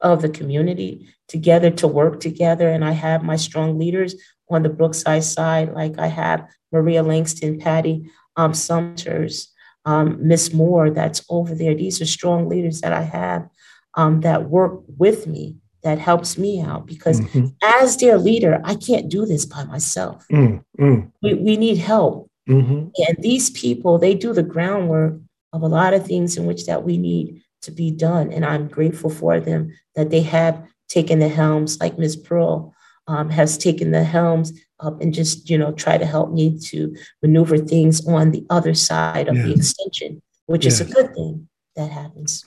of 0.00 0.22
the 0.22 0.28
community 0.28 1.08
together 1.26 1.70
to 1.70 1.88
work 1.88 2.20
together. 2.20 2.68
And 2.68 2.84
I 2.84 2.92
have 2.92 3.24
my 3.24 3.34
strong 3.34 3.80
leaders 3.80 4.14
on 4.48 4.62
the 4.62 4.68
Brookside 4.68 5.24
side, 5.24 5.74
like 5.74 5.98
I 5.98 6.06
have 6.06 6.48
Maria 6.70 7.02
Langston, 7.02 7.58
Patty 7.58 8.10
um, 8.36 8.54
Summers, 8.54 9.52
um, 9.84 10.18
Miss 10.20 10.52
Moore, 10.52 10.90
that's 10.90 11.24
over 11.28 11.52
there. 11.52 11.74
These 11.74 12.00
are 12.00 12.06
strong 12.06 12.48
leaders 12.48 12.80
that 12.82 12.92
I 12.92 13.02
have 13.02 13.48
um, 13.94 14.20
that 14.20 14.48
work 14.48 14.82
with 14.86 15.26
me 15.26 15.56
that 15.88 15.98
helps 15.98 16.36
me 16.36 16.60
out 16.60 16.86
because 16.86 17.22
mm-hmm. 17.22 17.46
as 17.62 17.96
their 17.96 18.18
leader, 18.18 18.60
I 18.62 18.74
can't 18.74 19.08
do 19.08 19.24
this 19.24 19.46
by 19.46 19.64
myself. 19.64 20.26
Mm-hmm. 20.30 21.06
We, 21.22 21.32
we 21.32 21.56
need 21.56 21.78
help. 21.78 22.30
Mm-hmm. 22.46 22.88
And 23.08 23.16
these 23.20 23.48
people, 23.48 23.98
they 23.98 24.14
do 24.14 24.34
the 24.34 24.42
groundwork 24.42 25.14
of 25.54 25.62
a 25.62 25.66
lot 25.66 25.94
of 25.94 26.06
things 26.06 26.36
in 26.36 26.44
which 26.44 26.66
that 26.66 26.84
we 26.84 26.98
need 26.98 27.42
to 27.62 27.70
be 27.70 27.90
done. 27.90 28.30
And 28.30 28.44
I'm 28.44 28.68
grateful 28.68 29.08
for 29.08 29.40
them 29.40 29.74
that 29.94 30.10
they 30.10 30.20
have 30.20 30.62
taken 30.88 31.20
the 31.20 31.28
helms, 31.28 31.80
like 31.80 31.98
Ms. 31.98 32.16
Pearl 32.16 32.74
um, 33.06 33.30
has 33.30 33.56
taken 33.56 33.90
the 33.90 34.04
helms 34.04 34.52
up 34.80 35.00
and 35.00 35.14
just, 35.14 35.48
you 35.48 35.56
know, 35.56 35.72
try 35.72 35.96
to 35.96 36.04
help 36.04 36.32
me 36.32 36.58
to 36.66 36.94
maneuver 37.22 37.56
things 37.56 38.06
on 38.06 38.30
the 38.32 38.44
other 38.50 38.74
side 38.74 39.28
of 39.28 39.36
the 39.36 39.54
extension, 39.54 40.20
which 40.44 40.66
is 40.66 40.82
a 40.82 40.84
good 40.84 41.14
thing 41.14 41.48
that 41.76 41.90
happens. 41.90 42.44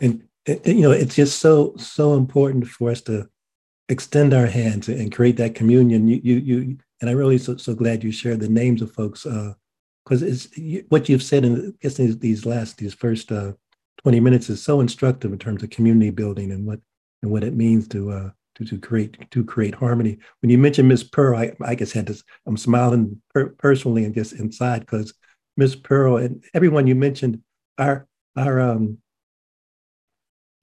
And 0.00 0.27
it, 0.48 0.66
you 0.66 0.82
know, 0.82 0.90
it's 0.90 1.14
just 1.14 1.40
so 1.40 1.74
so 1.76 2.14
important 2.14 2.66
for 2.66 2.90
us 2.90 3.00
to 3.02 3.28
extend 3.88 4.34
our 4.34 4.46
hands 4.46 4.88
and 4.88 5.14
create 5.14 5.36
that 5.36 5.54
communion. 5.54 6.08
You 6.08 6.20
you 6.22 6.36
you, 6.36 6.78
and 7.00 7.10
I'm 7.10 7.16
really 7.16 7.38
so 7.38 7.56
so 7.56 7.74
glad 7.74 8.02
you 8.02 8.12
shared 8.12 8.40
the 8.40 8.48
names 8.48 8.82
of 8.82 8.92
folks 8.92 9.24
because 9.24 10.22
uh, 10.22 10.26
it's 10.26 10.56
you, 10.56 10.84
what 10.88 11.08
you've 11.08 11.22
said 11.22 11.44
in 11.44 11.68
I 11.68 11.78
guess 11.80 11.94
these, 11.96 12.46
last 12.46 12.78
these 12.78 12.94
first 12.94 13.30
uh, 13.30 13.52
twenty 14.02 14.20
minutes 14.20 14.48
is 14.50 14.62
so 14.62 14.80
instructive 14.80 15.32
in 15.32 15.38
terms 15.38 15.62
of 15.62 15.70
community 15.70 16.10
building 16.10 16.52
and 16.52 16.66
what 16.66 16.80
and 17.22 17.30
what 17.30 17.44
it 17.44 17.54
means 17.54 17.88
to 17.88 18.10
uh, 18.10 18.30
to, 18.56 18.64
to 18.64 18.78
create 18.78 19.30
to 19.30 19.44
create 19.44 19.74
harmony. 19.74 20.18
When 20.40 20.50
you 20.50 20.58
mentioned 20.58 20.88
Miss 20.88 21.02
Pearl, 21.02 21.38
I, 21.38 21.52
I 21.64 21.74
just 21.74 21.92
had 21.92 22.06
to 22.08 22.22
I'm 22.46 22.56
smiling 22.56 23.20
per- 23.34 23.50
personally 23.50 24.04
and 24.04 24.14
just 24.14 24.32
inside 24.32 24.80
because 24.80 25.14
Miss 25.56 25.74
Pearl 25.74 26.16
and 26.16 26.42
everyone 26.54 26.86
you 26.86 26.94
mentioned 26.94 27.42
are 27.76 28.06
are 28.36 28.60
um 28.60 28.98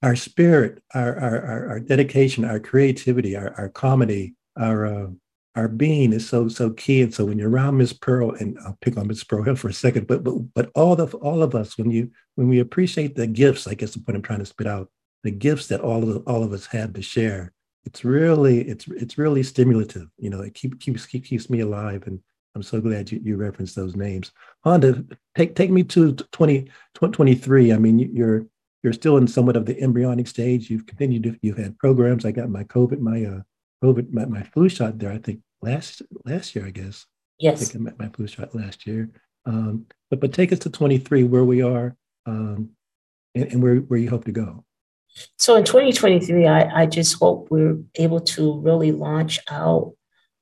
our 0.06 0.14
spirit, 0.14 0.80
our, 0.94 1.18
our, 1.18 1.68
our, 1.68 1.80
dedication, 1.80 2.44
our 2.44 2.60
creativity, 2.60 3.36
our, 3.36 3.52
our 3.58 3.68
comedy, 3.68 4.36
our, 4.56 4.86
uh, 4.86 5.08
our 5.56 5.66
being 5.66 6.12
is 6.12 6.28
so 6.28 6.48
so 6.48 6.70
key. 6.70 7.02
And 7.02 7.12
so 7.12 7.24
when 7.24 7.38
you're 7.38 7.50
around 7.50 7.78
Miss 7.78 7.92
Pearl, 7.92 8.30
and 8.32 8.56
I'll 8.64 8.78
pick 8.80 8.96
on 8.96 9.08
Miss 9.08 9.24
Pearl 9.24 9.42
here 9.42 9.56
for 9.56 9.68
a 9.68 9.72
second, 9.72 10.06
but 10.06 10.22
but 10.22 10.34
but 10.54 10.70
all 10.76 11.00
of 11.00 11.14
all 11.16 11.42
of 11.42 11.54
us, 11.54 11.76
when 11.76 11.90
you 11.90 12.10
when 12.36 12.46
we 12.46 12.60
appreciate 12.60 13.16
the 13.16 13.26
gifts, 13.26 13.66
I 13.66 13.74
guess 13.74 13.94
the 13.94 14.00
point 14.00 14.16
I'm 14.16 14.22
trying 14.22 14.38
to 14.40 14.46
spit 14.46 14.66
out, 14.66 14.90
the 15.24 15.30
gifts 15.32 15.66
that 15.68 15.80
all 15.80 16.08
of 16.08 16.22
all 16.28 16.44
of 16.44 16.52
us 16.52 16.66
have 16.66 16.92
to 16.92 17.02
share, 17.02 17.52
it's 17.86 18.04
really 18.04 18.60
it's 18.68 18.86
it's 18.88 19.18
really 19.18 19.42
stimulative. 19.42 20.08
You 20.18 20.30
know, 20.30 20.42
it 20.42 20.54
keep, 20.54 20.78
keeps 20.78 21.06
keeps 21.06 21.50
me 21.50 21.60
alive, 21.60 22.06
and 22.06 22.20
I'm 22.54 22.62
so 22.62 22.80
glad 22.80 23.10
you, 23.10 23.20
you 23.24 23.36
referenced 23.36 23.76
those 23.76 23.96
names. 23.96 24.32
Honda, 24.62 25.04
take 25.34 25.54
take 25.54 25.70
me 25.70 25.84
to 25.84 26.12
20, 26.12 26.62
2023. 26.64 27.72
I 27.72 27.78
mean, 27.78 27.98
you're 27.98 28.46
you're 28.86 28.92
still 28.92 29.16
in 29.16 29.26
somewhat 29.26 29.56
of 29.56 29.66
the 29.66 29.76
embryonic 29.80 30.28
stage. 30.28 30.70
You've 30.70 30.86
continued 30.86 31.24
to, 31.24 31.36
you've 31.42 31.58
had 31.58 31.76
programs. 31.76 32.24
I 32.24 32.30
got 32.30 32.50
my 32.50 32.62
COVID, 32.62 33.00
my 33.00 33.24
uh, 33.24 33.40
COVID, 33.82 34.12
my, 34.12 34.26
my 34.26 34.44
flu 34.44 34.68
shot 34.68 34.96
there. 35.00 35.10
I 35.10 35.18
think 35.18 35.40
last 35.60 36.02
last 36.24 36.54
year, 36.54 36.64
I 36.64 36.70
guess. 36.70 37.04
Yes. 37.40 37.60
I 37.60 37.64
think 37.64 37.74
I 37.74 37.78
met 37.80 37.98
my 37.98 38.08
flu 38.10 38.28
shot 38.28 38.54
last 38.54 38.86
year. 38.86 39.10
Um, 39.44 39.86
but 40.08 40.20
but 40.20 40.32
take 40.32 40.52
us 40.52 40.60
to 40.60 40.70
23, 40.70 41.24
where 41.24 41.44
we 41.44 41.62
are, 41.62 41.96
um, 42.26 42.70
and, 43.34 43.52
and 43.54 43.60
where 43.60 43.78
where 43.78 43.98
you 43.98 44.08
hope 44.08 44.24
to 44.26 44.32
go. 44.32 44.64
So 45.36 45.56
in 45.56 45.64
2023, 45.64 46.46
I, 46.46 46.82
I 46.82 46.86
just 46.86 47.18
hope 47.18 47.48
we're 47.50 47.78
able 47.96 48.20
to 48.20 48.60
really 48.60 48.92
launch 48.92 49.40
out 49.50 49.94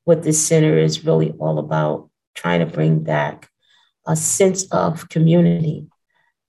what 0.04 0.22
this 0.22 0.46
center 0.46 0.76
is 0.76 1.02
really 1.02 1.30
all 1.38 1.59
about, 1.59 2.11
trying 2.35 2.61
to 2.61 2.66
bring 2.66 3.04
back 3.04 3.48
a 4.07 4.14
sense 4.14 4.66
of 4.70 5.09
community 5.09 5.87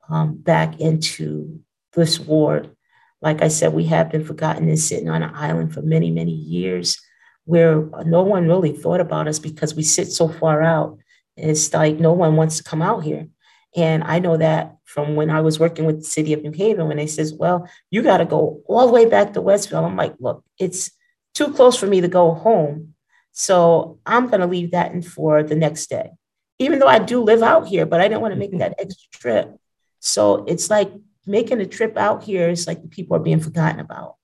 um, 0.10 0.36
back 0.36 0.82
into 0.82 1.62
this 1.96 2.20
ward. 2.20 2.76
Like 3.22 3.42
I 3.42 3.48
said, 3.48 3.74
we 3.74 3.86
have 3.86 4.12
been 4.12 4.24
forgotten 4.24 4.70
and 4.70 4.80
sitting 4.80 5.10
on 5.10 5.24
an 5.24 5.34
island 5.34 5.74
for 5.74 5.82
many, 5.82 6.12
many 6.12 6.32
years 6.32 7.02
where 7.46 7.82
no 8.06 8.24
one 8.24 8.48
really 8.48 8.74
thought 8.74 9.00
about 9.00 9.28
us 9.28 9.40
because 9.40 9.76
we 9.76 9.84
sit 9.84 10.12
so 10.12 10.28
far 10.28 10.62
out. 10.62 10.98
It's 11.38 11.74
like 11.74 12.00
no 12.00 12.14
one 12.14 12.36
wants 12.36 12.58
to 12.58 12.64
come 12.64 12.82
out 12.82 13.04
here. 13.04 13.28
And 13.76 14.04
I 14.04 14.20
know 14.20 14.38
that 14.38 14.78
from 14.86 15.16
when 15.16 15.30
I 15.30 15.42
was 15.42 15.60
working 15.60 15.86
with 15.86 16.00
the 16.00 16.06
city 16.06 16.34
of 16.34 16.42
New 16.42 16.52
Haven, 16.52 16.88
when 16.88 16.98
they 16.98 17.08
says, 17.08 17.34
well, 17.34 17.70
you 17.92 18.02
got 18.02 18.18
to 18.18 18.26
go 18.26 18.62
all 18.68 18.88
the 18.88 18.94
way 18.94 19.06
back 19.06 19.34
to 19.34 19.42
Westville. 19.42 19.86
I'm 19.86 19.98
like, 19.98 20.16
look, 20.20 20.44
it's 20.58 20.92
too 21.34 21.54
close 21.54 21.78
for 21.78 21.86
me 21.86 22.02
to 22.02 22.08
go 22.08 22.34
home. 22.34 22.94
So 23.34 24.00
I'm 24.06 24.28
going 24.28 24.40
to 24.40 24.48
leave 24.48 24.72
that 24.72 24.94
in 24.94 25.02
for 25.02 25.44
the 25.44 25.56
next 25.56 25.90
day, 25.90 26.12
even 26.58 26.80
though 26.80 26.88
I 26.88 27.00
do 27.00 27.22
live 27.22 27.44
out 27.44 27.68
here, 27.68 27.86
but 27.86 28.00
I 28.00 28.08
didn't 28.08 28.22
want 28.22 28.34
to 28.34 28.40
make 28.40 28.52
mm-hmm. 28.52 28.60
that 28.60 28.76
extra 28.80 29.10
trip. 29.12 29.56
So 30.00 30.46
it's 30.46 30.70
like 30.70 30.92
making 31.26 31.62
a 31.62 31.66
trip 31.66 31.98
out 31.98 32.24
here 32.24 32.50
is 32.50 32.68
like 32.68 32.82
the 32.82 32.88
people 32.88 33.16
are 33.16 33.22
being 33.22 33.40
forgotten 33.40 33.80
about. 33.80 34.16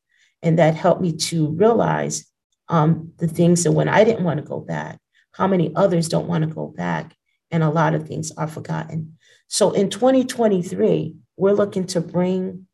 And 0.41 0.59
that 0.59 0.75
helped 0.75 1.01
me 1.01 1.13
to 1.13 1.49
realize 1.49 2.25
um, 2.67 3.13
the 3.17 3.27
things 3.27 3.63
that 3.63 3.71
when 3.71 3.89
I 3.89 4.03
didn't 4.03 4.23
want 4.23 4.39
to 4.39 4.45
go 4.45 4.59
back, 4.59 4.99
how 5.33 5.47
many 5.47 5.73
others 5.75 6.09
don't 6.09 6.27
want 6.27 6.43
to 6.43 6.53
go 6.53 6.67
back. 6.67 7.15
And 7.51 7.63
a 7.63 7.69
lot 7.69 7.93
of 7.93 8.07
things 8.07 8.31
are 8.31 8.47
forgotten. 8.47 9.17
So 9.47 9.71
in 9.71 9.89
2023, 9.89 11.15
we're 11.37 11.51
looking 11.51 11.85
to 11.87 12.01
bring 12.01 12.67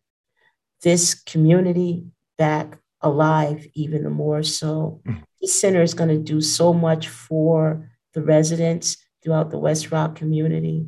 this 0.84 1.16
community 1.16 2.06
back 2.38 2.78
alive 3.02 3.66
even 3.74 4.10
more. 4.12 4.44
So 4.44 5.02
mm. 5.08 5.22
this 5.42 5.60
center 5.60 5.82
is 5.82 5.94
going 5.94 6.10
to 6.10 6.18
do 6.18 6.42
so 6.42 6.74
much 6.74 7.08
for 7.08 7.90
the 8.14 8.22
residents 8.22 8.98
throughout 9.24 9.50
the 9.50 9.60
West 9.60 9.92
Rock 9.92 10.16
community. 10.16 10.88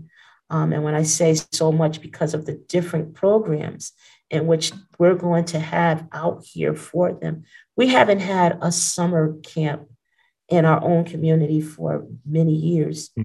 Um, 0.50 0.74
and 0.74 0.84
when 0.84 0.96
I 0.96 1.04
say 1.04 1.36
so 1.52 1.72
much, 1.72 2.02
because 2.02 2.34
of 2.34 2.46
the 2.46 2.54
different 2.68 3.14
programs 3.14 3.94
in 4.30 4.46
which 4.48 4.72
we're 4.98 5.16
going 5.16 5.46
to 5.46 5.60
have 5.60 6.08
out 6.12 6.44
here 6.44 6.76
for 6.76 7.14
them. 7.14 7.44
We 7.76 7.88
haven't 7.88 8.20
had 8.20 8.60
a 8.62 8.72
summer 8.72 9.36
camp 9.44 9.90
in 10.48 10.66
our 10.66 10.84
own 10.84 11.06
community 11.06 11.62
for 11.62 12.06
many 12.26 12.54
years. 12.54 13.12
Hmm. 13.16 13.22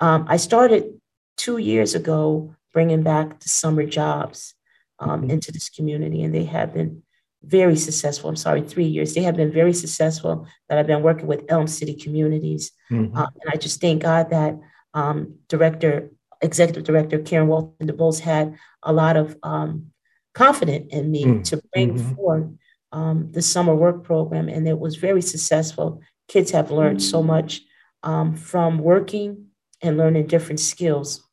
Um, 0.00 0.26
I 0.28 0.36
started 0.36 1.00
two 1.36 1.58
years 1.58 1.94
ago 1.94 2.54
bringing 2.72 3.02
back 3.02 3.40
the 3.40 3.48
summer 3.48 3.84
jobs 3.84 4.54
um, 4.98 5.22
mm-hmm. 5.22 5.30
into 5.30 5.50
this 5.50 5.68
community, 5.68 6.22
and 6.22 6.34
they 6.34 6.44
have 6.44 6.74
been 6.74 7.02
very 7.42 7.76
successful. 7.76 8.30
I'm 8.30 8.36
sorry, 8.36 8.62
three 8.62 8.84
years. 8.84 9.14
They 9.14 9.22
have 9.22 9.36
been 9.36 9.52
very 9.52 9.72
successful 9.72 10.46
that 10.68 10.78
I've 10.78 10.86
been 10.86 11.02
working 11.02 11.26
with 11.26 11.44
Elm 11.48 11.66
City 11.66 11.94
communities. 11.94 12.72
Mm-hmm. 12.90 13.16
Uh, 13.16 13.26
and 13.42 13.52
I 13.52 13.56
just 13.56 13.80
thank 13.80 14.02
God 14.02 14.30
that 14.30 14.58
um, 14.94 15.36
Director 15.48 16.10
executive 16.40 16.84
director 16.84 17.18
Karen 17.18 17.48
Walton 17.48 17.86
DuBois 17.86 18.20
had 18.20 18.56
a 18.82 18.92
lot 18.92 19.16
of 19.16 19.36
um, 19.42 19.90
confidence 20.34 20.86
in 20.90 21.10
me 21.10 21.24
mm. 21.24 21.44
to 21.44 21.60
bring 21.72 21.94
mm-hmm. 21.94 22.14
forth 22.14 22.48
um, 22.92 23.30
the 23.32 23.42
summer 23.42 23.74
work 23.74 24.04
program, 24.04 24.48
and 24.48 24.66
it 24.66 24.78
was 24.78 24.96
very 24.96 25.22
successful. 25.22 26.00
Kids 26.28 26.50
have 26.52 26.70
learned 26.70 27.02
so 27.02 27.22
much 27.22 27.62
um, 28.02 28.34
from 28.36 28.78
working 28.78 29.46
and 29.82 29.96
learning 29.96 30.26
different 30.26 30.60
skills. 30.60 31.26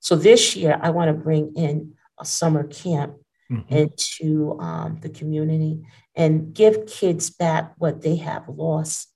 So 0.00 0.16
this 0.16 0.56
year, 0.56 0.78
I 0.80 0.90
want 0.90 1.08
to 1.08 1.14
bring 1.14 1.54
in 1.56 1.94
a 2.18 2.24
summer 2.24 2.64
camp 2.64 3.14
mm-hmm. 3.50 3.74
into 3.74 4.58
um, 4.60 4.98
the 5.00 5.08
community 5.08 5.82
and 6.14 6.52
give 6.54 6.86
kids 6.86 7.30
back 7.30 7.74
what 7.78 8.02
they 8.02 8.16
have 8.16 8.48
lost 8.48 9.08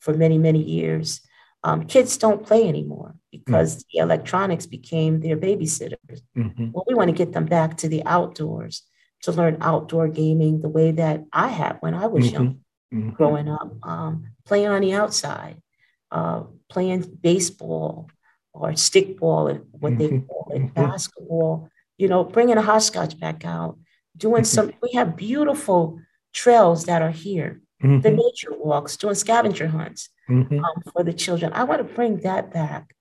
for 0.00 0.14
many, 0.14 0.38
many 0.38 0.62
years. 0.62 1.20
Um, 1.64 1.86
kids 1.86 2.16
don't 2.16 2.44
play 2.44 2.68
anymore 2.68 3.14
because 3.32 3.76
mm-hmm. 3.76 3.88
the 3.92 4.02
electronics 4.02 4.66
became 4.66 5.20
their 5.20 5.36
babysitters. 5.36 6.20
Mm-hmm. 6.36 6.70
Well, 6.70 6.84
we 6.86 6.94
want 6.94 7.08
to 7.08 7.16
get 7.16 7.32
them 7.32 7.46
back 7.46 7.78
to 7.78 7.88
the 7.88 8.04
outdoors 8.04 8.82
to 9.22 9.32
learn 9.32 9.56
outdoor 9.60 10.08
gaming 10.08 10.60
the 10.60 10.68
way 10.68 10.92
that 10.92 11.24
I 11.32 11.48
had 11.48 11.78
when 11.80 11.94
I 11.94 12.06
was 12.06 12.30
young, 12.30 12.60
mm-hmm. 12.92 12.98
Mm-hmm. 12.98 13.10
growing 13.10 13.48
up, 13.48 13.72
um, 13.82 14.26
playing 14.44 14.68
on 14.68 14.82
the 14.82 14.92
outside, 14.92 15.60
uh, 16.10 16.44
playing 16.68 17.18
baseball 17.22 18.08
or 18.52 18.72
stickball, 18.72 19.64
what 19.72 19.96
they 19.96 20.08
mm-hmm. 20.08 20.26
call 20.26 20.52
it, 20.54 20.74
basketball. 20.74 21.68
You 21.96 22.08
know, 22.08 22.24
bringing 22.24 22.56
a 22.56 22.62
hopscotch 22.62 23.18
back 23.18 23.44
out, 23.44 23.78
doing 24.16 24.44
some. 24.44 24.72
We 24.82 24.92
have 24.94 25.16
beautiful 25.16 26.00
trails 26.32 26.84
that 26.86 27.00
are 27.00 27.10
here. 27.10 27.60
The 27.80 28.10
nature 28.10 28.56
walks, 28.56 28.96
doing 28.96 29.16
scavenger 29.16 29.66
hunts 29.66 30.08
um, 30.28 30.48
for 30.92 31.02
the 31.02 31.12
children. 31.12 31.52
I 31.52 31.64
want 31.64 31.78
to 31.78 31.94
bring 31.94 32.18
that 32.18 32.52
back 32.52 32.94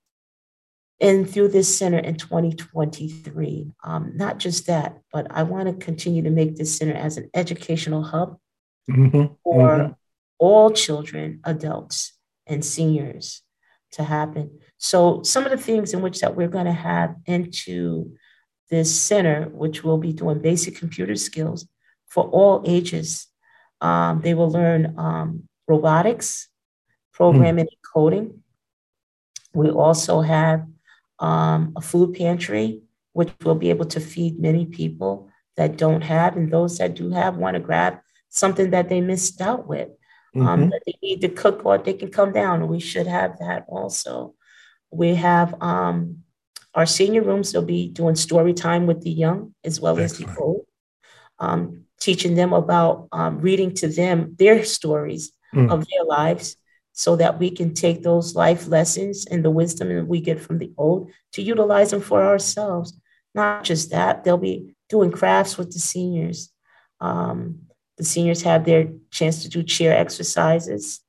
and 1.01 1.27
through 1.27 1.47
this 1.47 1.75
center 1.75 1.97
in 1.97 2.15
2023. 2.15 3.71
Um, 3.83 4.11
not 4.15 4.37
just 4.37 4.67
that, 4.67 4.99
but 5.11 5.27
I 5.31 5.43
want 5.43 5.67
to 5.67 5.85
continue 5.85 6.21
to 6.21 6.29
make 6.29 6.55
this 6.55 6.77
center 6.77 6.93
as 6.93 7.17
an 7.17 7.29
educational 7.33 8.03
hub 8.03 8.37
mm-hmm. 8.89 9.33
for 9.43 9.69
mm-hmm. 9.69 9.91
all 10.37 10.69
children, 10.71 11.41
adults, 11.43 12.13
and 12.45 12.63
seniors 12.63 13.41
to 13.93 14.03
happen. 14.03 14.59
So 14.77 15.23
some 15.23 15.43
of 15.43 15.51
the 15.51 15.57
things 15.57 15.93
in 15.93 16.01
which 16.01 16.19
that 16.19 16.35
we're 16.35 16.47
going 16.47 16.65
to 16.65 16.71
have 16.71 17.15
into 17.25 18.15
this 18.69 18.95
center, 18.95 19.49
which 19.49 19.83
will 19.83 19.97
be 19.97 20.13
doing 20.13 20.39
basic 20.39 20.75
computer 20.75 21.15
skills 21.15 21.67
for 22.07 22.25
all 22.25 22.63
ages. 22.65 23.27
Um, 23.81 24.21
they 24.21 24.33
will 24.33 24.49
learn 24.49 24.93
um, 24.97 25.49
robotics, 25.67 26.47
programming, 27.11 27.65
mm. 27.65 27.69
and 27.69 27.93
coding. 27.93 28.43
We 29.53 29.69
also 29.69 30.21
have 30.21 30.65
um, 31.21 31.73
a 31.77 31.81
food 31.81 32.15
pantry, 32.15 32.81
which 33.13 33.31
will 33.43 33.55
be 33.55 33.69
able 33.69 33.85
to 33.85 33.99
feed 33.99 34.39
many 34.39 34.65
people 34.65 35.29
that 35.55 35.77
don't 35.77 36.01
have, 36.01 36.35
and 36.35 36.51
those 36.51 36.77
that 36.79 36.95
do 36.95 37.11
have 37.11 37.37
want 37.37 37.55
to 37.55 37.59
grab 37.59 37.99
something 38.29 38.71
that 38.71 38.89
they 38.89 38.99
missed 38.99 39.39
out 39.41 39.67
with. 39.67 39.89
Um, 40.33 40.41
mm-hmm. 40.43 40.69
that 40.69 40.83
they 40.85 40.95
need 41.03 41.19
to 41.21 41.27
cook 41.27 41.65
or 41.65 41.77
they 41.77 41.91
can 41.91 42.09
come 42.09 42.31
down. 42.31 42.69
We 42.69 42.79
should 42.79 43.05
have 43.05 43.39
that 43.39 43.65
also. 43.67 44.33
We 44.89 45.15
have 45.15 45.61
um, 45.61 46.23
our 46.73 46.85
senior 46.85 47.21
rooms, 47.21 47.51
they'll 47.51 47.63
be 47.63 47.89
doing 47.89 48.15
story 48.15 48.53
time 48.53 48.87
with 48.87 49.01
the 49.01 49.09
young 49.09 49.53
as 49.63 49.81
well 49.81 49.99
Excellent. 49.99 50.29
as 50.29 50.35
the 50.35 50.41
old, 50.41 50.65
um, 51.39 51.85
teaching 51.99 52.35
them 52.35 52.53
about 52.53 53.07
um, 53.11 53.39
reading 53.39 53.73
to 53.75 53.87
them 53.87 54.35
their 54.39 54.63
stories 54.63 55.33
mm. 55.53 55.69
of 55.69 55.85
their 55.89 56.05
lives 56.05 56.55
so 56.93 57.15
that 57.15 57.39
we 57.39 57.49
can 57.49 57.73
take 57.73 58.03
those 58.03 58.35
life 58.35 58.67
lessons 58.67 59.25
and 59.25 59.45
the 59.45 59.51
wisdom 59.51 59.89
that 59.89 60.07
we 60.07 60.19
get 60.19 60.39
from 60.39 60.57
the 60.57 60.71
old 60.77 61.11
to 61.33 61.41
utilize 61.41 61.91
them 61.91 62.01
for 62.01 62.23
ourselves. 62.23 62.99
Not 63.33 63.63
just 63.63 63.91
that, 63.91 64.23
they'll 64.23 64.37
be 64.37 64.75
doing 64.89 65.11
crafts 65.11 65.57
with 65.57 65.71
the 65.71 65.79
seniors. 65.79 66.51
Um, 66.99 67.59
the 67.97 68.03
seniors 68.03 68.41
have 68.41 68.65
their 68.65 68.89
chance 69.09 69.43
to 69.43 69.49
do 69.49 69.63
chair 69.63 69.95
exercises, 69.95 70.99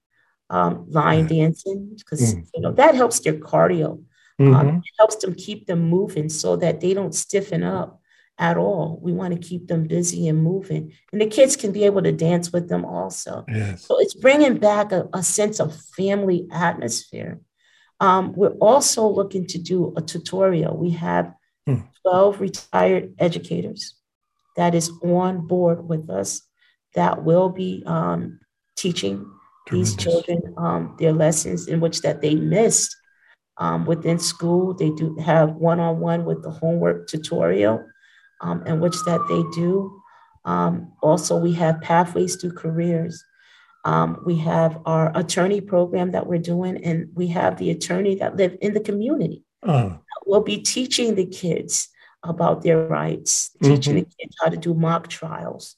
um, 0.50 0.86
line 0.88 1.26
dancing, 1.26 1.94
because 1.96 2.34
mm. 2.34 2.46
you 2.54 2.60
know 2.60 2.72
that 2.72 2.94
helps 2.94 3.20
their 3.20 3.34
cardio. 3.34 4.02
Um, 4.38 4.46
mm-hmm. 4.46 4.54
Um, 4.54 4.68
it 4.76 4.94
helps 4.98 5.16
them 5.16 5.34
keep 5.34 5.66
them 5.66 5.88
moving 5.88 6.28
so 6.28 6.56
that 6.56 6.80
they 6.80 6.94
don't 6.94 7.14
stiffen 7.14 7.62
up 7.62 8.01
at 8.42 8.56
all. 8.56 8.98
We 9.00 9.12
want 9.12 9.32
to 9.32 9.48
keep 9.48 9.68
them 9.68 9.84
busy 9.84 10.26
and 10.26 10.42
moving. 10.42 10.92
And 11.12 11.20
the 11.20 11.28
kids 11.28 11.54
can 11.54 11.70
be 11.70 11.84
able 11.84 12.02
to 12.02 12.10
dance 12.10 12.52
with 12.52 12.68
them 12.68 12.84
also. 12.84 13.44
Yes. 13.46 13.86
So 13.86 14.00
it's 14.00 14.14
bringing 14.14 14.58
back 14.58 14.90
a, 14.90 15.08
a 15.14 15.22
sense 15.22 15.60
of 15.60 15.80
family 15.96 16.48
atmosphere. 16.50 17.40
Um, 18.00 18.32
we're 18.34 18.58
also 18.58 19.06
looking 19.06 19.46
to 19.46 19.58
do 19.58 19.94
a 19.96 20.02
tutorial. 20.02 20.76
We 20.76 20.90
have 20.90 21.32
hmm. 21.66 21.82
12 22.02 22.40
retired 22.40 23.14
educators 23.20 23.94
that 24.56 24.74
is 24.74 24.90
on 25.04 25.46
board 25.46 25.88
with 25.88 26.10
us 26.10 26.42
that 26.96 27.22
will 27.22 27.48
be 27.48 27.84
um, 27.86 28.40
teaching 28.76 29.24
These 29.70 29.94
children, 29.94 30.54
um, 30.56 30.96
their 30.98 31.12
lessons 31.12 31.68
in 31.68 31.78
which 31.78 32.00
that 32.00 32.20
they 32.20 32.34
missed 32.34 32.96
um, 33.58 33.86
within 33.86 34.18
school, 34.18 34.74
they 34.74 34.90
do 34.90 35.14
have 35.24 35.52
one-on-one 35.52 36.24
with 36.24 36.42
the 36.42 36.50
homework 36.50 37.06
tutorial, 37.06 37.84
um, 38.42 38.66
in 38.66 38.80
which 38.80 38.96
that 39.06 39.20
they 39.28 39.42
do. 39.54 40.02
Um, 40.44 40.92
also, 41.00 41.36
we 41.36 41.52
have 41.54 41.80
pathways 41.80 42.36
to 42.38 42.50
careers. 42.50 43.24
Um, 43.84 44.22
we 44.24 44.36
have 44.38 44.80
our 44.84 45.16
attorney 45.16 45.60
program 45.60 46.12
that 46.12 46.26
we're 46.26 46.38
doing, 46.38 46.84
and 46.84 47.08
we 47.14 47.28
have 47.28 47.58
the 47.58 47.70
attorney 47.70 48.16
that 48.16 48.36
live 48.36 48.56
in 48.60 48.74
the 48.74 48.80
community. 48.80 49.44
Uh. 49.62 49.96
We'll 50.26 50.42
be 50.42 50.58
teaching 50.58 51.14
the 51.14 51.26
kids 51.26 51.88
about 52.22 52.62
their 52.62 52.86
rights, 52.86 53.50
mm-hmm. 53.60 53.74
teaching 53.74 53.94
the 53.96 54.02
kids 54.02 54.36
how 54.40 54.50
to 54.50 54.56
do 54.56 54.74
mock 54.74 55.08
trials. 55.08 55.76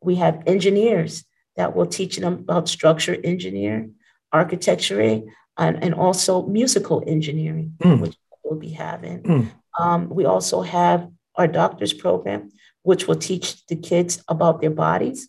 We 0.00 0.16
have 0.16 0.42
engineers 0.46 1.24
that 1.56 1.74
will 1.74 1.86
teach 1.86 2.16
them 2.16 2.34
about 2.34 2.68
structure 2.68 3.16
engineering, 3.22 3.94
architecture, 4.32 5.00
and, 5.00 5.82
and 5.84 5.94
also 5.94 6.46
musical 6.46 7.02
engineering, 7.06 7.74
mm. 7.82 8.00
which 8.00 8.16
we'll 8.44 8.58
be 8.58 8.70
having. 8.70 9.22
Mm. 9.22 9.50
Um, 9.78 10.08
we 10.08 10.24
also 10.24 10.62
have 10.62 11.08
our 11.40 11.48
doctor's 11.48 11.92
program, 11.92 12.50
which 12.82 13.06
will 13.06 13.16
teach 13.16 13.66
the 13.66 13.76
kids 13.76 14.22
about 14.28 14.60
their 14.60 14.70
bodies, 14.70 15.28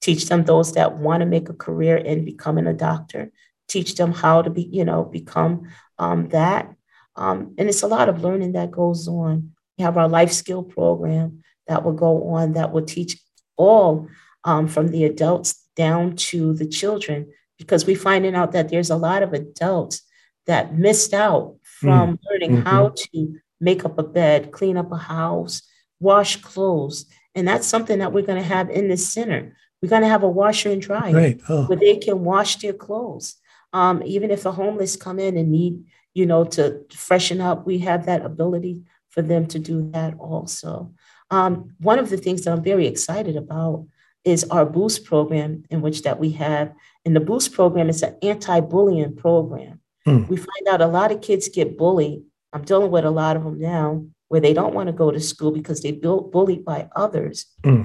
teach 0.00 0.28
them 0.28 0.44
those 0.44 0.72
that 0.74 0.98
want 0.98 1.20
to 1.20 1.26
make 1.26 1.48
a 1.48 1.54
career 1.66 1.96
in 1.96 2.24
becoming 2.24 2.66
a 2.66 2.74
doctor, 2.74 3.32
teach 3.68 3.96
them 3.96 4.12
how 4.12 4.42
to 4.42 4.50
be, 4.50 4.62
you 4.62 4.84
know, 4.84 5.02
become 5.04 5.54
um, 5.98 6.28
that. 6.28 6.72
Um, 7.16 7.54
and 7.58 7.68
it's 7.68 7.82
a 7.82 7.86
lot 7.96 8.08
of 8.08 8.22
learning 8.22 8.52
that 8.52 8.70
goes 8.70 9.08
on. 9.08 9.52
We 9.78 9.84
have 9.84 9.96
our 9.96 10.08
life 10.08 10.32
skill 10.32 10.62
program 10.62 11.42
that 11.66 11.82
will 11.82 11.92
go 12.06 12.12
on 12.34 12.52
that 12.52 12.70
will 12.72 12.84
teach 12.84 13.18
all 13.56 14.08
um, 14.44 14.68
from 14.68 14.88
the 14.88 15.04
adults 15.04 15.64
down 15.74 16.16
to 16.16 16.54
the 16.54 16.66
children, 16.66 17.32
because 17.56 17.86
we're 17.86 17.96
finding 17.96 18.34
out 18.34 18.52
that 18.52 18.68
there's 18.68 18.90
a 18.90 18.96
lot 18.96 19.22
of 19.22 19.32
adults 19.32 20.02
that 20.46 20.76
missed 20.76 21.14
out 21.14 21.56
from 21.62 22.16
mm. 22.16 22.18
learning 22.30 22.56
mm-hmm. 22.56 22.68
how 22.68 22.92
to 22.94 23.38
make 23.64 23.84
up 23.84 23.98
a 23.98 24.02
bed, 24.02 24.52
clean 24.52 24.76
up 24.76 24.92
a 24.92 24.96
house, 24.96 25.62
wash 25.98 26.36
clothes. 26.36 27.06
And 27.34 27.48
that's 27.48 27.66
something 27.66 27.98
that 27.98 28.12
we're 28.12 28.26
going 28.26 28.40
to 28.40 28.48
have 28.48 28.68
in 28.70 28.88
the 28.88 28.96
center. 28.96 29.56
We're 29.80 29.88
going 29.88 30.02
to 30.02 30.08
have 30.08 30.22
a 30.22 30.28
washer 30.28 30.70
and 30.70 30.82
dryer 30.82 31.14
right. 31.14 31.40
oh. 31.48 31.64
where 31.66 31.78
they 31.78 31.96
can 31.96 32.22
wash 32.24 32.56
their 32.56 32.74
clothes. 32.74 33.36
Um, 33.72 34.02
even 34.04 34.30
if 34.30 34.46
a 34.46 34.52
homeless 34.52 34.96
come 34.96 35.18
in 35.18 35.36
and 35.36 35.50
need, 35.50 35.84
you 36.12 36.26
know, 36.26 36.44
to 36.44 36.84
freshen 36.92 37.40
up, 37.40 37.66
we 37.66 37.78
have 37.78 38.06
that 38.06 38.24
ability 38.24 38.82
for 39.08 39.22
them 39.22 39.46
to 39.46 39.58
do 39.58 39.90
that 39.92 40.14
also. 40.18 40.92
Um, 41.30 41.74
one 41.80 41.98
of 41.98 42.10
the 42.10 42.16
things 42.16 42.42
that 42.42 42.52
I'm 42.52 42.62
very 42.62 42.86
excited 42.86 43.36
about 43.36 43.86
is 44.24 44.44
our 44.44 44.64
boost 44.64 45.04
program 45.04 45.64
in 45.70 45.80
which 45.80 46.02
that 46.02 46.18
we 46.18 46.30
have 46.32 46.72
and 47.04 47.14
the 47.14 47.20
boost 47.20 47.52
program 47.52 47.88
is 47.88 48.02
an 48.02 48.16
anti-bullying 48.22 49.14
program 49.16 49.80
hmm. 50.04 50.24
we 50.26 50.36
find 50.36 50.68
out 50.70 50.80
a 50.80 50.86
lot 50.86 51.12
of 51.12 51.20
kids 51.20 51.48
get 51.48 51.76
bullied 51.76 52.22
i'm 52.54 52.62
dealing 52.62 52.90
with 52.90 53.04
a 53.04 53.10
lot 53.10 53.36
of 53.36 53.44
them 53.44 53.60
now 53.60 54.04
where 54.28 54.40
they 54.40 54.54
don't 54.54 54.74
want 54.74 54.86
to 54.86 54.92
go 54.92 55.10
to 55.10 55.20
school 55.20 55.50
because 55.50 55.82
they 55.82 55.92
built 55.92 56.32
bullied 56.32 56.64
by 56.64 56.88
others 56.96 57.46
hmm. 57.62 57.82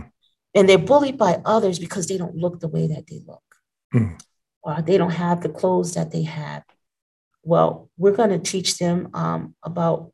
and 0.55 0.69
they're 0.69 0.77
bullied 0.77 1.17
by 1.17 1.41
others 1.43 1.79
because 1.79 2.07
they 2.07 2.17
don't 2.17 2.35
look 2.35 2.59
the 2.59 2.69
way 2.69 2.87
that 2.87 3.05
they 3.07 3.21
look 3.27 3.43
hmm. 3.91 4.13
or 4.63 4.81
they 4.81 4.97
don't 4.97 5.11
have 5.11 5.41
the 5.41 5.49
clothes 5.49 5.95
that 5.95 6.11
they 6.11 6.23
have 6.23 6.63
well 7.43 7.89
we're 7.97 8.15
going 8.15 8.29
to 8.29 8.39
teach 8.39 8.77
them 8.77 9.09
um, 9.13 9.53
about 9.63 10.11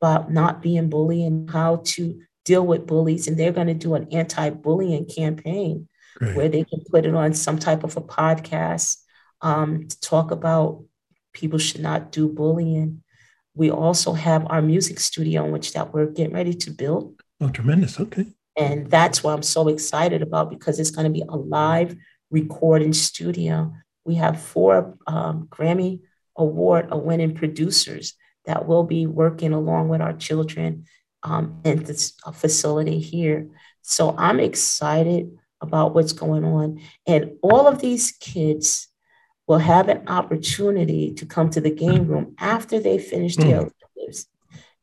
about 0.00 0.30
not 0.30 0.62
being 0.62 0.88
bullied 0.88 1.26
and 1.26 1.50
how 1.50 1.82
to 1.84 2.20
deal 2.48 2.66
with 2.66 2.86
bullies, 2.86 3.28
and 3.28 3.36
they're 3.36 3.52
going 3.52 3.66
to 3.66 3.74
do 3.74 3.94
an 3.94 4.08
anti-bullying 4.10 5.04
campaign 5.04 5.86
Great. 6.16 6.34
where 6.34 6.48
they 6.48 6.64
can 6.64 6.80
put 6.90 7.04
it 7.04 7.14
on 7.14 7.34
some 7.34 7.58
type 7.58 7.84
of 7.84 7.96
a 7.96 8.00
podcast 8.00 8.96
um, 9.42 9.86
to 9.86 10.00
talk 10.00 10.30
about 10.30 10.82
people 11.34 11.58
should 11.58 11.82
not 11.82 12.10
do 12.10 12.26
bullying. 12.26 13.02
We 13.58 13.72
also 13.72 14.12
have 14.12 14.46
our 14.50 14.62
music 14.62 15.00
studio 15.00 15.44
in 15.44 15.50
which 15.50 15.72
that 15.72 15.92
we're 15.92 16.06
getting 16.06 16.32
ready 16.32 16.54
to 16.54 16.70
build. 16.70 17.20
Oh, 17.40 17.48
tremendous! 17.48 17.98
Okay, 17.98 18.26
and 18.56 18.88
that's 18.88 19.24
what 19.24 19.34
I'm 19.34 19.42
so 19.42 19.66
excited 19.66 20.22
about 20.22 20.48
because 20.48 20.78
it's 20.78 20.92
going 20.92 21.06
to 21.06 21.12
be 21.12 21.24
a 21.28 21.36
live 21.36 21.96
recording 22.30 22.92
studio. 22.92 23.72
We 24.04 24.14
have 24.14 24.40
four 24.40 24.96
um, 25.08 25.48
Grammy 25.50 26.00
Award 26.36 26.88
winning 26.92 27.34
producers 27.34 28.14
that 28.44 28.66
will 28.66 28.84
be 28.84 29.06
working 29.06 29.52
along 29.52 29.88
with 29.88 30.00
our 30.00 30.12
children 30.12 30.84
um, 31.24 31.60
in 31.64 31.82
this 31.82 32.14
uh, 32.24 32.30
facility 32.30 33.00
here. 33.00 33.48
So 33.82 34.14
I'm 34.16 34.38
excited 34.38 35.36
about 35.60 35.94
what's 35.94 36.12
going 36.12 36.44
on. 36.44 36.80
And 37.06 37.32
all 37.42 37.66
of 37.66 37.80
these 37.80 38.12
kids 38.12 38.87
will 39.48 39.58
have 39.58 39.88
an 39.88 40.06
opportunity 40.06 41.14
to 41.14 41.26
come 41.26 41.48
to 41.50 41.60
the 41.60 41.70
game 41.70 42.06
room 42.06 42.36
after 42.38 42.78
they 42.78 42.98
finish 42.98 43.34
their 43.36 43.62
mm. 43.62 43.70
lives, 43.96 44.28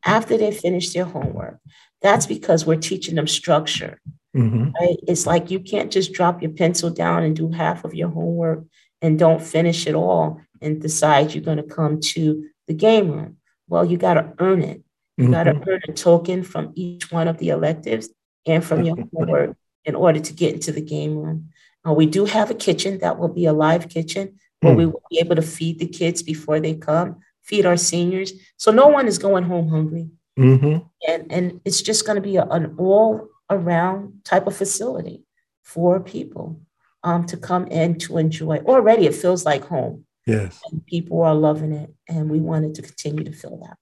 after 0.03 0.37
they 0.37 0.51
finish 0.51 0.91
their 0.91 1.05
homework. 1.05 1.59
That's 2.01 2.25
because 2.25 2.65
we're 2.65 2.77
teaching 2.77 3.15
them 3.15 3.27
structure. 3.27 4.01
Mm-hmm. 4.35 4.71
Right? 4.79 4.97
It's 5.07 5.25
like 5.25 5.51
you 5.51 5.59
can't 5.59 5.91
just 5.91 6.11
drop 6.13 6.41
your 6.41 6.51
pencil 6.51 6.89
down 6.89 7.23
and 7.23 7.35
do 7.35 7.51
half 7.51 7.85
of 7.85 7.93
your 7.93 8.09
homework 8.09 8.65
and 9.01 9.19
don't 9.19 9.41
finish 9.41 9.87
it 9.87 9.95
all 9.95 10.41
and 10.61 10.81
decide 10.81 11.33
you're 11.33 11.43
going 11.43 11.57
to 11.57 11.63
come 11.63 11.99
to 11.99 12.45
the 12.67 12.73
game 12.73 13.11
room. 13.11 13.37
Well, 13.67 13.85
you 13.85 13.97
got 13.97 14.15
to 14.15 14.33
earn 14.39 14.61
it. 14.61 14.81
You 15.17 15.25
mm-hmm. 15.25 15.33
got 15.33 15.43
to 15.43 15.63
earn 15.67 15.81
a 15.87 15.93
token 15.93 16.43
from 16.43 16.73
each 16.75 17.11
one 17.11 17.27
of 17.27 17.37
the 17.37 17.49
electives 17.49 18.09
and 18.45 18.63
from 18.63 18.83
your 18.83 18.97
homework 19.13 19.55
in 19.85 19.95
order 19.95 20.19
to 20.19 20.33
get 20.33 20.53
into 20.53 20.71
the 20.71 20.81
game 20.81 21.15
room. 21.15 21.49
Uh, 21.87 21.93
we 21.93 22.07
do 22.07 22.25
have 22.25 22.49
a 22.49 22.55
kitchen 22.55 22.97
that 22.99 23.19
will 23.19 23.29
be 23.29 23.45
a 23.45 23.53
live 23.53 23.89
kitchen 23.89 24.39
where 24.65 24.73
mm. 24.73 24.77
we 24.77 24.85
will 24.87 25.03
be 25.09 25.19
able 25.19 25.35
to 25.35 25.41
feed 25.41 25.79
the 25.79 25.87
kids 25.87 26.23
before 26.23 26.59
they 26.59 26.73
come, 26.73 27.19
feed 27.43 27.65
our 27.65 27.77
seniors. 27.77 28.33
So 28.57 28.71
no 28.71 28.87
one 28.87 29.07
is 29.07 29.17
going 29.17 29.43
home 29.43 29.69
hungry. 29.69 30.09
Mm-hmm. 30.37 30.85
And, 31.07 31.31
and 31.31 31.61
it's 31.63 31.81
just 31.81 32.05
going 32.05 32.15
to 32.15 32.21
be 32.21 32.37
a, 32.37 32.45
an 32.45 32.75
all 32.77 33.29
around 33.49 34.21
type 34.23 34.47
of 34.47 34.55
facility 34.55 35.23
for 35.63 35.99
people 35.99 36.59
um, 37.03 37.25
to 37.27 37.37
come 37.37 37.67
in 37.67 37.97
to 37.99 38.17
enjoy. 38.17 38.57
Already 38.65 39.05
it 39.05 39.15
feels 39.15 39.45
like 39.45 39.65
home. 39.65 40.05
Yes. 40.25 40.59
And 40.71 40.85
people 40.87 41.21
are 41.21 41.35
loving 41.35 41.71
it. 41.71 41.93
And 42.09 42.29
we 42.29 42.39
wanted 42.39 42.75
to 42.75 42.81
continue 42.81 43.23
to 43.23 43.31
fill 43.31 43.57
that. 43.63 43.77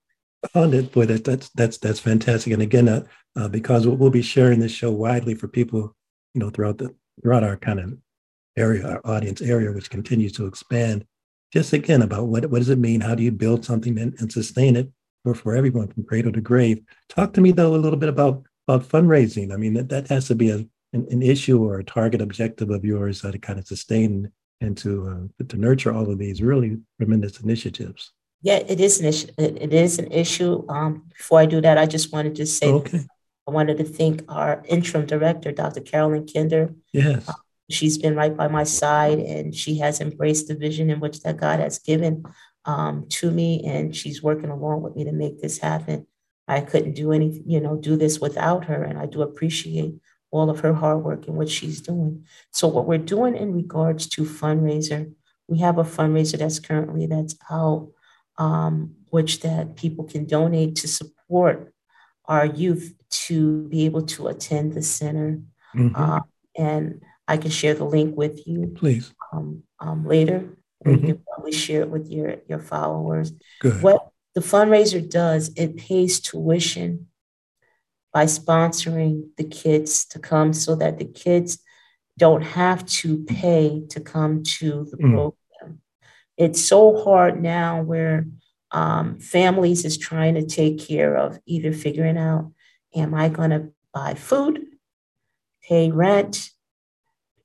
Oh, 0.54 0.68
that, 0.68 0.92
boy, 0.92 1.06
that, 1.06 1.24
that's 1.24 1.50
that's 1.56 1.78
that's 1.78 2.02
fantastic. 2.02 2.52
And 2.52 2.62
again, 2.62 2.90
uh, 2.90 3.06
uh, 3.38 3.48
because 3.48 3.88
we'll 3.88 4.10
be 4.10 4.22
sharing 4.22 4.60
this 4.60 4.74
show 4.74 4.92
widely 4.92 5.36
for 5.36 5.48
people, 5.48 5.96
you 6.34 6.42
know, 6.42 6.50
throughout 6.50 6.80
the 6.80 6.94
throughout 7.22 7.46
our 7.46 7.56
kind 7.56 7.80
of 7.80 7.98
area, 8.58 8.88
our 8.88 9.02
audience 9.16 9.42
area, 9.42 9.72
which 9.72 9.90
continues 9.90 10.32
to 10.34 10.46
expand. 10.46 11.06
Just 11.52 11.74
again 11.74 12.02
about 12.02 12.28
what 12.28 12.50
what 12.50 12.60
does 12.60 12.70
it 12.70 12.80
mean? 12.80 13.02
How 13.02 13.16
do 13.16 13.24
you 13.24 13.32
build 13.32 13.64
something 13.64 13.98
and, 14.00 14.16
and 14.20 14.32
sustain 14.32 14.76
it 14.76 14.90
for, 15.24 15.36
for 15.36 15.56
everyone 15.56 15.88
from 15.88 16.04
cradle 16.04 16.32
to 16.32 16.42
grave? 16.42 16.82
Talk 17.10 17.34
to 17.34 17.42
me 17.42 17.52
though 17.52 17.76
a 17.76 17.78
little 17.78 18.00
bit 18.00 18.10
about 18.10 18.44
about 18.68 18.88
fundraising. 18.88 19.54
I 19.54 19.58
mean, 19.58 19.74
that, 19.76 19.90
that 19.90 20.08
has 20.08 20.28
to 20.28 20.36
be 20.36 20.50
a 20.50 20.66
an, 20.94 21.08
an 21.12 21.22
issue 21.22 21.64
or 21.64 21.80
a 21.80 21.84
target 21.84 22.22
objective 22.22 22.70
of 22.70 22.86
yours 22.86 23.24
uh, 23.24 23.32
to 23.32 23.40
kind 23.40 23.60
of 23.60 23.68
sustain 23.68 24.32
and 24.62 24.78
to 24.78 25.30
uh, 25.40 25.44
to 25.46 25.58
nurture 25.58 25.94
all 25.94 26.10
of 26.10 26.18
these 26.18 26.42
really 26.42 26.78
tremendous 26.98 27.40
initiatives. 27.40 28.12
Yeah, 28.42 28.58
it 28.58 28.80
is 28.80 29.00
an 29.00 29.06
issue. 29.08 29.28
It 29.38 29.74
is 29.74 30.00
an 30.00 30.12
issue. 30.12 30.66
Um, 30.70 31.06
before 31.16 31.40
I 31.40 31.46
do 31.46 31.62
that, 31.62 31.78
I 31.78 31.86
just 31.86 32.12
wanted 32.12 32.36
to 32.36 32.46
say 32.46 32.68
okay. 32.68 33.06
I 33.48 33.52
wanted 33.52 33.78
to 33.78 33.84
thank 33.84 34.24
our 34.30 34.64
interim 34.68 35.06
director, 35.06 35.52
Dr. 35.52 35.82
Carolyn 35.82 36.28
Kinder. 36.28 36.74
Yes. 36.94 37.28
Uh, 37.28 37.34
she's 37.70 37.98
been 37.98 38.16
right 38.16 38.36
by 38.36 38.48
my 38.48 38.64
side 38.64 39.20
and 39.20 39.56
she 39.56 39.78
has 39.80 40.02
embraced 40.02 40.48
the 40.48 40.56
vision 40.56 40.90
in 40.90 41.00
which 41.00 41.22
that 41.22 41.38
God 41.38 41.60
has 41.60 41.80
given 41.80 42.24
um, 42.66 43.06
to 43.10 43.32
me. 43.32 43.64
And 43.66 43.96
she's 43.96 44.24
working 44.24 44.50
along 44.50 44.82
with 44.82 44.96
me 44.96 45.04
to 45.06 45.12
make 45.12 45.42
this 45.42 45.58
happen. 45.58 46.08
I 46.48 46.62
couldn't 46.62 46.94
do 46.94 47.12
anything, 47.12 47.44
you 47.46 47.62
know, 47.62 47.78
do 47.78 47.96
this 47.96 48.20
without 48.20 48.66
her. 48.66 48.84
And 48.84 49.00
I 49.00 49.06
do 49.06 49.22
appreciate 49.22 49.96
all 50.32 50.50
of 50.50 50.60
her 50.62 50.74
hard 50.74 51.04
work 51.04 51.28
and 51.28 51.38
what 51.38 51.50
she's 51.50 51.82
doing. 51.82 52.26
So 52.52 52.68
what 52.68 52.86
we're 52.86 52.98
doing 52.98 53.38
in 53.38 53.54
regards 53.54 54.08
to 54.10 54.24
fundraiser, 54.24 55.14
we 55.48 55.60
have 55.60 55.78
a 55.78 55.84
fundraiser 55.84 56.38
that's 56.38 56.60
currently 56.60 57.06
that's 57.06 57.36
out 57.50 57.92
um, 58.38 58.96
which 59.10 59.42
that 59.42 59.76
people 59.76 60.06
can 60.06 60.26
donate 60.26 60.76
to 60.78 60.88
support 60.88 61.74
our 62.26 62.46
youth 62.46 62.94
to 63.10 63.68
be 63.68 63.86
able 63.86 64.02
to 64.02 64.28
attend 64.28 64.74
the 64.74 64.82
center. 64.82 65.40
Mm-hmm. 65.76 65.96
Uh, 65.96 66.22
and 66.58 67.02
I 67.28 67.38
can 67.38 67.52
share 67.52 67.74
the 67.74 67.86
link 67.86 68.18
with 68.18 68.46
you, 68.48 68.74
please, 68.76 69.14
um, 69.32 69.64
um, 69.80 70.06
later. 70.06 70.50
Mm-hmm. 70.86 70.92
You 70.92 71.14
can 71.14 71.24
probably 71.26 71.54
share 71.54 71.82
it 71.82 71.90
with 71.90 72.10
your 72.10 72.36
your 72.48 72.60
followers. 72.60 73.32
Good. 73.62 73.82
What 73.82 74.10
the 74.36 74.42
fundraiser 74.42 75.08
does, 75.08 75.52
it 75.56 75.78
pays 75.78 76.20
tuition 76.20 77.08
by 78.12 78.26
sponsoring 78.26 79.30
the 79.38 79.44
kids 79.44 80.06
to 80.08 80.20
come, 80.20 80.54
so 80.54 80.76
that 80.76 80.98
the 80.98 81.06
kids 81.06 81.60
don't 82.18 82.42
have 82.44 82.86
to 82.86 83.24
pay 83.24 83.84
to 83.90 84.00
come 84.00 84.44
to 84.44 84.88
the 84.92 84.98
mm. 84.98 85.12
program 85.12 85.34
it's 86.38 86.64
so 86.64 87.04
hard 87.04 87.42
now 87.42 87.82
where 87.82 88.26
um, 88.72 89.20
families 89.20 89.86
is 89.86 89.98
trying 89.98 90.36
to 90.36 90.46
take 90.46 90.80
care 90.80 91.16
of 91.16 91.40
either 91.46 91.72
figuring 91.72 92.18
out 92.18 92.52
am 92.96 93.14
i 93.14 93.30
going 93.30 93.52
to 93.52 93.70
buy 93.94 94.14
food 94.14 94.66
pay 95.64 95.92
rent 95.92 96.50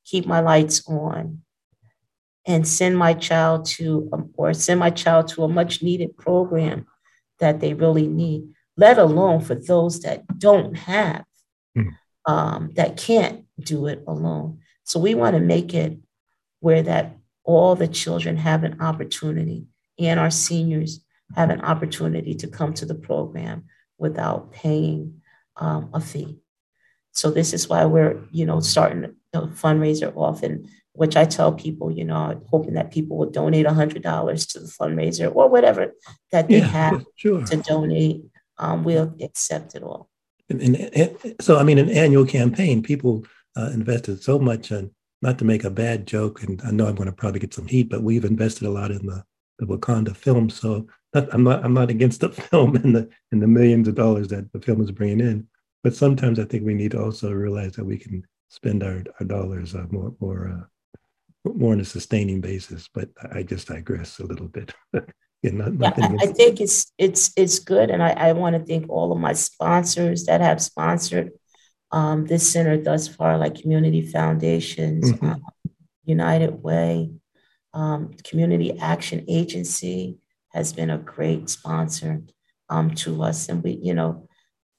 keep 0.09 0.27
my 0.27 0.40
lights 0.40 0.83
on 0.88 1.42
and 2.47 2.66
send 2.66 2.97
my 2.97 3.12
child 3.12 3.66
to 3.66 4.11
or 4.35 4.55
send 4.55 4.81
my 4.81 4.90
child 4.90 5.29
to 5.29 5.44
a 5.44 5.49
much 5.49 5.83
needed 5.83 6.16
program 6.16 6.87
that 7.40 7.61
they 7.61 7.75
really 7.75 8.09
need 8.09 8.49
let 8.77 8.97
alone 8.99 9.40
for 9.40 9.55
those 9.55 10.01
that 10.01 10.38
don't 10.38 10.77
have 10.77 11.25
mm. 11.77 11.90
um, 12.27 12.71
that 12.75 12.97
can't 12.97 13.44
do 13.61 13.87
it 13.87 14.03
alone 14.07 14.59
so 14.85 14.99
we 14.99 15.14
want 15.14 15.35
to 15.35 15.40
make 15.40 15.75
it 15.75 15.99
where 16.61 16.83
that 16.83 17.16
all 17.44 17.75
the 17.75 17.88
children 17.88 18.37
have 18.37 18.64
an 18.64 18.81
opportunity 18.81 19.66
and 19.99 20.18
our 20.18 20.31
seniors 20.31 21.05
have 21.37 21.51
an 21.51 21.61
opportunity 21.61 22.35
to 22.35 22.47
come 22.47 22.73
to 22.73 22.87
the 22.87 22.94
program 22.94 23.64
without 23.99 24.53
paying 24.53 25.21
um, 25.57 25.90
a 25.92 26.01
fee 26.01 26.38
so 27.12 27.31
this 27.31 27.53
is 27.53 27.68
why 27.68 27.85
we're 27.85 28.21
you 28.31 28.47
know 28.47 28.61
starting 28.61 29.14
the 29.33 29.40
fundraiser 29.49 30.14
off 30.16 30.42
and 30.42 30.68
which 30.99 31.16
I 31.16 31.27
tell 31.27 31.53
people, 31.53 31.92
you 31.92 32.05
know, 32.05 32.42
hoping 32.51 32.75
that 32.75 32.90
people 32.90 33.16
will 33.16 33.31
donate 33.31 33.64
$100 33.64 34.53
to 34.53 34.59
the 34.59 34.66
fundraiser 34.66 35.33
or 35.33 35.49
whatever 35.49 35.92
that 36.33 36.49
they 36.49 36.59
yeah, 36.59 36.66
have 36.66 37.05
sure. 37.14 37.47
to 37.47 37.57
donate. 37.59 38.25
Um, 38.59 38.83
we'll 38.83 39.14
accept 39.23 39.77
it 39.77 39.85
all. 39.85 40.09
And, 40.51 40.61
and, 40.61 40.77
and, 40.77 41.37
so, 41.40 41.57
I 41.57 41.62
mean, 41.62 41.79
an 41.79 41.88
annual 41.88 42.27
campaign, 42.27 42.83
people 42.83 43.25
uh, 43.57 43.71
invested 43.73 44.25
so 44.25 44.40
much 44.40 44.73
and 44.73 44.90
not 45.23 45.38
to 45.38 45.44
make 45.44 45.62
a 45.62 45.71
bad 45.71 46.07
joke, 46.07 46.42
and 46.42 46.61
I 46.64 46.73
know 46.73 46.87
I'm 46.87 46.97
going 46.97 47.09
to 47.09 47.12
probably 47.12 47.40
get 47.40 47.55
some 47.55 47.68
heat, 47.68 47.88
but 47.88 48.03
we've 48.03 48.25
invested 48.25 48.66
a 48.66 48.71
lot 48.71 48.90
in 48.90 49.07
the, 49.07 49.23
the 49.61 49.66
Wakanda 49.66 50.16
film. 50.16 50.51
So 50.51 50.88
not, 51.14 51.33
I'm 51.33 51.44
not 51.44 51.64
I'm 51.64 51.75
not 51.75 51.90
against 51.90 52.21
the 52.21 52.29
film 52.51 52.77
and 52.77 52.94
the 52.94 53.09
and 53.33 53.42
the 53.42 53.47
millions 53.47 53.88
of 53.88 53.94
dollars 53.94 54.29
that 54.29 54.53
the 54.53 54.61
film 54.61 54.81
is 54.81 54.90
bringing 54.90 55.21
in, 55.21 55.49
but 55.82 55.94
sometimes 55.94 56.38
I 56.38 56.44
think 56.44 56.64
we 56.64 56.74
need 56.74 56.92
to 56.92 57.02
also 57.02 57.32
realize 57.32 57.72
that 57.72 57.84
we 57.84 57.98
can 57.98 58.22
spend 58.48 58.82
our, 58.82 59.04
our 59.20 59.26
dollars 59.26 59.74
uh, 59.74 59.86
more 59.90 60.14
more 60.20 60.48
uh, 60.48 61.50
more 61.54 61.72
on 61.72 61.80
a 61.80 61.84
sustaining 61.84 62.40
basis. 62.40 62.88
But 62.92 63.08
I 63.32 63.42
just 63.42 63.68
digress 63.68 64.18
a 64.18 64.26
little 64.26 64.48
bit. 64.48 64.74
yeah, 65.42 65.50
not, 65.52 65.74
yeah 65.78 65.92
I, 65.96 66.16
I, 66.20 66.26
think 66.26 66.60
it's 66.60 66.92
it's 66.98 67.32
it's 67.36 67.58
good, 67.58 67.90
and 67.90 68.02
I, 68.02 68.10
I 68.10 68.32
want 68.32 68.56
to 68.56 68.64
thank 68.64 68.88
all 68.88 69.12
of 69.12 69.18
my 69.18 69.32
sponsors 69.32 70.26
that 70.26 70.40
have 70.40 70.60
sponsored 70.62 71.30
um, 71.90 72.26
this 72.26 72.50
center 72.50 72.76
thus 72.76 73.08
far, 73.08 73.38
like 73.38 73.60
Community 73.60 74.02
Foundations, 74.02 75.12
mm-hmm. 75.12 75.26
um, 75.26 75.42
United 76.04 76.62
Way, 76.62 77.12
um, 77.72 78.12
Community 78.24 78.78
Action 78.78 79.24
Agency 79.28 80.18
has 80.52 80.72
been 80.72 80.90
a 80.90 80.98
great 80.98 81.48
sponsor 81.48 82.22
um, 82.68 82.94
to 82.94 83.22
us, 83.22 83.48
and 83.48 83.62
we, 83.62 83.78
you 83.82 83.94
know, 83.94 84.27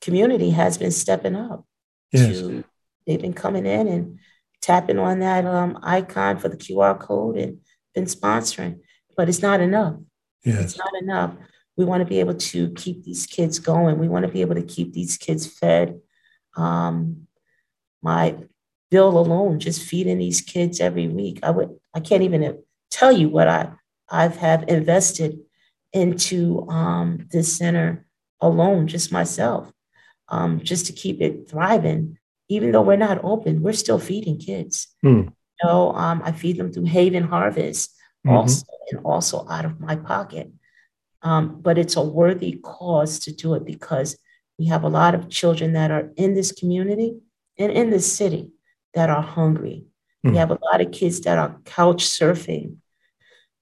community 0.01 0.51
has 0.51 0.77
been 0.77 0.91
stepping 0.91 1.35
up. 1.35 1.65
Yes. 2.11 2.39
To, 2.39 2.63
they've 3.05 3.21
been 3.21 3.33
coming 3.33 3.65
in 3.65 3.87
and 3.87 4.19
tapping 4.61 4.99
on 4.99 5.19
that 5.19 5.45
um, 5.45 5.79
icon 5.83 6.37
for 6.37 6.49
the 6.49 6.57
QR 6.57 6.99
code 6.99 7.37
and 7.37 7.59
been 7.93 8.05
sponsoring, 8.05 8.79
but 9.15 9.29
it's 9.29 9.41
not 9.41 9.61
enough. 9.61 9.95
Yes. 10.43 10.71
It's 10.71 10.77
not 10.77 10.93
enough. 11.01 11.35
We 11.77 11.85
want 11.85 12.01
to 12.01 12.09
be 12.09 12.19
able 12.19 12.35
to 12.35 12.71
keep 12.71 13.03
these 13.03 13.25
kids 13.25 13.59
going. 13.59 13.99
We 13.99 14.09
want 14.09 14.25
to 14.25 14.31
be 14.31 14.41
able 14.41 14.55
to 14.55 14.63
keep 14.63 14.93
these 14.93 15.17
kids 15.17 15.47
fed. 15.47 15.99
Um, 16.57 17.27
my 18.01 18.35
bill 18.91 19.17
alone, 19.17 19.59
just 19.59 19.83
feeding 19.83 20.17
these 20.17 20.41
kids 20.41 20.79
every 20.79 21.07
week, 21.07 21.39
I 21.43 21.51
would 21.51 21.77
I 21.93 21.99
can't 21.99 22.23
even 22.23 22.63
tell 22.91 23.11
you 23.11 23.29
what 23.29 23.47
I 23.47 23.71
I've 24.09 24.37
have 24.37 24.67
invested 24.67 25.39
into 25.93 26.67
um, 26.69 27.27
this 27.31 27.57
center 27.57 28.05
alone, 28.41 28.87
just 28.87 29.11
myself, 29.11 29.71
um, 30.29 30.61
just 30.61 30.85
to 30.87 30.93
keep 30.93 31.21
it 31.21 31.49
thriving 31.49 32.17
even 32.49 32.71
though 32.71 32.81
we're 32.81 32.97
not 32.97 33.23
open, 33.23 33.61
we're 33.61 33.73
still 33.73 33.99
feeding 33.99 34.37
kids. 34.37 34.87
Mm. 35.05 35.25
You 35.25 35.67
know, 35.67 35.93
um, 35.93 36.21
I 36.25 36.31
feed 36.31 36.57
them 36.57 36.73
through 36.73 36.85
Haven 36.85 37.23
Harvest 37.23 37.95
mm-hmm. 38.25 38.35
also, 38.35 38.65
and 38.91 39.01
also 39.05 39.47
out 39.47 39.65
of 39.65 39.79
my 39.79 39.95
pocket. 39.95 40.51
Um, 41.21 41.61
but 41.61 41.77
it's 41.77 41.95
a 41.95 42.01
worthy 42.01 42.59
cause 42.63 43.19
to 43.19 43.31
do 43.31 43.53
it 43.53 43.65
because 43.65 44.17
we 44.57 44.65
have 44.65 44.83
a 44.83 44.89
lot 44.89 45.15
of 45.15 45.29
children 45.29 45.73
that 45.73 45.91
are 45.91 46.11
in 46.17 46.33
this 46.33 46.51
community 46.51 47.19
and 47.57 47.71
in 47.71 47.89
this 47.91 48.11
city 48.11 48.49
that 48.93 49.09
are 49.09 49.21
hungry. 49.21 49.85
Mm. 50.25 50.31
We 50.31 50.37
have 50.37 50.51
a 50.51 50.59
lot 50.71 50.81
of 50.81 50.91
kids 50.91 51.21
that 51.21 51.37
are 51.37 51.59
couch 51.65 52.05
surfing 52.05 52.77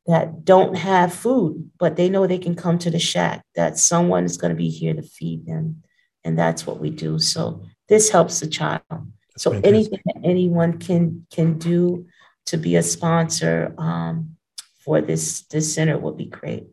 that 0.05 0.45
don't 0.45 0.75
have 0.75 1.13
food, 1.13 1.69
but 1.77 1.97
they 1.97 2.07
know 2.07 2.25
they 2.25 2.37
can 2.37 2.55
come 2.55 2.77
to 2.79 2.89
the 2.89 2.99
shack, 2.99 3.43
that 3.55 3.77
someone 3.77 4.23
is 4.23 4.37
going 4.37 4.51
to 4.51 4.57
be 4.57 4.69
here 4.69 4.93
to 4.93 5.01
feed 5.01 5.45
them. 5.45 5.83
And 6.23 6.37
that's 6.37 6.67
what 6.67 6.79
we 6.79 6.89
do. 6.89 7.19
So 7.19 7.63
this 7.87 8.09
helps 8.09 8.39
the 8.39 8.47
child. 8.47 8.81
That's 8.89 9.43
so 9.43 9.51
fantastic. 9.51 9.73
anything 9.73 9.99
that 10.05 10.21
anyone 10.23 10.77
can 10.77 11.25
can 11.31 11.57
do 11.57 12.07
to 12.47 12.57
be 12.57 12.75
a 12.75 12.83
sponsor 12.83 13.73
um, 13.77 14.35
for 14.79 15.01
this 15.01 15.41
this 15.43 15.73
center 15.73 15.97
would 15.97 16.17
be 16.17 16.25
great. 16.25 16.67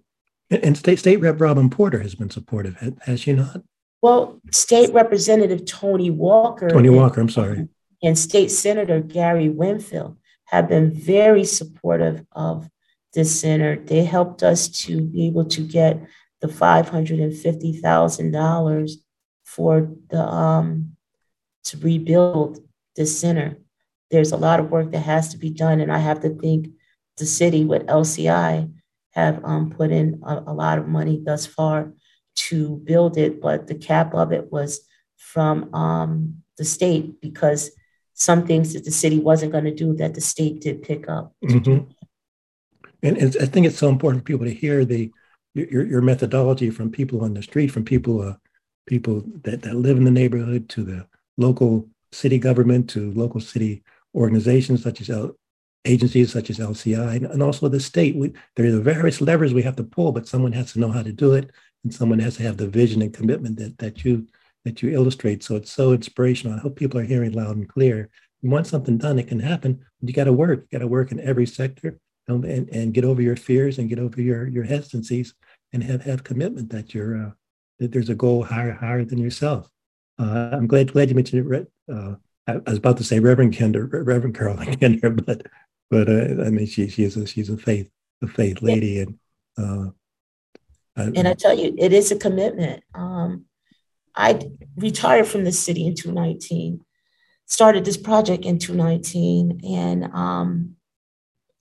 And 0.51 0.77
State 0.77 0.99
State 0.99 1.21
Rep 1.21 1.41
Robin 1.41 1.71
Porter 1.71 2.01
has 2.01 2.15
been 2.15 2.31
supportive, 2.31 2.77
has 3.03 3.21
she 3.21 3.33
not? 3.33 3.63
Well, 4.03 4.41
State 4.53 4.93
Representative 4.93 5.65
Toni 5.65 6.11
Walker. 6.11 6.69
Toni 6.69 6.91
Walker, 6.91 7.21
I'm 7.21 7.31
sorry. 7.31 7.69
And 8.03 8.19
State 8.19 8.51
Senator 8.51 9.01
Gary 9.01 9.49
Winfield 9.49 10.19
have 10.47 10.69
been 10.69 10.93
very 10.93 11.45
supportive 11.45 12.27
of 12.33 12.69
this 13.15 13.41
center. 13.41 13.77
They 13.77 14.05
helped 14.05 14.43
us 14.43 14.69
to 14.83 15.01
be 15.01 15.27
able 15.27 15.47
to 15.47 15.67
get 15.67 16.07
the 16.43 16.49
$550,000 16.49 18.91
for 19.55 19.89
the 20.11 20.21
um, 20.21 20.97
to 21.65 21.79
rebuild 21.79 22.59
this 22.97 23.19
center. 23.19 23.59
There's 24.11 24.33
a 24.33 24.37
lot 24.37 24.61
of 24.61 24.71
work 24.71 24.91
that 24.93 25.01
has 25.01 25.29
to 25.31 25.39
be 25.39 25.51
done, 25.51 25.81
and 25.81 25.93
I 25.93 25.99
have 25.99 26.21
to 26.21 26.31
think 26.31 26.69
the 27.17 27.27
city 27.27 27.65
with 27.65 27.87
LCI 27.87 28.73
have 29.13 29.45
um, 29.45 29.71
put 29.71 29.93
in 29.93 30.21
a, 30.27 30.43
a 30.49 30.53
lot 30.53 30.79
of 30.79 30.89
money 30.89 31.23
thus 31.25 31.47
far 31.47 31.93
to 32.37 32.77
build 32.85 33.17
it, 33.17 33.41
but 33.41 33.69
the 33.69 33.77
cap 33.77 34.13
of 34.15 34.33
it 34.33 34.51
was 34.51 34.81
from 35.17 35.73
um, 35.73 36.43
the 36.59 36.65
state 36.65 37.21
because 37.21 37.71
some 38.15 38.47
things 38.47 38.75
that 38.75 38.85
the 38.85 38.91
city 38.91 39.19
wasn't 39.19 39.53
going 39.53 39.65
to 39.65 39.75
do 39.75 39.95
that 39.95 40.15
the 40.15 40.21
state 40.21 40.61
did 40.61 40.83
pick 40.83 41.09
up. 41.09 41.33
Mm-hmm. 41.45 41.91
And, 43.03 43.19
and, 43.19 43.37
I 43.41 43.47
think 43.47 43.67
it's 43.67 43.79
so 43.79 43.89
important 43.89 44.23
for 44.23 44.27
people 44.27 44.47
to 44.47 44.55
hear 44.55 44.85
the 44.85 45.13
your, 45.55 45.85
your 45.85 46.03
methodology 46.03 46.71
from 46.71 46.91
people 46.91 47.23
on 47.23 47.35
the 47.35 47.43
street, 47.43 47.69
from 47.69 47.85
people 47.85 48.21
uh, 48.21 48.35
people 48.87 49.23
that, 49.43 49.63
that 49.63 49.77
live 49.77 49.97
in 49.97 50.05
the 50.05 50.11
neighborhood 50.11 50.69
to 50.71 50.85
the 50.85 51.07
local 51.37 51.89
city 52.13 52.39
government 52.39 52.89
to 52.91 53.13
local 53.13 53.41
city 53.41 53.83
organizations 54.15 54.83
such 54.83 55.01
as 55.01 55.11
L- 55.11 55.37
agencies 55.85 56.33
such 56.33 56.51
as 56.51 56.59
LCI 56.59 57.17
and, 57.17 57.27
and 57.27 57.43
also 57.43 57.69
the 57.69 57.81
state. 57.81 58.17
We, 58.17 58.33
there 58.57 58.67
are 58.67 58.81
various 58.81 59.21
levers 59.21 59.53
we 59.53 59.63
have 59.63 59.77
to 59.77 59.85
pull, 59.85 60.13
but 60.13 60.29
someone 60.29 60.53
has 60.53 60.73
to 60.73 60.81
know 60.81 60.91
how 60.91 61.03
to 61.03 61.13
do 61.13 61.35
it, 61.35 61.51
and 61.83 61.93
someone 61.93 62.19
has 62.21 62.37
to 62.37 62.43
have 62.43 62.57
the 62.57 62.69
vision 62.69 63.03
and 63.03 63.13
commitment 63.13 63.59
that 63.59 63.79
that 63.79 64.05
you 64.05 64.27
that 64.65 64.83
you 64.83 64.91
illustrate. 64.91 65.43
So 65.43 65.57
it's 65.57 65.71
so 65.71 65.93
inspirational. 65.93 66.57
I 66.57 66.61
hope 66.61 66.77
people 66.77 66.99
are 67.01 67.05
hearing 67.05 67.33
loud 67.33 67.57
and 67.57 67.69
clear. 67.69 68.09
You 68.41 68.51
want 68.51 68.67
something 68.67 68.99
done, 68.99 69.19
it 69.19 69.29
can 69.29 69.41
happen. 69.41 69.85
You 70.01 70.13
got 70.13 70.25
to 70.25 70.33
work. 70.33 70.67
You 70.71 70.79
got 70.79 70.83
to 70.83 70.89
work 70.89 71.13
in 71.13 71.21
every 71.21 71.47
sector 71.47 71.99
and, 72.29 72.45
and, 72.45 72.69
and 72.71 72.95
get 72.95 73.05
over 73.05 73.23
your 73.23 73.37
fears 73.37 73.79
and 73.79 73.89
get 73.89 73.99
over 73.99 74.21
your 74.21 74.49
your 74.49 74.65
hesitancies 74.65 75.35
and 75.73 75.83
have 75.83 76.03
have 76.03 76.25
commitment 76.25 76.71
that 76.71 76.95
you're 76.95 77.27
uh, 77.27 77.31
that 77.79 77.93
there's 77.93 78.09
a 78.09 78.15
goal 78.15 78.43
higher 78.43 78.73
higher 78.73 79.05
than 79.05 79.19
yourself. 79.19 79.69
Uh, 80.19 80.51
I'm 80.53 80.67
glad 80.67 80.93
glad 80.93 81.09
you 81.09 81.15
mentioned 81.15 81.53
it. 81.53 81.73
Uh, 81.93 82.15
I, 82.47 82.57
was 82.71 82.79
about 82.79 82.99
to 82.99 83.05
say 83.05 83.21
Reverend 83.21 83.55
Kender, 83.55 83.89
Reverend 83.91 84.37
Carolyn 84.37 84.67
Kender, 84.79 85.25
but 85.25 85.47
but 85.91 86.09
uh, 86.09 86.45
I 86.45 86.51
mean 86.51 86.67
she 86.67 86.89
she's 86.89 87.17
a 87.17 87.27
she's 87.27 87.51
a 87.51 87.57
faith 87.57 87.91
a 88.23 88.27
faith 88.27 88.63
lady 88.63 89.01
and 89.01 89.19
uh, 89.59 89.91
I, 90.97 91.03
and 91.03 91.29
I 91.29 91.35
tell 91.35 91.57
you 91.59 91.75
it 91.77 91.93
is 91.93 92.13
a 92.13 92.17
commitment. 92.17 92.83
Um, 92.95 93.47
I 94.15 94.41
retired 94.77 95.27
from 95.27 95.45
the 95.45 95.53
city 95.53 95.87
in 95.87 95.95
2019, 95.95 96.81
started 97.47 97.85
this 97.85 97.97
project 97.97 98.45
in 98.45 98.59
2019, 98.59 99.61
and 99.65 100.05
um, 100.15 100.77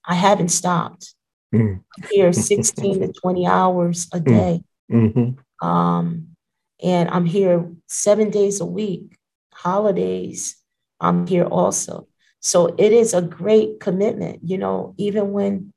I 0.06 0.16
haven't 0.16 0.50
stopped. 0.50 1.16
Mm. 1.54 1.82
Here 2.12 2.32
16 2.34 3.00
to 3.02 3.12
20 3.12 3.48
hours 3.48 4.08
a 4.14 4.20
mm. 4.20 4.26
day. 4.26 4.64
Mm-hmm. 4.92 5.42
Um, 5.64 6.36
and 6.84 7.10
I'm 7.10 7.26
here 7.26 7.72
seven 7.88 8.30
days 8.30 8.60
a 8.60 8.66
week, 8.66 9.18
holidays, 9.54 10.58
I'm 11.00 11.26
here 11.26 11.46
also. 11.46 12.10
So 12.42 12.76
it 12.78 12.92
is 12.92 13.14
a 13.14 13.22
great 13.22 13.80
commitment, 13.80 14.42
you 14.44 14.58
know, 14.58 14.94
even 14.98 15.32
when 15.32 15.72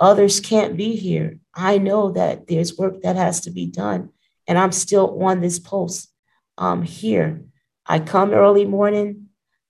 others 0.00 0.40
can't 0.40 0.74
be 0.74 0.96
here. 0.96 1.38
I 1.54 1.76
know 1.76 2.12
that 2.12 2.46
there's 2.46 2.78
work 2.78 3.02
that 3.02 3.16
has 3.16 3.42
to 3.42 3.50
be 3.50 3.66
done, 3.66 4.08
and 4.46 4.58
I'm 4.58 4.72
still 4.72 5.22
on 5.22 5.42
this 5.42 5.58
post 5.58 6.10
um, 6.56 6.82
here. 6.82 7.44
I 7.84 7.98
come 7.98 8.32
early 8.32 8.64
morning 8.64 9.26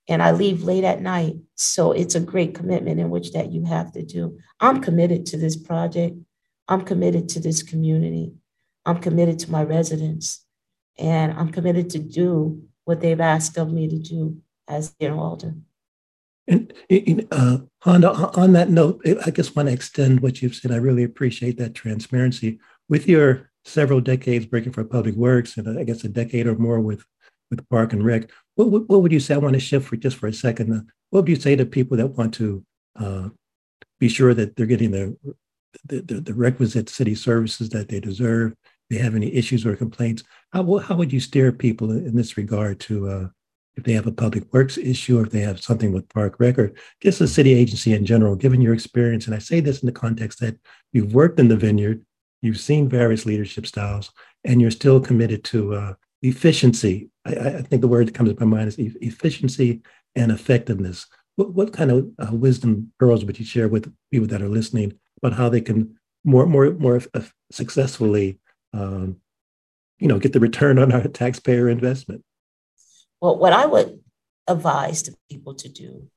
and 0.07 0.23
I 0.23 0.31
leave 0.31 0.63
late 0.63 0.85
at 0.85 1.01
night. 1.01 1.35
So 1.55 1.91
it's 1.91 2.15
a 2.15 2.21
great 2.21 2.55
commitment 2.55 3.01
in 3.01 3.09
which 3.09 3.33
that 3.33 3.51
you 3.51 3.65
have 3.65 3.91
to 3.93 4.03
do. 4.03 4.39
I'm 4.61 4.81
committed 4.81 5.25
to 5.27 5.37
this 5.37 5.57
project. 5.57 6.15
I'm 6.69 6.81
committed 6.81 7.27
to 7.29 7.41
this 7.41 7.63
community. 7.63 8.38
I'm 8.85 8.99
committed 8.99 9.39
to 9.39 9.51
my 9.51 9.63
residents, 9.63 10.45
and 10.97 11.33
I'm 11.33 11.51
committed 11.51 11.89
to 11.91 11.99
do 11.99 12.63
what 12.85 13.01
they've 13.01 13.19
asked 13.19 13.57
of 13.57 13.71
me 13.71 13.87
to 13.87 13.99
do 13.99 14.41
as 14.67 14.95
their 14.99 15.13
alder. 15.13 15.53
And 16.47 16.73
uh, 17.31 17.59
on, 17.85 18.03
on 18.03 18.53
that 18.53 18.69
note, 18.69 19.05
I 19.25 19.29
just 19.29 19.55
want 19.55 19.67
to 19.67 19.73
extend 19.73 20.21
what 20.21 20.41
you've 20.41 20.55
said. 20.55 20.71
I 20.71 20.77
really 20.77 21.03
appreciate 21.03 21.57
that 21.57 21.75
transparency. 21.75 22.59
With 22.87 23.07
your 23.07 23.51
several 23.65 24.01
decades 24.01 24.47
working 24.51 24.71
for 24.71 24.83
Public 24.83 25.15
Works 25.15 25.57
and 25.57 25.77
I 25.77 25.83
guess 25.83 26.03
a 26.03 26.09
decade 26.09 26.47
or 26.47 26.55
more 26.55 26.79
with, 26.79 27.05
with 27.51 27.67
Park 27.69 27.93
and 27.93 28.03
Rec, 28.03 28.31
what, 28.55 28.71
what, 28.71 28.89
what 28.89 29.03
would 29.03 29.11
you 29.11 29.19
say? 29.19 29.35
I 29.35 29.37
want 29.37 29.53
to 29.53 29.59
shift 29.59 29.87
for 29.87 29.95
just 29.95 30.17
for 30.17 30.25
a 30.25 30.33
second. 30.33 30.73
Uh, 30.73 30.81
what 31.11 31.21
would 31.21 31.29
you 31.29 31.35
say 31.35 31.55
to 31.55 31.65
people 31.65 31.97
that 31.97 32.07
want 32.07 32.33
to 32.35 32.65
uh, 32.99 33.29
be 33.99 34.09
sure 34.09 34.33
that 34.33 34.55
they're 34.55 34.65
getting 34.65 34.91
the, 34.91 35.15
the, 35.85 36.01
the, 36.01 36.21
the 36.21 36.33
requisite 36.33 36.89
city 36.89 37.15
services 37.15 37.69
that 37.69 37.89
they 37.89 37.99
deserve? 37.99 38.53
They 38.89 38.97
have 38.97 39.15
any 39.15 39.33
issues 39.33 39.65
or 39.65 39.75
complaints? 39.75 40.23
How, 40.51 40.77
how 40.79 40.95
would 40.95 41.13
you 41.13 41.19
steer 41.19 41.51
people 41.51 41.91
in 41.91 42.15
this 42.15 42.37
regard 42.37 42.79
to 42.81 43.09
uh, 43.09 43.27
if 43.79 43.85
they 43.85 43.93
have 43.93 44.07
a 44.07 44.11
public 44.11 44.51
works 44.53 44.77
issue 44.77 45.19
or 45.19 45.23
if 45.23 45.31
they 45.31 45.39
have 45.39 45.61
something 45.61 45.91
with 45.93 46.09
park 46.09 46.35
record, 46.39 46.77
just 47.01 47.21
a 47.21 47.27
city 47.27 47.53
agency 47.53 47.93
in 47.93 48.05
general, 48.05 48.35
given 48.35 48.61
your 48.61 48.73
experience. 48.73 49.25
And 49.25 49.35
I 49.35 49.39
say 49.39 49.61
this 49.61 49.81
in 49.81 49.85
the 49.85 49.91
context 49.91 50.39
that 50.41 50.57
you've 50.91 51.13
worked 51.13 51.39
in 51.39 51.47
the 51.47 51.55
vineyard, 51.55 52.05
you've 52.41 52.59
seen 52.59 52.89
various 52.89 53.25
leadership 53.25 53.65
styles, 53.65 54.11
and 54.43 54.61
you're 54.61 54.71
still 54.71 54.99
committed 54.99 55.43
to 55.45 55.75
uh, 55.75 55.93
efficiency. 56.21 57.09
I, 57.25 57.31
I, 57.31 57.61
think 57.61 57.81
the 57.81 57.87
word 57.87 58.07
that 58.07 58.15
comes 58.15 58.33
to 58.33 58.39
my 58.39 58.57
mind 58.57 58.67
is 58.67 58.79
e- 58.79 58.95
efficiency 59.01 59.81
and 60.15 60.31
effectiveness. 60.31 61.07
What, 61.37 61.53
what 61.53 61.73
kind 61.73 61.91
of 61.91 62.09
uh, 62.19 62.35
wisdom 62.35 62.91
pearls 62.99 63.23
would 63.23 63.39
you 63.39 63.45
share 63.45 63.69
with 63.69 63.93
people 64.11 64.27
that 64.27 64.41
are 64.41 64.49
listening 64.49 64.99
about 65.21 65.37
how 65.37 65.49
they 65.49 65.61
can 65.61 65.97
more, 66.23 66.45
more, 66.45 66.71
more 66.71 67.01
successfully, 67.51 68.39
um, 68.73 69.17
you 69.99 70.07
know, 70.07 70.19
get 70.19 70.33
the 70.33 70.39
return 70.39 70.79
on 70.79 70.91
our 70.91 71.07
taxpayer 71.07 71.69
investment? 71.69 72.23
Well, 73.21 73.37
what 73.37 73.53
I 73.53 73.65
would 73.65 73.99
advise 74.47 75.03
to 75.03 75.15
people 75.29 75.53
to 75.55 75.69
do 75.69 76.07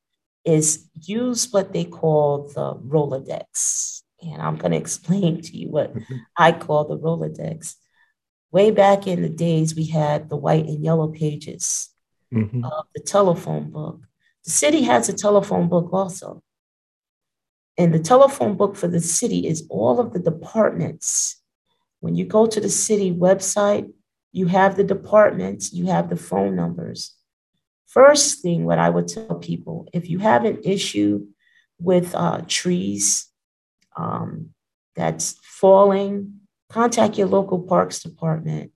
is 0.44 0.88
use 1.00 1.52
what 1.52 1.72
they 1.72 1.84
call 1.84 2.48
the 2.48 2.74
Rolodex. 2.74 4.02
And 4.22 4.40
I'm 4.40 4.56
going 4.56 4.72
to 4.72 4.78
explain 4.78 5.40
to 5.42 5.56
you 5.56 5.70
what 5.70 5.94
mm-hmm. 5.94 6.16
I 6.36 6.52
call 6.52 6.84
the 6.84 6.98
Rolodex. 6.98 7.74
Way 8.50 8.70
back 8.70 9.06
in 9.06 9.22
the 9.22 9.28
days, 9.28 9.74
we 9.74 9.86
had 9.86 10.28
the 10.28 10.36
white 10.36 10.66
and 10.66 10.84
yellow 10.84 11.08
pages 11.08 11.88
mm-hmm. 12.32 12.64
of 12.64 12.86
the 12.94 13.00
telephone 13.00 13.70
book. 13.70 14.00
The 14.44 14.50
city 14.50 14.82
has 14.82 15.08
a 15.08 15.12
telephone 15.12 15.68
book 15.68 15.92
also. 15.92 16.42
And 17.78 17.94
the 17.94 17.98
telephone 17.98 18.56
book 18.56 18.76
for 18.76 18.88
the 18.88 19.00
city 19.00 19.46
is 19.46 19.66
all 19.70 19.98
of 19.98 20.12
the 20.12 20.18
departments. 20.18 21.40
When 22.00 22.14
you 22.14 22.24
go 22.24 22.46
to 22.46 22.60
the 22.60 22.68
city 22.68 23.12
website, 23.12 23.90
you 24.32 24.46
have 24.46 24.76
the 24.76 24.84
departments, 24.84 25.72
you 25.72 25.86
have 25.86 26.10
the 26.10 26.16
phone 26.16 26.56
numbers. 26.56 27.14
First 27.86 28.40
thing, 28.40 28.64
what 28.64 28.78
I 28.78 28.88
would 28.90 29.08
tell 29.08 29.36
people 29.36 29.88
if 29.92 30.08
you 30.08 30.18
have 30.18 30.44
an 30.44 30.60
issue 30.64 31.26
with 31.78 32.14
uh, 32.14 32.42
trees 32.46 33.28
um, 33.96 34.50
that's 34.96 35.38
falling, 35.42 36.40
contact 36.70 37.18
your 37.18 37.26
local 37.26 37.60
parks 37.60 38.02
department, 38.02 38.72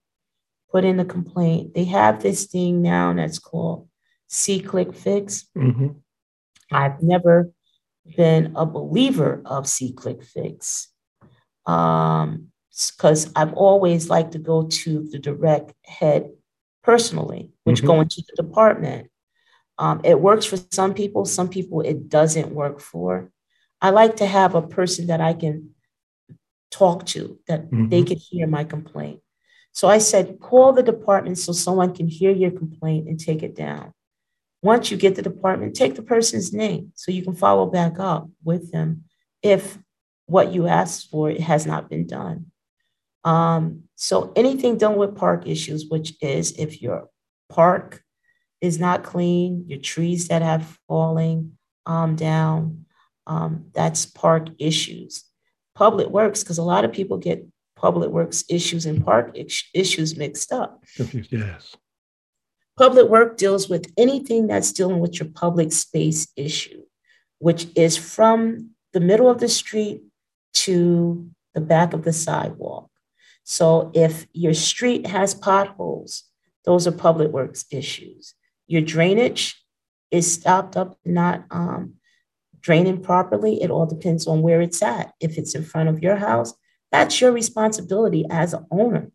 put 0.70 0.84
in 0.84 1.00
a 1.00 1.04
complaint. 1.04 1.74
They 1.74 1.84
have 1.84 2.22
this 2.22 2.44
thing 2.46 2.82
now 2.82 3.14
that's 3.14 3.38
called 3.38 3.88
SeeClickFix. 4.28 5.44
Mm-hmm. 5.56 5.88
I've 6.72 7.02
never 7.02 7.52
been 8.16 8.52
a 8.56 8.66
believer 8.66 9.42
of 9.44 9.66
C 9.66 9.92
SeeClickFix. 9.92 10.86
Um, 11.66 12.48
because 12.96 13.30
I've 13.34 13.54
always 13.54 14.10
liked 14.10 14.32
to 14.32 14.38
go 14.38 14.66
to 14.66 15.08
the 15.10 15.18
direct 15.18 15.72
head 15.84 16.30
personally, 16.82 17.50
which 17.64 17.78
mm-hmm. 17.78 17.86
go 17.86 18.00
into 18.02 18.22
the 18.28 18.42
department. 18.42 19.10
Um, 19.78 20.00
it 20.04 20.20
works 20.20 20.44
for 20.44 20.58
some 20.70 20.94
people, 20.94 21.24
some 21.24 21.48
people 21.48 21.80
it 21.80 22.08
doesn't 22.08 22.54
work 22.54 22.80
for. 22.80 23.30
I 23.80 23.90
like 23.90 24.16
to 24.16 24.26
have 24.26 24.54
a 24.54 24.62
person 24.62 25.06
that 25.08 25.20
I 25.20 25.32
can 25.32 25.70
talk 26.70 27.06
to, 27.06 27.38
that 27.48 27.70
mm-hmm. 27.70 27.88
they 27.88 28.02
can 28.02 28.18
hear 28.18 28.46
my 28.46 28.64
complaint. 28.64 29.20
So 29.72 29.88
I 29.88 29.98
said, 29.98 30.38
call 30.40 30.72
the 30.72 30.82
department 30.82 31.38
so 31.38 31.52
someone 31.52 31.94
can 31.94 32.08
hear 32.08 32.30
your 32.30 32.50
complaint 32.50 33.08
and 33.08 33.20
take 33.20 33.42
it 33.42 33.54
down. 33.54 33.92
Once 34.62 34.90
you 34.90 34.96
get 34.96 35.14
the 35.14 35.22
department, 35.22 35.74
take 35.74 35.94
the 35.94 36.02
person's 36.02 36.52
name 36.52 36.90
so 36.94 37.12
you 37.12 37.22
can 37.22 37.34
follow 37.34 37.66
back 37.66 37.98
up 37.98 38.28
with 38.42 38.72
them 38.72 39.04
if 39.42 39.78
what 40.26 40.52
you 40.52 40.66
asked 40.66 41.10
for 41.10 41.30
has 41.32 41.66
not 41.66 41.88
been 41.88 42.06
done. 42.06 42.46
Um, 43.24 43.82
so 43.96 44.32
anything 44.36 44.78
done 44.78 44.96
with 44.96 45.16
park 45.16 45.46
issues, 45.46 45.86
which 45.88 46.14
is 46.20 46.52
if 46.58 46.82
your 46.82 47.08
park 47.48 48.02
is 48.60 48.78
not 48.78 49.04
clean, 49.04 49.64
your 49.68 49.80
trees 49.80 50.28
that 50.28 50.42
have 50.42 50.78
falling 50.88 51.58
um, 51.84 52.16
down, 52.16 52.86
um, 53.26 53.66
that's 53.72 54.06
park 54.06 54.48
issues. 54.58 55.24
Public 55.74 56.08
works, 56.08 56.42
because 56.42 56.58
a 56.58 56.62
lot 56.62 56.84
of 56.84 56.92
people 56.92 57.18
get 57.18 57.46
public 57.76 58.10
works 58.10 58.44
issues 58.48 58.86
and 58.86 59.04
park 59.04 59.36
issues 59.74 60.16
mixed 60.16 60.52
up. 60.52 60.82
Yes. 61.30 61.76
Public 62.76 63.08
work 63.08 63.36
deals 63.38 63.68
with 63.68 63.92
anything 63.96 64.46
that's 64.46 64.72
dealing 64.72 65.00
with 65.00 65.18
your 65.18 65.30
public 65.30 65.72
space 65.72 66.28
issue, 66.36 66.82
which 67.38 67.66
is 67.74 67.96
from 67.96 68.70
the 68.92 69.00
middle 69.00 69.30
of 69.30 69.40
the 69.40 69.48
street 69.48 70.02
to 70.52 71.30
the 71.54 71.60
back 71.60 71.94
of 71.94 72.04
the 72.04 72.12
sidewalk. 72.12 72.90
So 73.44 73.90
if 73.94 74.26
your 74.32 74.54
street 74.54 75.06
has 75.06 75.34
potholes, 75.34 76.24
those 76.64 76.86
are 76.86 76.92
public 76.92 77.30
works 77.30 77.64
issues. 77.70 78.34
Your 78.66 78.82
drainage 78.82 79.62
is 80.10 80.32
stopped 80.32 80.76
up, 80.76 80.98
not 81.04 81.44
um, 81.50 81.94
draining 82.60 83.00
properly. 83.00 83.62
It 83.62 83.70
all 83.70 83.86
depends 83.86 84.26
on 84.26 84.42
where 84.42 84.60
it's 84.60 84.82
at. 84.82 85.12
If 85.20 85.38
it's 85.38 85.54
in 85.54 85.64
front 85.64 85.88
of 85.88 86.02
your 86.02 86.16
house, 86.16 86.52
that's 86.92 87.20
your 87.20 87.32
responsibility 87.32 88.24
as 88.30 88.52
an 88.52 88.66
owner 88.70 89.10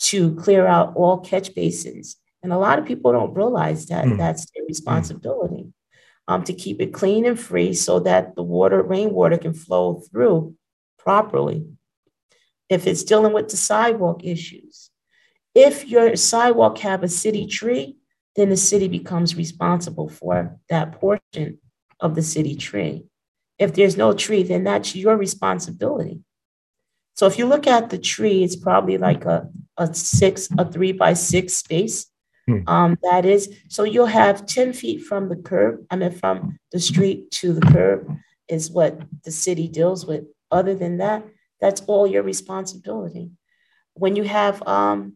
to 0.00 0.34
clear 0.34 0.66
out 0.66 0.94
all 0.96 1.18
catch 1.18 1.54
basins. 1.54 2.16
And 2.44 2.52
a 2.52 2.58
lot 2.58 2.78
of 2.78 2.84
people 2.84 3.10
don't 3.10 3.32
realize 3.34 3.86
that 3.86 4.04
mm. 4.04 4.18
that's 4.18 4.44
their 4.50 4.64
responsibility 4.66 5.72
um, 6.28 6.44
to 6.44 6.52
keep 6.52 6.78
it 6.78 6.92
clean 6.92 7.24
and 7.24 7.40
free 7.40 7.72
so 7.72 8.00
that 8.00 8.36
the 8.36 8.42
water, 8.42 8.82
rainwater 8.82 9.38
can 9.38 9.54
flow 9.54 10.02
through 10.10 10.54
properly 10.98 11.66
if 12.68 12.86
it's 12.86 13.02
dealing 13.02 13.32
with 13.32 13.48
the 13.48 13.56
sidewalk 13.56 14.24
issues. 14.24 14.90
If 15.54 15.88
your 15.88 16.16
sidewalk 16.16 16.76
have 16.78 17.02
a 17.02 17.08
city 17.08 17.46
tree, 17.46 17.96
then 18.36 18.50
the 18.50 18.58
city 18.58 18.88
becomes 18.88 19.36
responsible 19.36 20.10
for 20.10 20.58
that 20.68 20.92
portion 21.00 21.58
of 21.98 22.14
the 22.14 22.22
city 22.22 22.56
tree. 22.56 23.06
If 23.58 23.72
there's 23.72 23.96
no 23.96 24.12
tree, 24.12 24.42
then 24.42 24.64
that's 24.64 24.94
your 24.94 25.16
responsibility. 25.16 26.20
So 27.14 27.26
if 27.26 27.38
you 27.38 27.46
look 27.46 27.66
at 27.66 27.88
the 27.88 27.98
tree, 27.98 28.44
it's 28.44 28.56
probably 28.56 28.98
like 28.98 29.24
a, 29.24 29.48
a 29.78 29.94
six, 29.94 30.48
a 30.58 30.70
three 30.70 30.92
by 30.92 31.14
six 31.14 31.54
space. 31.54 32.06
Hmm. 32.46 32.60
Um, 32.66 32.98
that 33.02 33.24
is, 33.24 33.54
so 33.68 33.84
you'll 33.84 34.06
have 34.06 34.46
10 34.46 34.72
feet 34.72 35.02
from 35.02 35.28
the 35.28 35.36
curb, 35.36 35.86
I 35.90 35.96
mean, 35.96 36.10
from 36.10 36.58
the 36.72 36.78
street 36.78 37.30
to 37.32 37.52
the 37.52 37.62
curb 37.62 38.16
is 38.48 38.70
what 38.70 39.00
the 39.24 39.30
city 39.30 39.68
deals 39.68 40.04
with. 40.04 40.24
Other 40.50 40.74
than 40.74 40.98
that, 40.98 41.24
that's 41.60 41.80
all 41.82 42.06
your 42.06 42.22
responsibility. 42.22 43.30
When 43.94 44.16
you 44.16 44.24
have 44.24 44.62
um, 44.66 45.14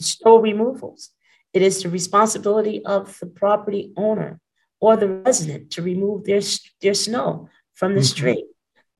snow 0.00 0.38
removals, 0.38 1.10
it 1.52 1.62
is 1.62 1.82
the 1.82 1.88
responsibility 1.88 2.84
of 2.84 3.18
the 3.20 3.26
property 3.26 3.92
owner 3.96 4.40
or 4.80 4.96
the 4.96 5.08
resident 5.08 5.70
to 5.72 5.82
remove 5.82 6.24
their, 6.24 6.40
their 6.80 6.94
snow 6.94 7.48
from 7.74 7.94
the 7.94 8.00
mm-hmm. 8.00 8.06
street, 8.06 8.44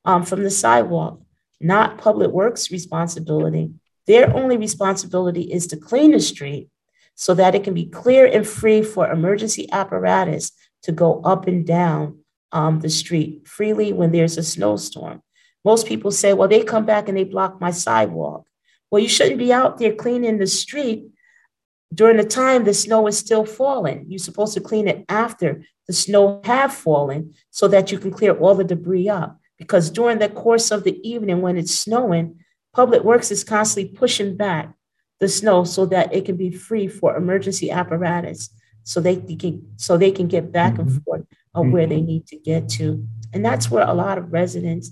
um, 0.04 0.24
from 0.24 0.44
the 0.44 0.50
sidewalk, 0.50 1.20
not 1.60 1.98
public 1.98 2.30
works 2.30 2.70
responsibility. 2.70 3.72
Their 4.06 4.34
only 4.34 4.56
responsibility 4.56 5.42
is 5.42 5.66
to 5.68 5.76
clean 5.76 6.12
the 6.12 6.20
street 6.20 6.68
so 7.20 7.34
that 7.34 7.56
it 7.56 7.64
can 7.64 7.74
be 7.74 7.84
clear 7.84 8.26
and 8.26 8.46
free 8.46 8.80
for 8.80 9.10
emergency 9.10 9.68
apparatus 9.72 10.52
to 10.84 10.92
go 10.92 11.20
up 11.22 11.48
and 11.48 11.66
down 11.66 12.16
um, 12.52 12.78
the 12.78 12.88
street 12.88 13.46
freely 13.46 13.92
when 13.92 14.12
there's 14.12 14.38
a 14.38 14.42
snowstorm. 14.44 15.20
Most 15.64 15.88
people 15.88 16.12
say, 16.12 16.32
well, 16.32 16.46
they 16.46 16.62
come 16.62 16.86
back 16.86 17.08
and 17.08 17.18
they 17.18 17.24
block 17.24 17.60
my 17.60 17.72
sidewalk. 17.72 18.46
Well, 18.88 19.02
you 19.02 19.08
shouldn't 19.08 19.40
be 19.40 19.52
out 19.52 19.78
there 19.78 19.96
cleaning 19.96 20.38
the 20.38 20.46
street 20.46 21.08
during 21.92 22.18
the 22.18 22.24
time 22.24 22.62
the 22.62 22.72
snow 22.72 23.08
is 23.08 23.18
still 23.18 23.44
falling. 23.44 24.06
You're 24.08 24.20
supposed 24.20 24.54
to 24.54 24.60
clean 24.60 24.86
it 24.86 25.04
after 25.08 25.64
the 25.88 25.94
snow 25.94 26.40
have 26.44 26.72
fallen 26.72 27.34
so 27.50 27.66
that 27.66 27.90
you 27.90 27.98
can 27.98 28.12
clear 28.12 28.38
all 28.38 28.54
the 28.54 28.62
debris 28.62 29.08
up. 29.08 29.40
Because 29.58 29.90
during 29.90 30.20
the 30.20 30.28
course 30.28 30.70
of 30.70 30.84
the 30.84 30.96
evening 31.06 31.42
when 31.42 31.56
it's 31.56 31.74
snowing, 31.74 32.38
Public 32.72 33.02
Works 33.02 33.32
is 33.32 33.42
constantly 33.42 33.92
pushing 33.92 34.36
back 34.36 34.72
the 35.20 35.28
snow 35.28 35.64
so 35.64 35.86
that 35.86 36.14
it 36.14 36.24
can 36.24 36.36
be 36.36 36.50
free 36.50 36.86
for 36.86 37.16
emergency 37.16 37.70
apparatus 37.70 38.50
so 38.84 39.00
they 39.00 39.16
can 39.16 39.66
so 39.76 39.98
they 39.98 40.10
can 40.10 40.28
get 40.28 40.50
back 40.50 40.78
and 40.78 40.88
mm-hmm. 40.88 40.98
forth 40.98 41.26
of 41.54 41.70
where 41.70 41.86
they 41.86 41.96
mm-hmm. 41.96 42.06
need 42.06 42.26
to 42.28 42.36
get 42.36 42.68
to. 42.70 43.06
And 43.34 43.44
that's 43.44 43.70
where 43.70 43.86
a 43.86 43.92
lot 43.92 44.16
of 44.16 44.32
residents 44.32 44.90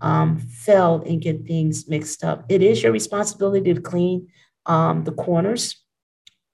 um, 0.00 0.38
fail 0.38 1.02
and 1.06 1.20
get 1.20 1.46
things 1.46 1.88
mixed 1.88 2.22
up. 2.22 2.44
It 2.48 2.62
is 2.62 2.82
your 2.82 2.92
responsibility 2.92 3.74
to 3.74 3.80
clean 3.80 4.28
um, 4.66 5.02
the 5.02 5.12
corners 5.12 5.82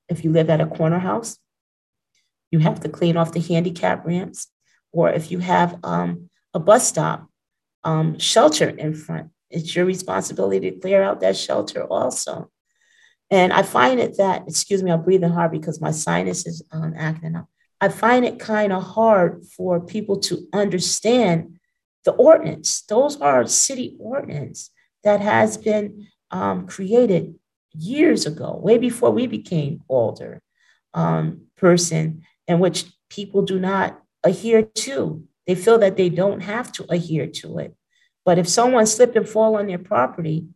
if 0.09 0.25
you 0.25 0.33
live 0.33 0.49
at 0.49 0.63
a 0.63 0.67
corner 0.67 0.99
house. 0.99 1.39
you 2.51 2.61
have 2.61 2.81
to 2.81 2.89
clean 2.89 3.19
off 3.19 3.33
the 3.33 3.41
handicap 3.41 4.07
ramps, 4.07 4.49
or 4.91 5.11
if 5.11 5.31
you 5.31 5.39
have 5.39 5.79
um, 5.85 6.31
a 6.55 6.59
bus 6.59 6.89
stop 6.89 7.29
um, 7.85 8.19
shelter 8.19 8.71
in 8.71 8.95
front, 8.95 9.29
it's 9.51 9.77
your 9.77 9.85
responsibility 9.85 10.71
to 10.71 10.81
clear 10.81 11.03
out 11.03 11.21
that 11.21 11.37
shelter 11.37 11.85
also. 11.85 12.51
And 13.31 13.53
I 13.53 13.63
find 13.63 14.01
it 14.01 14.17
that, 14.17 14.45
excuse 14.49 14.83
me, 14.83 14.91
I'm 14.91 15.03
breathing 15.03 15.31
hard 15.31 15.53
because 15.53 15.81
my 15.81 15.91
sinus 15.91 16.47
is 16.47 16.63
um, 16.73 16.95
acting 16.97 17.37
up. 17.37 17.47
I 17.81 17.89
find 17.89 18.25
it 18.25 18.39
kind 18.39 18.73
of 18.73 18.83
hard 18.83 19.45
for 19.57 19.81
people 19.81 20.19
to 20.21 20.49
understand 20.53 21.59
the 22.05 22.13
ordinance. 22.13 22.83
Those 22.83 23.21
are 23.21 23.47
city 23.47 23.97
ordinance 24.01 24.71
that 25.05 25.21
has 25.21 25.57
been 25.57 26.09
um, 26.31 26.67
created 26.67 27.35
years 27.73 28.27
ago, 28.27 28.59
way 28.63 28.79
before 28.79 29.11
we 29.11 29.27
became 29.27 29.83
older 29.89 30.41
um, 30.95 31.43
person, 31.57 32.23
in 32.47 32.59
which 32.59 32.87
people 33.11 33.43
do 33.43 33.61
not 33.61 34.01
adhere 34.25 34.63
to. 34.63 35.23
They 35.47 35.55
feel 35.55 35.79
that 35.79 35.97
they 35.97 36.09
don't 36.09 36.41
have 36.41 36.73
to 36.73 36.87
adhere 36.91 37.27
to 37.27 37.59
it. 37.59 37.75
But 38.25 38.39
if 38.39 38.49
someone 38.49 38.87
slipped 38.87 39.17
and 39.17 39.29
fall 39.29 39.57
on 39.57 39.67
their 39.67 39.79
property, 39.79 40.47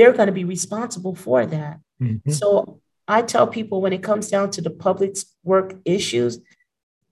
they're 0.00 0.12
going 0.14 0.28
to 0.28 0.32
be 0.32 0.44
responsible 0.44 1.14
for 1.14 1.44
that. 1.44 1.78
Mm-hmm. 2.02 2.30
So 2.30 2.80
I 3.06 3.20
tell 3.20 3.46
people 3.46 3.82
when 3.82 3.92
it 3.92 4.02
comes 4.02 4.30
down 4.30 4.50
to 4.52 4.62
the 4.62 4.70
public 4.70 5.16
work 5.44 5.74
issues, 5.84 6.38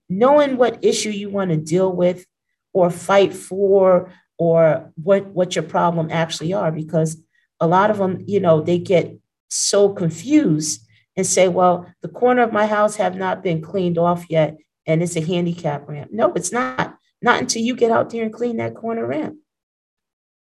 knowing 0.09 0.57
what 0.57 0.83
issue 0.83 1.11
you 1.11 1.29
want 1.29 1.51
to 1.51 1.57
deal 1.57 1.91
with 1.91 2.25
or 2.73 2.89
fight 2.89 3.31
for 3.31 4.11
or 4.39 4.91
what, 4.95 5.27
what 5.27 5.55
your 5.55 5.63
problem 5.63 6.09
actually 6.09 6.51
are, 6.53 6.71
because 6.71 7.21
a 7.59 7.67
lot 7.67 7.91
of 7.91 7.99
them, 7.99 8.23
you 8.25 8.39
know, 8.39 8.59
they 8.61 8.79
get 8.79 9.15
so 9.49 9.89
confused 9.89 10.81
and 11.15 11.27
say, 11.27 11.47
well, 11.47 11.93
the 12.01 12.07
corner 12.07 12.41
of 12.41 12.53
my 12.53 12.65
house 12.65 12.95
have 12.95 13.15
not 13.15 13.43
been 13.43 13.61
cleaned 13.61 13.97
off 13.99 14.25
yet, 14.29 14.57
and 14.87 15.03
it's 15.03 15.15
a 15.15 15.21
handicap 15.21 15.87
ramp. 15.87 16.09
No, 16.11 16.33
it's 16.33 16.51
not. 16.51 16.97
Not 17.21 17.41
until 17.41 17.61
you 17.61 17.75
get 17.75 17.91
out 17.91 18.09
there 18.09 18.23
and 18.23 18.33
clean 18.33 18.57
that 18.57 18.75
corner 18.75 19.05
ramp. 19.05 19.35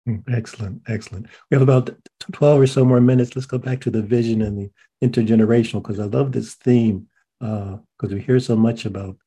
Hmm, 0.06 0.18
excellent, 0.32 0.82
excellent. 0.88 1.28
We 1.49 1.56
have 1.56 1.62
about 1.62 1.91
12 2.32 2.62
or 2.62 2.68
so 2.68 2.84
more 2.84 3.02
minutes. 3.02 3.36
Let's 3.36 3.45
go 3.45 3.58
back 3.58 3.82
to 3.82 3.91
the 3.91 4.02
vision 4.02 4.41
and 4.41 4.58
the 4.58 4.72
intergenerational, 5.08 5.84
because 5.84 5.99
I 5.99 6.06
love 6.06 6.32
this 6.32 6.56
theme, 6.56 7.08
because 7.39 7.80
uh, 8.04 8.16
we 8.16 8.22
hear 8.22 8.39
so 8.39 8.56
much 8.56 8.86
about 8.86 9.18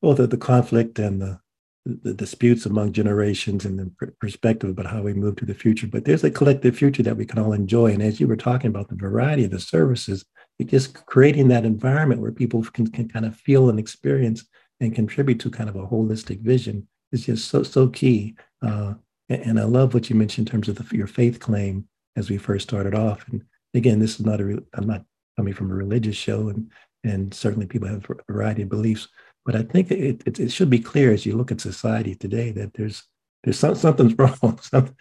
both 0.00 0.16
the, 0.16 0.26
the 0.26 0.36
conflict 0.36 0.98
and 0.98 1.22
the 1.22 1.40
the 1.84 2.14
disputes 2.14 2.64
among 2.64 2.92
generations 2.92 3.64
and 3.64 3.78
the 3.78 4.12
perspective 4.20 4.70
about 4.70 4.86
how 4.86 5.02
we 5.02 5.12
move 5.12 5.34
to 5.36 5.44
the 5.44 5.54
future. 5.54 5.88
But 5.88 6.04
there's 6.04 6.22
a 6.22 6.30
collective 6.30 6.76
future 6.76 7.02
that 7.02 7.16
we 7.16 7.26
can 7.26 7.40
all 7.40 7.52
enjoy. 7.52 7.92
And 7.92 8.02
as 8.02 8.20
you 8.20 8.28
were 8.28 8.36
talking 8.36 8.68
about 8.68 8.88
the 8.88 8.94
variety 8.94 9.44
of 9.44 9.50
the 9.50 9.58
services, 9.58 10.24
just 10.64 11.04
creating 11.06 11.48
that 11.48 11.64
environment 11.64 12.20
where 12.20 12.30
people 12.30 12.62
can, 12.62 12.86
can 12.86 13.08
kind 13.08 13.26
of 13.26 13.36
feel 13.36 13.68
and 13.68 13.80
experience 13.80 14.44
and 14.80 14.94
contribute 14.94 15.40
to 15.40 15.50
kind 15.50 15.68
of 15.68 15.74
a 15.74 15.86
holistic 15.86 16.40
vision 16.40 16.86
is 17.10 17.26
just 17.26 17.48
so 17.48 17.62
so 17.62 17.88
key. 17.88 18.36
Uh, 18.64 18.94
and, 19.34 19.60
I 19.60 19.64
love 19.64 19.94
what 19.94 20.10
you 20.10 20.16
mentioned 20.16 20.48
in 20.48 20.52
terms 20.52 20.68
of 20.68 20.76
the, 20.76 20.96
your 20.96 21.06
faith 21.06 21.40
claim 21.40 21.88
as 22.16 22.30
we 22.30 22.38
first 22.38 22.68
started 22.68 22.94
off. 22.94 23.26
And 23.28 23.42
again, 23.74 23.98
this 23.98 24.18
is 24.18 24.26
not 24.26 24.40
a 24.40 24.62
I'm 24.74 24.86
not 24.86 25.04
coming 25.36 25.54
from 25.54 25.70
a 25.70 25.74
religious 25.74 26.16
show, 26.16 26.48
and 26.48 26.70
and 27.04 27.32
certainly 27.32 27.66
people 27.66 27.88
have 27.88 28.04
a 28.08 28.32
variety 28.32 28.62
of 28.62 28.68
beliefs. 28.68 29.08
But 29.44 29.56
I 29.56 29.62
think 29.62 29.90
it, 29.90 30.22
it, 30.24 30.38
it 30.38 30.52
should 30.52 30.70
be 30.70 30.78
clear 30.78 31.12
as 31.12 31.26
you 31.26 31.36
look 31.36 31.50
at 31.50 31.60
society 31.60 32.14
today 32.14 32.52
that 32.52 32.74
there's 32.74 33.02
there's 33.44 33.58
some, 33.58 33.74
something's 33.74 34.14
wrong. 34.18 34.58
Something, 34.62 34.96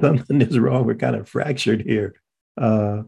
something 0.00 0.40
is 0.42 0.58
wrong. 0.58 0.86
We're 0.86 0.94
kind 0.94 1.16
of 1.16 1.28
fractured 1.28 1.82
here. 1.82 2.14
Uh, 2.60 3.02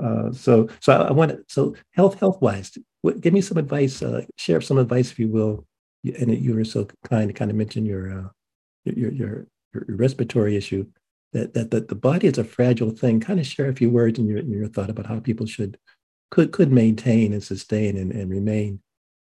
uh, 0.00 0.30
so 0.32 0.68
so 0.80 0.92
I, 0.92 1.08
I 1.08 1.12
want 1.12 1.50
so 1.50 1.74
health 1.92 2.20
health 2.20 2.40
wise, 2.40 2.76
give 3.20 3.32
me 3.32 3.40
some 3.40 3.58
advice. 3.58 4.02
Uh, 4.02 4.24
share 4.36 4.60
some 4.60 4.78
advice, 4.78 5.10
if 5.10 5.18
you 5.18 5.28
will. 5.28 5.66
And 6.04 6.32
you 6.38 6.54
were 6.54 6.64
so 6.64 6.86
kind 7.08 7.28
to 7.28 7.34
kind 7.34 7.50
of 7.50 7.56
mention 7.56 7.84
your 7.84 8.12
uh, 8.12 8.28
your, 8.84 8.94
your 8.94 9.12
your 9.12 9.46
respiratory 9.88 10.56
issue. 10.56 10.86
That, 11.32 11.54
that 11.54 11.70
that 11.72 11.88
the 11.88 11.94
body 11.94 12.28
is 12.28 12.38
a 12.38 12.44
fragile 12.44 12.90
thing. 12.90 13.20
Kind 13.20 13.40
of 13.40 13.46
share 13.46 13.68
a 13.68 13.74
few 13.74 13.90
words 13.90 14.18
in 14.18 14.26
your 14.26 14.38
in 14.38 14.50
your 14.50 14.68
thought 14.68 14.90
about 14.90 15.06
how 15.06 15.20
people 15.20 15.44
should 15.44 15.76
could 16.30 16.52
could 16.52 16.72
maintain 16.72 17.32
and 17.32 17.42
sustain 17.42 17.96
and, 17.96 18.12
and 18.12 18.30
remain 18.30 18.80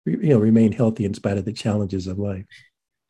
you 0.05 0.29
know 0.29 0.39
remain 0.39 0.71
healthy 0.71 1.05
in 1.05 1.13
spite 1.13 1.37
of 1.37 1.45
the 1.45 1.53
challenges 1.53 2.07
of 2.07 2.19
life 2.19 2.45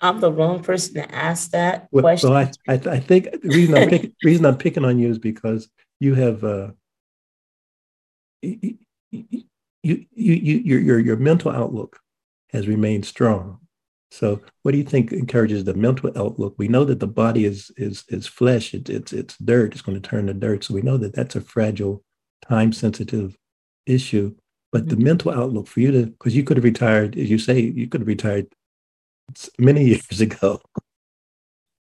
i'm 0.02 0.20
the 0.20 0.32
wrong 0.32 0.62
person 0.62 0.94
to 0.94 1.16
ask 1.16 1.52
that 1.52 1.88
well, 1.92 2.04
question 2.04 2.30
well, 2.30 2.50
I, 2.68 2.74
I, 2.74 2.74
I, 2.74 3.00
think 3.00 3.32
the 3.32 3.50
reason 3.50 3.76
i'm 3.76 3.90
picking 3.90 4.14
reason 4.24 4.46
i'm 4.46 4.58
picking 4.58 4.86
on 4.86 5.00
you 5.00 5.10
is 5.10 5.20
because 5.20 5.70
you 6.00 6.16
have 6.16 6.44
uh 6.44 6.72
you, 8.42 8.78
you, 9.12 9.44
you, 9.82 10.06
you 10.12 10.58
your, 10.58 10.80
your 10.80 11.00
your 11.00 11.18
mental 11.18 11.52
outlook 11.52 12.00
has 12.52 12.68
remained 12.68 13.06
strong 13.06 13.60
so 14.14 14.40
what 14.62 14.72
do 14.74 14.78
you 14.78 14.84
think 14.84 15.12
encourages 15.12 15.64
the 15.64 15.74
mental 15.74 16.12
outlook 16.16 16.54
we 16.58 16.68
know 16.68 16.86
that 16.86 17.00
the 17.00 17.08
body 17.08 17.46
is 17.46 17.72
is 17.78 18.04
is 18.10 18.28
flesh 18.28 18.74
it, 18.74 18.90
it's 18.90 19.12
it's 19.12 19.38
dirt 19.38 19.74
it's 19.74 19.82
going 19.82 20.00
to 20.00 20.10
turn 20.10 20.28
to 20.28 20.34
dirt 20.34 20.64
so 20.64 20.74
we 20.74 20.82
know 20.82 20.98
that 20.98 21.14
that's 21.16 21.36
a 21.36 21.42
fragile 21.42 22.04
time 22.48 22.72
sensitive 22.72 23.38
issue 23.86 24.34
but 24.74 24.90
the 24.90 24.96
mm-hmm. 24.96 25.04
mental 25.06 25.32
outlook 25.32 25.68
for 25.68 25.80
you 25.82 25.92
to, 25.92 26.06
because 26.08 26.36
you 26.36 26.44
could 26.44 26.58
have 26.58 26.64
retired, 26.64 27.16
as 27.16 27.30
you 27.30 27.38
say, 27.38 27.60
you 27.60 27.88
could 27.88 28.02
have 28.02 28.08
retired 28.08 28.48
many 29.60 29.86
years 29.94 30.20
ago. 30.20 30.60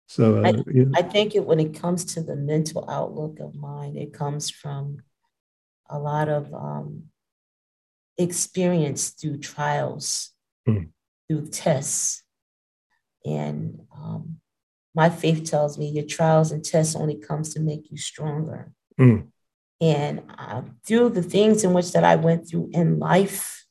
So 0.08 0.44
uh, 0.44 0.48
I, 0.48 0.64
yeah. 0.74 0.86
I 0.96 1.04
think 1.04 1.36
it, 1.36 1.46
when 1.46 1.60
it 1.60 1.80
comes 1.80 2.04
to 2.16 2.24
the 2.24 2.36
mental 2.36 2.90
outlook 2.90 3.40
of 3.40 3.54
mine, 3.54 3.96
it 3.96 4.12
comes 4.12 4.50
from 4.50 5.04
a 5.88 6.00
lot 6.00 6.30
of 6.30 6.52
um, 6.52 7.04
experience 8.18 9.10
through 9.10 9.38
trials, 9.38 10.32
mm. 10.68 10.90
Through 11.30 11.48
tests. 11.48 12.24
And 13.26 13.82
um, 13.96 14.40
my 14.96 15.10
faith 15.10 15.50
tells 15.50 15.78
me 15.78 15.90
your 15.90 16.06
trials 16.06 16.52
and 16.52 16.64
tests 16.64 16.96
only 16.96 17.16
comes 17.16 17.54
to 17.54 17.60
make 17.60 17.92
you 17.92 17.98
stronger. 17.98 18.72
Mm. 19.00 19.28
And 19.82 20.24
uh, 20.38 20.64
through 20.86 21.10
the 21.10 21.24
things 21.24 21.64
in 21.64 21.74
which 21.74 21.94
that 21.94 22.04
I 22.04 22.16
went 22.16 22.50
through 22.50 22.72
in 22.74 23.00
life, 23.00 23.66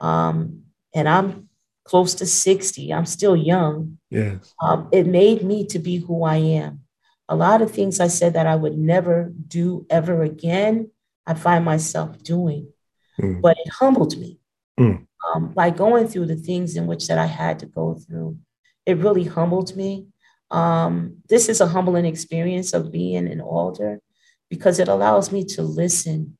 um, 0.00 0.62
and 0.94 1.08
I'm 1.08 1.48
close 1.84 2.14
to 2.14 2.26
60, 2.26 2.92
I'm 2.92 3.06
still 3.06 3.36
young. 3.36 3.98
Yes. 4.10 4.54
Um, 4.62 4.88
it 4.92 5.06
made 5.06 5.42
me 5.42 5.66
to 5.66 5.78
be 5.78 5.98
who 5.98 6.24
I 6.24 6.36
am. 6.36 6.80
A 7.28 7.36
lot 7.36 7.60
of 7.60 7.70
things 7.70 8.00
I 8.00 8.08
said 8.08 8.34
that 8.34 8.46
I 8.46 8.56
would 8.56 8.78
never 8.78 9.32
do 9.48 9.84
ever 9.90 10.22
again, 10.22 10.90
I 11.26 11.34
find 11.34 11.64
myself 11.64 12.22
doing. 12.22 12.72
Mm. 13.20 13.40
But 13.42 13.56
it 13.58 13.72
humbled 13.72 14.16
me. 14.16 14.38
Mm. 14.78 15.06
Um, 15.36 15.52
by 15.52 15.70
going 15.70 16.08
through 16.08 16.26
the 16.26 16.36
things 16.36 16.76
in 16.76 16.86
which 16.86 17.08
that 17.08 17.18
I 17.18 17.26
had 17.26 17.58
to 17.58 17.66
go 17.66 17.94
through, 17.94 18.38
it 18.86 18.98
really 18.98 19.24
humbled 19.24 19.76
me. 19.76 20.06
Um, 20.50 21.18
this 21.28 21.48
is 21.48 21.60
a 21.60 21.66
humbling 21.66 22.06
experience 22.06 22.72
of 22.72 22.92
being 22.92 23.26
an 23.28 23.40
alder 23.40 24.00
because 24.48 24.78
it 24.78 24.88
allows 24.88 25.32
me 25.32 25.44
to 25.44 25.62
listen 25.62 26.38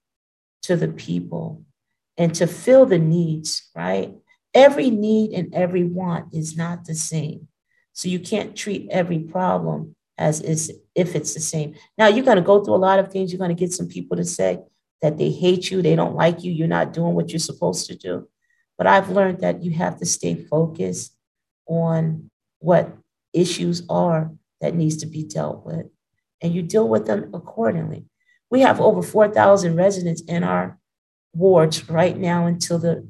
to 0.63 0.77
the 0.77 0.89
people 0.89 1.65
and 2.17 2.35
to 2.37 2.47
fill 2.47 2.87
the 2.87 2.99
needs, 2.99 3.69
right? 3.75 4.15
Every 4.55 4.91
need 4.91 5.33
and 5.33 5.55
every 5.55 5.85
want 5.85 6.33
is 6.33 6.57
not 6.57 6.87
the 6.87 6.95
same. 6.95 7.49
So 7.93 8.09
you 8.09 8.21
can't 8.21 8.57
treat 8.57 8.89
every 8.91 9.19
problem 9.19 9.95
as 10.17 10.41
is 10.41 10.73
if 10.95 11.15
it's 11.15 11.35
the 11.35 11.41
same. 11.41 11.75
Now 11.99 12.07
you're 12.07 12.25
going 12.25 12.37
to 12.37 12.43
go 12.43 12.65
through 12.65 12.77
a 12.77 12.87
lot 12.89 12.99
of 12.99 13.13
things. 13.13 13.31
You're 13.31 13.39
going 13.39 13.55
to 13.55 13.61
get 13.61 13.73
some 13.73 13.89
people 13.89 14.17
to 14.17 14.25
say 14.25 14.61
that 15.03 15.19
they 15.19 15.31
hate 15.31 15.71
you, 15.71 15.83
they 15.83 15.97
don't 15.97 16.15
like 16.15 16.43
you, 16.43 16.53
you're 16.53 16.69
not 16.69 16.95
doing 16.95 17.15
what 17.15 17.29
you're 17.31 17.39
supposed 17.39 17.87
to 17.89 17.97
do. 17.97 18.27
But 18.79 18.87
I've 18.87 19.11
learned 19.11 19.41
that 19.41 19.63
you 19.63 19.73
have 19.73 19.99
to 19.99 20.07
stay 20.07 20.35
focused 20.35 21.17
on 21.67 22.31
what 22.59 22.97
issues 23.33 23.83
are 23.89 24.33
that 24.61 24.75
needs 24.75 24.97
to 24.99 25.07
be 25.07 25.25
dealt 25.25 25.65
with 25.65 25.87
and 26.43 26.55
you 26.55 26.63
deal 26.63 26.89
with 26.89 27.07
them 27.07 27.31
accordingly. 27.35 28.07
We 28.51 28.61
have 28.61 28.81
over 28.81 29.03
4,000 29.03 29.77
residents 29.77 30.23
in 30.23 30.45
our 30.45 30.79
wards 31.35 31.89
right 31.89 32.17
now 32.17 32.47
until 32.47 32.79
the 32.79 33.07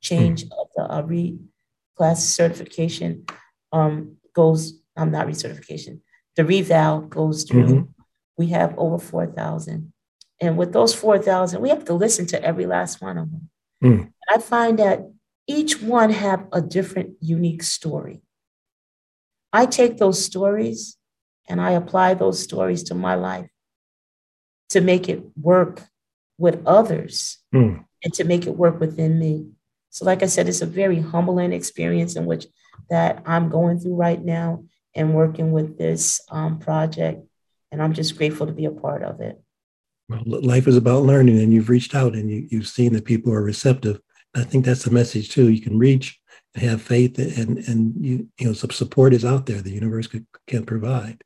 change 0.00 0.44
of 0.44 0.68
the 0.76 0.84
uh, 0.84 1.02
reclass 1.02 2.18
certification 2.18 3.26
um, 3.72 4.16
goes, 4.34 4.80
I'm 4.96 5.04
um, 5.04 5.10
not 5.12 5.26
recertification, 5.26 6.00
the 6.36 6.44
reval 6.44 7.02
goes 7.02 7.44
through. 7.44 7.66
Mm-hmm. 7.66 7.90
We 8.38 8.48
have 8.48 8.74
over 8.78 8.98
4,000. 8.98 9.92
And 10.40 10.56
with 10.56 10.72
those 10.72 10.94
4,000, 10.94 11.60
we 11.60 11.68
have 11.68 11.84
to 11.86 11.92
listen 11.92 12.26
to 12.26 12.42
every 12.42 12.66
last 12.66 13.02
one 13.02 13.18
of 13.18 13.30
them. 13.30 13.50
Mm. 13.82 14.12
I 14.28 14.38
find 14.38 14.78
that 14.78 15.10
each 15.46 15.82
one 15.82 16.10
have 16.10 16.46
a 16.52 16.60
different 16.60 17.16
unique 17.20 17.62
story. 17.62 18.22
I 19.52 19.66
take 19.66 19.98
those 19.98 20.24
stories 20.24 20.96
and 21.48 21.60
I 21.60 21.72
apply 21.72 22.14
those 22.14 22.40
stories 22.40 22.84
to 22.84 22.94
my 22.94 23.16
life 23.16 23.50
to 24.68 24.80
make 24.80 25.08
it 25.08 25.22
work 25.36 25.82
with 26.38 26.62
others 26.64 27.38
mm. 27.54 27.84
and 28.04 28.14
to 28.14 28.24
make 28.24 28.46
it 28.46 28.56
work 28.56 28.78
within 28.78 29.18
me. 29.18 29.48
So, 29.90 30.04
like 30.04 30.22
I 30.22 30.26
said, 30.26 30.48
it's 30.48 30.62
a 30.62 30.66
very 30.66 31.00
humbling 31.00 31.52
experience 31.52 32.14
in 32.14 32.24
which 32.26 32.46
that 32.88 33.22
I'm 33.26 33.48
going 33.48 33.80
through 33.80 33.96
right 33.96 34.22
now 34.22 34.64
and 34.94 35.14
working 35.14 35.50
with 35.50 35.76
this 35.76 36.20
um, 36.30 36.58
project. 36.58 37.26
And 37.72 37.82
I'm 37.82 37.92
just 37.92 38.16
grateful 38.16 38.46
to 38.46 38.52
be 38.52 38.66
a 38.66 38.70
part 38.70 39.02
of 39.02 39.20
it. 39.20 39.40
Well, 40.10 40.24
life 40.26 40.66
is 40.66 40.76
about 40.76 41.04
learning, 41.04 41.38
and 41.38 41.52
you've 41.52 41.68
reached 41.68 41.94
out 41.94 42.14
and 42.14 42.28
you, 42.28 42.48
you've 42.50 42.66
seen 42.66 42.92
that 42.94 43.04
people 43.04 43.32
are 43.32 43.42
receptive. 43.42 44.00
I 44.34 44.42
think 44.42 44.64
that's 44.64 44.82
the 44.82 44.90
message 44.90 45.30
too. 45.30 45.50
You 45.50 45.60
can 45.60 45.78
reach 45.78 46.18
and 46.54 46.64
have 46.64 46.82
faith, 46.82 47.16
and 47.18 47.58
and 47.58 47.94
you 48.04 48.28
you 48.38 48.46
know 48.46 48.52
some 48.52 48.70
support 48.70 49.14
is 49.14 49.24
out 49.24 49.46
there. 49.46 49.62
The 49.62 49.70
universe 49.70 50.08
can, 50.08 50.26
can 50.48 50.66
provide. 50.66 51.22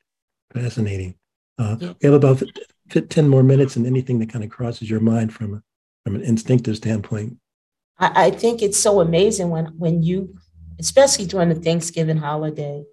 Fascinating. 0.53 1.15
Uh. 1.57 1.77
We 1.79 1.95
have 2.03 2.13
about 2.13 2.43
ten 3.09 3.27
more 3.27 3.41
minutes, 3.41 3.75
and 3.75 3.87
anything 3.87 4.19
that 4.19 4.29
kind 4.29 4.43
of 4.43 4.51
crosses 4.51 4.87
your 4.87 4.99
mind 4.99 5.33
from 5.33 5.63
from 6.03 6.15
an 6.15 6.21
instinctive 6.21 6.77
standpoint. 6.77 7.37
I, 7.97 8.27
I 8.27 8.29
think 8.29 8.61
it's 8.61 8.79
so 8.79 9.01
amazing 9.01 9.49
when 9.49 9.65
when 9.79 10.03
you, 10.03 10.35
especially 10.79 11.25
during 11.25 11.49
the 11.49 11.55
Thanksgiving 11.55 12.17
holiday, 12.17 12.83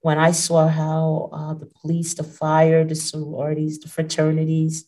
when 0.00 0.18
I 0.18 0.32
saw 0.32 0.66
how 0.66 1.28
uh, 1.30 1.54
the 1.54 1.66
police, 1.66 2.14
the 2.14 2.24
fire, 2.24 2.84
the 2.84 2.94
sororities, 2.94 3.80
the 3.80 3.88
fraternities, 3.88 4.86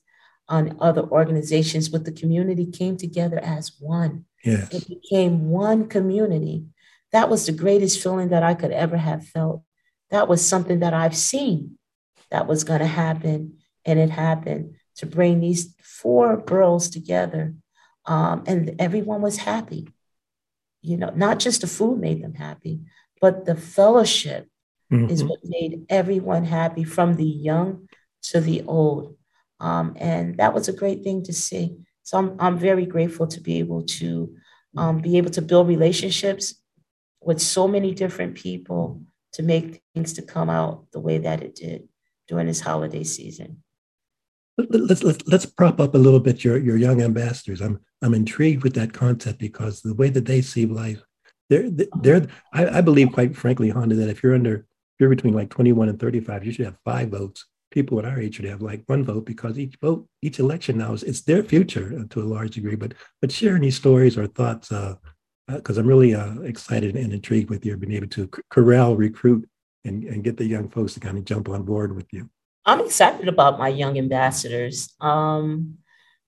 and 0.48 0.76
other 0.80 1.02
organizations 1.02 1.88
but 1.88 2.04
the 2.04 2.12
community 2.12 2.66
came 2.66 2.96
together 2.96 3.38
as 3.38 3.72
one. 3.80 4.24
Yes. 4.44 4.72
It 4.72 4.88
became 4.88 5.48
one 5.48 5.88
community. 5.88 6.66
That 7.12 7.30
was 7.30 7.46
the 7.46 7.52
greatest 7.52 8.02
feeling 8.02 8.28
that 8.28 8.42
I 8.42 8.54
could 8.54 8.72
ever 8.72 8.96
have 8.96 9.26
felt. 9.26 9.62
That 10.10 10.28
was 10.28 10.46
something 10.46 10.80
that 10.80 10.92
I've 10.92 11.16
seen 11.16 11.78
that 12.30 12.46
was 12.46 12.64
going 12.64 12.80
to 12.80 12.86
happen. 12.86 13.58
And 13.86 13.98
it 13.98 14.10
happened 14.10 14.74
to 14.96 15.06
bring 15.06 15.40
these 15.40 15.74
four 15.82 16.36
girls 16.36 16.90
together. 16.90 17.54
Um, 18.06 18.44
and 18.46 18.76
everyone 18.78 19.22
was 19.22 19.38
happy. 19.38 19.88
You 20.82 20.98
know, 20.98 21.10
not 21.14 21.38
just 21.38 21.62
the 21.62 21.66
food 21.66 21.98
made 21.98 22.22
them 22.22 22.34
happy, 22.34 22.80
but 23.20 23.46
the 23.46 23.54
fellowship 23.56 24.48
mm-hmm. 24.92 25.08
is 25.08 25.24
what 25.24 25.38
made 25.44 25.86
everyone 25.88 26.44
happy 26.44 26.84
from 26.84 27.14
the 27.14 27.24
young 27.24 27.88
to 28.24 28.40
the 28.40 28.62
old. 28.64 29.16
Um, 29.64 29.96
and 29.98 30.36
that 30.36 30.52
was 30.52 30.68
a 30.68 30.74
great 30.74 31.02
thing 31.02 31.22
to 31.22 31.32
see. 31.32 31.78
So 32.02 32.18
I'm, 32.18 32.36
I'm 32.38 32.58
very 32.58 32.84
grateful 32.84 33.26
to 33.28 33.40
be 33.40 33.60
able 33.60 33.82
to 33.98 34.36
um, 34.76 34.98
be 34.98 35.16
able 35.16 35.30
to 35.30 35.40
build 35.40 35.68
relationships 35.68 36.56
with 37.22 37.40
so 37.40 37.66
many 37.66 37.94
different 37.94 38.34
people 38.34 39.00
to 39.32 39.42
make 39.42 39.80
things 39.94 40.12
to 40.14 40.22
come 40.22 40.50
out 40.50 40.84
the 40.92 41.00
way 41.00 41.16
that 41.16 41.42
it 41.42 41.54
did 41.54 41.88
during 42.28 42.46
this 42.46 42.60
holiday 42.60 43.04
season. 43.04 43.62
Let's, 44.58 45.02
let's, 45.02 45.26
let's 45.26 45.46
prop 45.46 45.80
up 45.80 45.94
a 45.94 45.98
little 45.98 46.20
bit 46.20 46.44
your, 46.44 46.58
your 46.58 46.76
young 46.76 47.00
ambassadors. 47.00 47.62
I'm, 47.62 47.80
I'm 48.02 48.12
intrigued 48.12 48.64
with 48.64 48.74
that 48.74 48.92
concept 48.92 49.38
because 49.38 49.80
the 49.80 49.94
way 49.94 50.10
that 50.10 50.26
they 50.26 50.42
see 50.42 50.66
life, 50.66 51.02
they're, 51.48 51.70
they're, 52.02 52.26
I, 52.52 52.66
I 52.66 52.80
believe 52.82 53.12
quite 53.12 53.34
frankly, 53.34 53.70
Honda, 53.70 53.94
that 53.94 54.10
if 54.10 54.22
you're 54.22 54.34
under, 54.34 54.56
if 54.56 55.00
you're 55.00 55.08
between 55.08 55.32
like 55.32 55.48
21 55.48 55.88
and 55.88 55.98
35, 55.98 56.44
you 56.44 56.52
should 56.52 56.66
have 56.66 56.76
five 56.84 57.08
votes 57.08 57.46
people 57.74 57.98
at 57.98 58.04
our 58.04 58.18
age 58.18 58.36
should 58.36 58.46
have 58.46 58.62
like 58.62 58.82
one 58.86 59.04
vote 59.04 59.26
because 59.26 59.58
each 59.58 59.76
vote, 59.82 60.06
each 60.22 60.38
election 60.38 60.78
now 60.78 60.92
is 60.94 61.02
it's 61.02 61.22
their 61.22 61.42
future 61.42 62.06
to 62.08 62.22
a 62.22 62.30
large 62.34 62.54
degree. 62.54 62.76
But 62.76 62.94
but 63.20 63.32
sharing 63.32 63.62
these 63.62 63.76
stories 63.76 64.16
or 64.16 64.26
thoughts, 64.28 64.68
because 64.68 65.76
uh, 65.76 65.80
uh, 65.80 65.82
I'm 65.82 65.86
really 65.86 66.14
uh, 66.14 66.40
excited 66.40 66.96
and 66.96 67.12
intrigued 67.12 67.50
with 67.50 67.66
you 67.66 67.76
being 67.76 67.92
able 67.92 68.06
to 68.08 68.30
corral, 68.48 68.96
recruit, 68.96 69.48
and, 69.84 70.04
and 70.04 70.24
get 70.24 70.36
the 70.36 70.46
young 70.46 70.68
folks 70.70 70.94
to 70.94 71.00
kind 71.00 71.18
of 71.18 71.24
jump 71.24 71.48
on 71.48 71.64
board 71.64 71.94
with 71.94 72.06
you. 72.12 72.30
I'm 72.64 72.80
excited 72.80 73.28
about 73.28 73.58
my 73.58 73.68
young 73.68 73.98
ambassadors. 73.98 74.94
Um, 75.00 75.78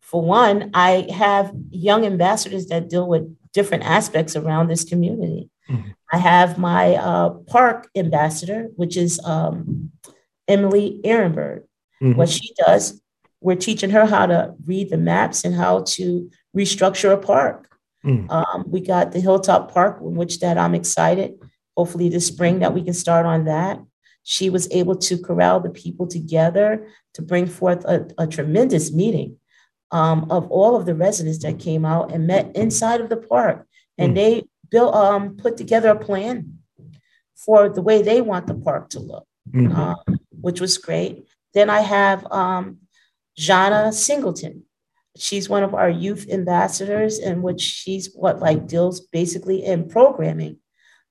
for 0.00 0.20
one, 0.22 0.70
I 0.74 1.08
have 1.12 1.52
young 1.70 2.04
ambassadors 2.04 2.66
that 2.66 2.90
deal 2.90 3.08
with 3.08 3.24
different 3.52 3.84
aspects 3.84 4.36
around 4.36 4.68
this 4.68 4.84
community. 4.84 5.48
Mm-hmm. 5.70 5.90
I 6.12 6.18
have 6.18 6.58
my 6.58 6.94
uh, 6.94 7.30
park 7.30 7.88
ambassador, 7.96 8.68
which 8.76 8.96
is 8.96 9.18
um, 9.24 9.90
Emily 10.48 11.00
Ehrenberg. 11.04 11.62
Mm-hmm. 12.02 12.14
What 12.14 12.28
she 12.28 12.52
does, 12.54 13.00
we're 13.40 13.56
teaching 13.56 13.90
her 13.90 14.06
how 14.06 14.26
to 14.26 14.54
read 14.64 14.90
the 14.90 14.96
maps 14.96 15.44
and 15.44 15.54
how 15.54 15.82
to 15.82 16.30
restructure 16.56 17.12
a 17.12 17.16
park. 17.16 17.68
Mm. 18.04 18.30
Um, 18.30 18.64
we 18.68 18.80
got 18.80 19.12
the 19.12 19.20
Hilltop 19.20 19.72
Park, 19.72 19.98
in 20.00 20.14
which 20.14 20.40
that 20.40 20.58
I'm 20.58 20.74
excited. 20.74 21.34
Hopefully 21.76 22.08
this 22.08 22.26
spring 22.26 22.60
that 22.60 22.74
we 22.74 22.82
can 22.82 22.94
start 22.94 23.26
on 23.26 23.44
that. 23.46 23.80
She 24.22 24.50
was 24.50 24.70
able 24.72 24.96
to 24.96 25.18
corral 25.18 25.60
the 25.60 25.70
people 25.70 26.06
together 26.06 26.88
to 27.14 27.22
bring 27.22 27.46
forth 27.46 27.84
a, 27.84 28.08
a 28.18 28.26
tremendous 28.26 28.92
meeting 28.92 29.36
um, 29.90 30.26
of 30.30 30.50
all 30.50 30.76
of 30.76 30.86
the 30.86 30.94
residents 30.94 31.42
that 31.42 31.58
came 31.58 31.84
out 31.84 32.12
and 32.12 32.26
met 32.26 32.54
inside 32.56 33.00
of 33.00 33.08
the 33.08 33.16
park, 33.16 33.66
and 33.98 34.12
mm. 34.12 34.14
they 34.16 34.44
built 34.70 34.94
um, 34.94 35.36
put 35.36 35.56
together 35.56 35.90
a 35.90 35.98
plan 35.98 36.58
for 37.36 37.68
the 37.68 37.82
way 37.82 38.02
they 38.02 38.20
want 38.20 38.46
the 38.46 38.54
park 38.54 38.88
to 38.90 39.00
look. 39.00 39.26
Mm-hmm. 39.52 39.76
Um, 39.76 40.20
which 40.46 40.60
was 40.60 40.78
great. 40.78 41.26
Then 41.54 41.68
I 41.68 41.80
have 41.80 42.24
um, 42.30 42.78
Jana 43.36 43.92
Singleton. 43.92 44.62
She's 45.16 45.48
one 45.48 45.64
of 45.64 45.74
our 45.74 45.90
youth 45.90 46.28
ambassadors, 46.30 47.18
in 47.18 47.42
which 47.42 47.60
she's 47.60 48.14
what 48.14 48.38
like 48.38 48.68
deals 48.68 49.00
basically 49.00 49.64
in 49.64 49.88
programming, 49.88 50.58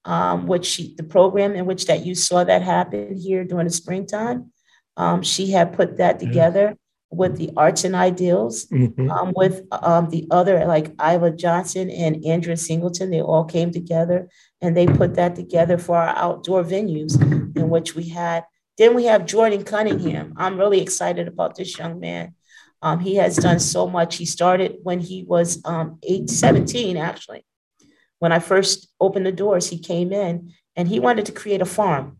um, 0.05 0.47
which 0.47 0.65
she 0.65 0.95
the 0.95 1.03
program 1.03 1.53
in 1.53 1.65
which 1.65 1.88
that 1.88 2.05
you 2.05 2.15
saw 2.15 2.45
that 2.45 2.61
happen 2.61 3.17
here 3.17 3.43
during 3.43 3.67
the 3.67 3.73
springtime. 3.73 4.53
Um, 4.95 5.21
she 5.21 5.51
had 5.51 5.73
put 5.73 5.97
that 5.97 6.17
together 6.17 6.77
with 7.11 7.36
the 7.36 7.51
arts 7.57 7.83
and 7.83 7.93
ideals, 7.93 8.67
mm-hmm. 8.67 9.11
um, 9.11 9.33
with 9.36 9.67
um, 9.73 10.09
the 10.11 10.25
other 10.31 10.65
like 10.65 10.93
Iva 11.11 11.31
Johnson 11.31 11.89
and 11.89 12.23
Andrea 12.25 12.55
Singleton. 12.55 13.11
They 13.11 13.21
all 13.21 13.43
came 13.43 13.71
together 13.71 14.29
and 14.61 14.77
they 14.77 14.88
put 14.88 15.15
that 15.15 15.36
together 15.36 15.77
for 15.77 15.97
our 15.97 16.15
outdoor 16.15 16.63
venues, 16.63 17.19
in 17.57 17.69
which 17.69 17.95
we 17.95 18.07
had 18.07 18.45
then 18.78 18.93
we 18.93 19.05
have 19.05 19.26
Jordan 19.26 19.63
Cunningham. 19.63 20.34
I'm 20.38 20.57
really 20.57 20.82
excited 20.82 21.28
about 21.28 21.55
this 21.55 21.78
young 21.78 21.99
man. 21.99 22.36
Um, 22.82 22.99
he 22.99 23.15
has 23.15 23.38
done 23.38 23.59
so 23.59 23.88
much. 23.88 24.17
He 24.17 24.26
started 24.26 24.78
when 24.84 24.99
he 24.99 25.23
was 25.23 25.61
um, 25.65 25.97
8, 26.03 26.30
17, 26.30 26.97
actually. 26.97 27.45
When 28.19 28.32
I 28.32 28.39
first 28.39 28.89
opened 28.99 29.26
the 29.26 29.32
doors, 29.32 29.69
he 29.69 29.80
came 29.80 30.11
in 30.11 30.53
and 30.76 30.88
he 30.88 30.99
wanted 30.99 31.26
to 31.26 31.32
create 31.32 31.61
a 31.61 31.65
farm. 31.65 32.17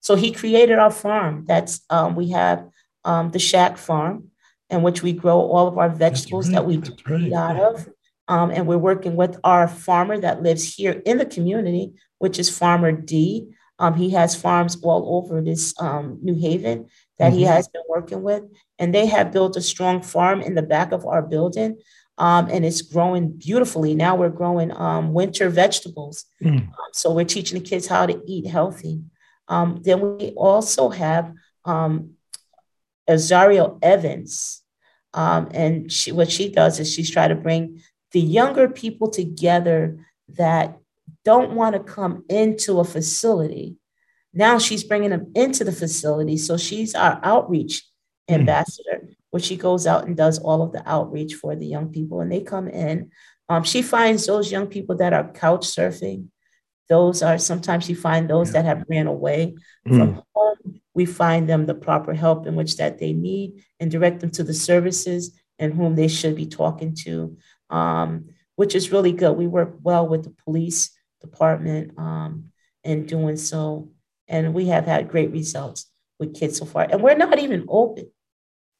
So 0.00 0.14
he 0.14 0.32
created 0.32 0.78
our 0.78 0.90
farm. 0.90 1.44
That's 1.46 1.82
um, 1.90 2.16
we 2.16 2.30
have 2.30 2.68
um, 3.04 3.30
the 3.30 3.38
Shack 3.38 3.76
Farm, 3.76 4.30
in 4.70 4.82
which 4.82 5.02
we 5.02 5.12
grow 5.12 5.40
all 5.40 5.68
of 5.68 5.78
our 5.78 5.90
vegetables 5.90 6.48
right, 6.48 6.54
that 6.54 6.66
we 6.66 6.76
eat 7.26 7.32
out 7.32 7.60
of. 7.60 7.88
Um, 8.28 8.50
and 8.50 8.66
we're 8.66 8.78
working 8.78 9.16
with 9.16 9.38
our 9.44 9.68
farmer 9.68 10.18
that 10.18 10.42
lives 10.42 10.74
here 10.74 11.02
in 11.04 11.18
the 11.18 11.26
community, 11.26 11.94
which 12.18 12.38
is 12.38 12.56
Farmer 12.56 12.92
D. 12.92 13.48
Um, 13.80 13.94
he 13.94 14.10
has 14.10 14.36
farms 14.36 14.76
all 14.82 15.16
over 15.16 15.40
this 15.40 15.74
um, 15.80 16.18
New 16.22 16.38
Haven 16.38 16.88
that 17.18 17.30
mm-hmm. 17.30 17.38
he 17.38 17.44
has 17.44 17.66
been 17.66 17.82
working 17.88 18.22
with, 18.22 18.44
and 18.78 18.94
they 18.94 19.06
have 19.06 19.32
built 19.32 19.56
a 19.56 19.62
strong 19.62 20.02
farm 20.02 20.42
in 20.42 20.54
the 20.54 20.62
back 20.62 20.92
of 20.92 21.06
our 21.06 21.22
building, 21.22 21.78
um, 22.18 22.48
and 22.50 22.66
it's 22.66 22.82
growing 22.82 23.32
beautifully. 23.32 23.94
Now 23.94 24.16
we're 24.16 24.28
growing 24.28 24.70
um, 24.70 25.14
winter 25.14 25.48
vegetables, 25.48 26.26
mm. 26.44 26.68
so 26.92 27.14
we're 27.14 27.24
teaching 27.24 27.58
the 27.58 27.68
kids 27.68 27.86
how 27.86 28.04
to 28.04 28.20
eat 28.26 28.46
healthy. 28.46 29.00
Um, 29.48 29.80
then 29.82 30.18
we 30.18 30.32
also 30.36 30.90
have 30.90 31.32
um, 31.64 32.10
Azario 33.08 33.78
Evans, 33.82 34.62
and 35.14 35.90
she, 35.90 36.12
what 36.12 36.30
she 36.30 36.50
does 36.52 36.78
is 36.78 36.92
she's 36.92 37.10
trying 37.10 37.30
to 37.30 37.34
bring 37.34 37.80
the 38.12 38.20
younger 38.20 38.68
people 38.68 39.08
together 39.08 40.06
that 40.36 40.76
don't 41.24 41.52
want 41.52 41.74
to 41.74 41.80
come 41.80 42.24
into 42.28 42.80
a 42.80 42.84
facility. 42.84 43.76
Now 44.32 44.58
she's 44.58 44.84
bringing 44.84 45.10
them 45.10 45.32
into 45.34 45.64
the 45.64 45.72
facility. 45.72 46.36
So 46.36 46.56
she's 46.56 46.94
our 46.94 47.20
outreach 47.22 47.84
mm. 48.28 48.34
ambassador, 48.34 49.08
where 49.30 49.40
she 49.40 49.56
goes 49.56 49.86
out 49.86 50.06
and 50.06 50.16
does 50.16 50.38
all 50.38 50.62
of 50.62 50.72
the 50.72 50.88
outreach 50.88 51.34
for 51.34 51.56
the 51.56 51.66
young 51.66 51.90
people. 51.92 52.20
And 52.20 52.30
they 52.30 52.40
come 52.40 52.68
in. 52.68 53.10
Um, 53.48 53.64
she 53.64 53.82
finds 53.82 54.26
those 54.26 54.52
young 54.52 54.68
people 54.68 54.96
that 54.96 55.12
are 55.12 55.32
couch 55.32 55.66
surfing. 55.66 56.28
Those 56.88 57.22
are 57.22 57.38
sometimes 57.38 57.84
she 57.84 57.94
find 57.94 58.28
those 58.28 58.48
yeah. 58.48 58.62
that 58.62 58.64
have 58.64 58.84
ran 58.88 59.06
away 59.06 59.54
mm. 59.86 59.98
from 59.98 60.22
home. 60.34 60.80
We 60.94 61.06
find 61.06 61.48
them 61.48 61.66
the 61.66 61.74
proper 61.74 62.14
help 62.14 62.46
in 62.46 62.56
which 62.56 62.76
that 62.76 62.98
they 62.98 63.12
need 63.12 63.64
and 63.78 63.90
direct 63.90 64.20
them 64.20 64.30
to 64.30 64.42
the 64.42 64.54
services 64.54 65.38
and 65.58 65.74
whom 65.74 65.94
they 65.94 66.08
should 66.08 66.34
be 66.34 66.46
talking 66.46 66.94
to, 67.04 67.36
um, 67.68 68.30
which 68.56 68.74
is 68.74 68.90
really 68.90 69.12
good. 69.12 69.36
We 69.36 69.46
work 69.46 69.76
well 69.82 70.08
with 70.08 70.24
the 70.24 70.34
police 70.44 70.90
department 71.20 71.92
um, 71.98 72.50
in 72.84 73.06
doing 73.06 73.36
so. 73.36 73.90
And 74.28 74.54
we 74.54 74.66
have 74.66 74.86
had 74.86 75.08
great 75.08 75.30
results 75.32 75.90
with 76.18 76.34
kids 76.34 76.58
so 76.58 76.64
far. 76.64 76.86
And 76.90 77.02
we're 77.02 77.16
not 77.16 77.38
even 77.38 77.66
open. 77.68 78.10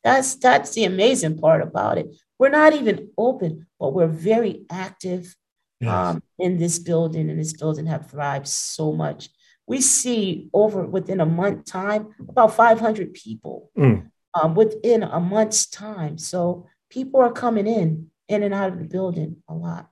That's 0.05 0.36
that's 0.36 0.74
the 0.74 0.84
amazing 0.84 1.38
part 1.38 1.62
about 1.62 1.99
it. 1.99 2.07
We're 2.38 2.49
not 2.49 2.72
even 2.72 3.11
open, 3.18 3.66
but 3.78 3.93
we're 3.93 4.07
very 4.07 4.64
active 4.70 5.34
yes. 5.80 5.93
um, 5.93 6.22
in 6.38 6.57
this 6.57 6.78
building, 6.78 7.28
and 7.28 7.38
this 7.38 7.53
building 7.53 7.86
have 7.86 8.11
thrived 8.11 8.49
so 8.49 8.93
much. 8.93 9.28
We 9.66 9.82
see 9.82 10.49
over 10.55 10.86
within 10.86 11.20
a 11.20 11.26
month 11.26 11.66
time 11.66 12.14
about 12.28 12.55
500 12.55 13.12
people 13.12 13.70
mm. 13.76 14.11
um, 14.34 14.55
within 14.55 15.03
a 15.03 15.20
month's 15.20 15.66
time. 15.68 16.16
So 16.16 16.66
people 16.88 17.20
are 17.20 17.32
coming 17.32 17.66
in 17.66 18.11
in 18.28 18.43
and 18.43 18.55
out 18.55 18.72
of 18.72 18.78
the 18.78 18.84
building 18.84 19.36
a 19.49 19.55
lot 19.55 19.89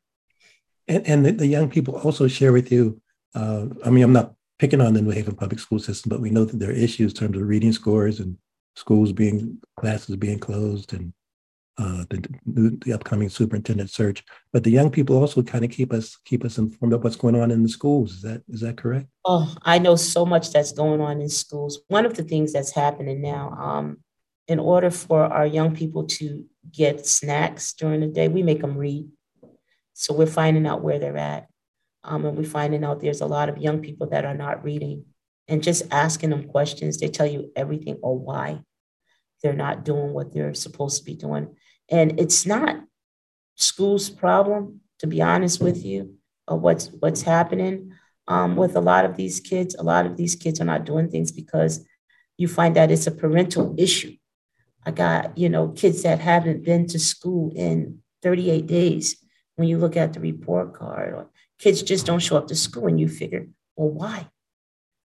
and, 0.89 1.07
and 1.07 1.26
the, 1.26 1.32
the, 1.32 1.47
young 1.47 1.68
people 1.68 1.97
also 1.97 2.28
share 2.28 2.53
with 2.53 2.72
you. 2.72 3.01
Uh, 3.34 3.66
I 3.84 3.91
mean, 3.91 4.05
I'm 4.05 4.12
not 4.12 4.34
picking 4.59 4.80
on 4.80 4.95
the 4.95 5.03
New 5.03 5.11
Haven 5.11 5.36
public 5.36 5.61
school 5.61 5.78
system, 5.78 6.11
but 6.11 6.20
we 6.20 6.30
know 6.30 6.45
that 6.45 6.59
there 6.59 6.70
are 6.70 6.72
issues 6.72 7.12
in 7.12 7.18
terms 7.18 7.36
of 7.36 7.43
reading 7.43 7.72
scores 7.72 8.20
and 8.20 8.36
schools 8.76 9.12
being 9.12 9.59
classes 9.76 10.16
being 10.16 10.39
closed 10.39 10.93
and 10.93 11.12
uh, 11.78 12.05
the, 12.11 12.78
the 12.84 12.93
upcoming 12.93 13.28
superintendent 13.28 13.91
search. 13.91 14.24
But 14.53 14.64
the 14.64 14.70
young 14.70 14.91
people 14.91 15.16
also 15.16 15.43
kind 15.43 15.64
of 15.64 15.70
keep 15.70 15.93
us 15.93 16.16
keep 16.24 16.45
us 16.45 16.59
informed 16.59 16.93
of 16.93 17.05
what's 17.05 17.16
going 17.16 17.41
on 17.41 17.51
in 17.51 17.62
the 17.62 17.68
schools. 17.68 18.14
Is 18.14 18.22
that 18.22 18.43
is 18.49 18.61
that 18.62 18.76
correct? 18.76 19.07
Oh, 19.24 19.55
I 19.62 19.78
know 19.78 19.95
so 19.95 20.26
much 20.26 20.53
that's 20.53 20.72
going 20.72 21.01
on 21.01 21.20
in 21.20 21.28
schools. 21.28 21.80
One 21.89 22.05
of 22.05 22.14
the 22.14 22.24
things 22.24 22.53
that's 22.53 22.72
happening 22.72 23.22
now, 23.22 23.51
um, 23.51 23.99
in 24.49 24.59
order 24.59 24.91
for 24.91 25.24
our 25.24 25.47
young 25.47 25.74
people 25.74 26.05
to 26.07 26.45
get 26.72 27.07
snacks 27.07 27.72
during 27.74 28.01
the 28.01 28.09
day, 28.09 28.28
we 28.28 28.43
make 28.43 28.61
them 28.61 28.76
read. 28.76 29.09
So 29.99 30.14
we're 30.14 30.26
finding 30.26 30.64
out 30.64 30.80
where 30.80 31.01
they're 31.01 31.16
at. 31.16 31.49
Um, 32.05 32.24
and 32.24 32.38
we're 32.38 32.44
finding 32.44 32.84
out 32.84 33.01
there's 33.01 33.20
a 33.20 33.26
lot 33.26 33.49
of 33.49 33.59
young 33.59 33.80
people 33.80 34.07
that 34.11 34.24
are 34.24 34.36
not 34.36 34.62
reading 34.62 35.07
and 35.49 35.61
just 35.61 35.82
asking 35.90 36.30
them 36.30 36.44
questions. 36.44 36.99
They 36.99 37.09
tell 37.09 37.26
you 37.26 37.51
everything 37.57 37.99
or 38.01 38.16
why 38.16 38.61
they're 39.42 39.53
not 39.53 39.84
doing 39.84 40.12
what 40.12 40.32
they're 40.32 40.55
supposed 40.55 40.99
to 40.99 41.05
be 41.05 41.14
doing. 41.14 41.57
And 41.90 42.20
it's 42.20 42.46
not 42.46 42.76
school's 43.57 44.09
problem, 44.09 44.82
to 45.01 45.09
be 45.09 45.20
honest 45.20 45.61
with 45.61 45.84
you, 45.84 46.14
of 46.46 46.61
what's 46.61 46.86
what's 47.01 47.22
happening 47.22 47.92
um, 48.28 48.55
with 48.55 48.76
a 48.76 48.80
lot 48.80 49.05
of 49.05 49.16
these 49.16 49.40
kids. 49.40 49.74
A 49.74 49.82
lot 49.82 50.07
of 50.07 50.16
these 50.16 50.36
kids 50.36 50.61
are 50.61 50.64
not 50.64 50.84
doing 50.84 51.11
things 51.11 51.32
because 51.32 51.84
you 52.36 52.46
find 52.46 52.76
that 52.76 52.92
it's 52.92 53.09
a 53.09 53.11
parental 53.11 53.74
issue. 53.76 54.14
I 54.86 54.92
got, 54.92 55.36
you 55.36 55.49
know, 55.49 55.70
kids 55.70 56.05
that 56.05 56.20
haven't 56.20 56.64
been 56.64 56.86
to 56.86 57.01
school 57.01 57.53
in 57.57 57.99
38 58.22 58.68
days. 58.68 59.16
When 59.59 59.67
you 59.67 59.79
look 59.79 59.97
at 59.97 60.13
the 60.13 60.21
report 60.21 60.73
card, 60.73 61.15
or 61.15 61.31
kids 61.59 61.83
just 61.83 62.07
don't 62.07 62.21
show 62.21 62.37
up 62.37 62.47
to 62.47 62.55
school, 62.55 62.87
and 62.87 63.01
you 63.01 63.09
figure, 63.09 63.49
well, 63.75 63.91
why? 63.91 64.29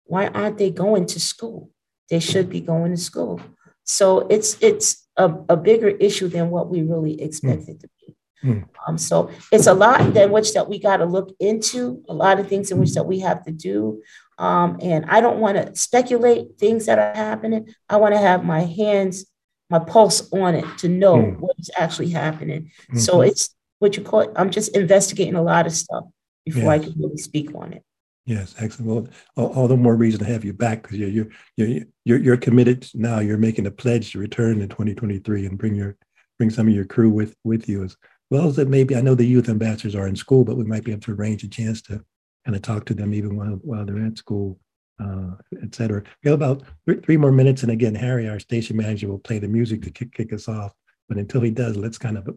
Why 0.06 0.28
aren't 0.28 0.58
they 0.58 0.72
going 0.72 1.06
to 1.06 1.20
school? 1.20 1.70
They 2.10 2.20
should 2.20 2.50
be 2.50 2.60
going 2.60 2.90
to 2.90 2.98
school. 2.98 3.40
So 3.84 4.28
it's 4.28 4.58
it's 4.60 5.08
a, 5.18 5.32
a 5.50 5.56
bigger 5.56 5.90
issue 5.90 6.30
than 6.30 6.50
what 6.50 6.70
we 6.70 6.82
really 6.82 7.14
hmm. 7.14 7.24
expected 7.24 7.78
mm. 7.78 7.82
to 7.82 7.90
be. 8.00 8.16
Mm. 8.44 8.66
Um, 8.88 8.98
so 8.98 9.30
it's 9.52 9.68
a 9.68 9.74
lot 9.74 10.16
in 10.16 10.32
which 10.32 10.54
that 10.54 10.68
we 10.68 10.80
got 10.80 10.98
to 10.98 11.06
look 11.06 11.36
into, 11.40 12.04
a 12.08 12.14
lot 12.14 12.40
of 12.40 12.48
things 12.48 12.72
in 12.72 12.80
which 12.80 12.94
that 12.94 13.04
we 13.04 13.20
have 13.20 13.44
to 13.44 13.52
do. 13.52 14.02
Um, 14.38 14.78
and 14.82 15.06
I 15.08 15.20
don't 15.20 15.40
want 15.40 15.58
to 15.58 15.76
speculate 15.76 16.58
things 16.58 16.86
that 16.86 16.98
are 16.98 17.14
happening. 17.14 17.74
I 17.90 17.98
want 17.98 18.16
to 18.16 18.20
have 18.20 18.46
my 18.46 18.62
hands, 18.62 19.26
my 19.70 19.80
pulse 19.80 20.32
on 20.32 20.56
it 20.56 20.66
to 20.80 20.88
know 20.88 21.18
mm. 21.18 21.40
what 21.40 21.56
is 21.60 21.70
actually 21.78 22.10
happening. 22.10 22.72
Mm-hmm. 22.84 23.00
So 23.00 23.22
it's 23.22 23.54
what 23.80 23.98
you 23.98 24.04
call 24.04 24.22
it. 24.22 24.32
I'm 24.36 24.52
just 24.52 24.76
investigating 24.76 25.36
a 25.36 25.42
lot 25.42 25.66
of 25.66 25.74
stuff 25.74 26.06
before 26.46 26.74
yes. 26.74 26.82
I 26.82 26.86
can 26.86 26.94
really 27.02 27.18
speak 27.18 27.54
on 27.56 27.74
it. 27.74 27.84
Yes, 28.26 28.54
excellent. 28.60 28.92
Well, 28.92 29.08
all, 29.36 29.54
all, 29.54 29.68
the 29.68 29.76
more 29.76 29.96
reason 29.96 30.20
to 30.20 30.26
have 30.26 30.46
you 30.46 30.54
back 30.54 30.84
because 30.84 31.00
you're, 31.00 31.26
you're 31.58 31.84
you're 32.06 32.20
you're 32.20 32.38
committed 32.38 32.88
now. 32.94 33.20
You're 33.20 33.40
making 33.40 33.66
a 33.66 33.72
pledge 33.72 34.12
to 34.12 34.20
return 34.20 34.62
in 34.62 34.70
2023 34.70 35.48
and 35.48 35.58
bring 35.58 35.74
your 35.74 35.98
bring 36.38 36.52
some 36.52 36.68
of 36.68 36.76
your 36.76 36.86
crew 36.86 37.10
with 37.10 37.36
with 37.44 37.68
you 37.68 37.84
as 37.84 37.98
well 38.30 38.48
as 38.48 38.58
that. 38.58 38.68
Maybe 38.68 38.96
I 38.96 39.02
know 39.02 39.16
the 39.16 39.26
youth 39.26 39.50
ambassadors 39.50 39.96
are 39.96 40.08
in 40.08 40.16
school, 40.16 40.44
but 40.44 40.58
we 40.58 40.64
might 40.64 40.84
be 40.84 40.92
able 40.92 41.02
to 41.02 41.14
arrange 41.14 41.44
a 41.44 41.48
chance 41.48 41.82
to 41.84 42.04
kind 42.46 42.56
of 42.56 42.62
talk 42.62 42.86
to 42.86 42.94
them 42.94 43.16
even 43.16 43.36
while 43.36 43.60
while 43.64 43.84
they're 43.84 44.06
at 44.06 44.20
school, 44.20 44.60
uh, 45.04 45.32
et 45.64 45.74
cetera. 45.74 46.04
We 46.24 46.30
have 46.30 46.40
about 46.40 46.62
three, 46.86 47.00
three 47.00 47.18
more 47.18 47.32
minutes, 47.32 47.64
and 47.64 47.72
again, 47.72 47.96
Harry, 47.96 48.30
our 48.30 48.40
station 48.40 48.78
manager, 48.78 49.08
will 49.08 49.18
play 49.18 49.40
the 49.40 49.48
music 49.48 49.82
to 49.84 49.90
kick, 49.92 50.14
kick 50.14 50.34
us 50.34 50.48
off. 50.48 50.74
But 51.10 51.18
until 51.18 51.42
he 51.42 51.52
does, 51.52 51.76
let's 51.76 51.98
kind 51.98 52.18
of 52.18 52.30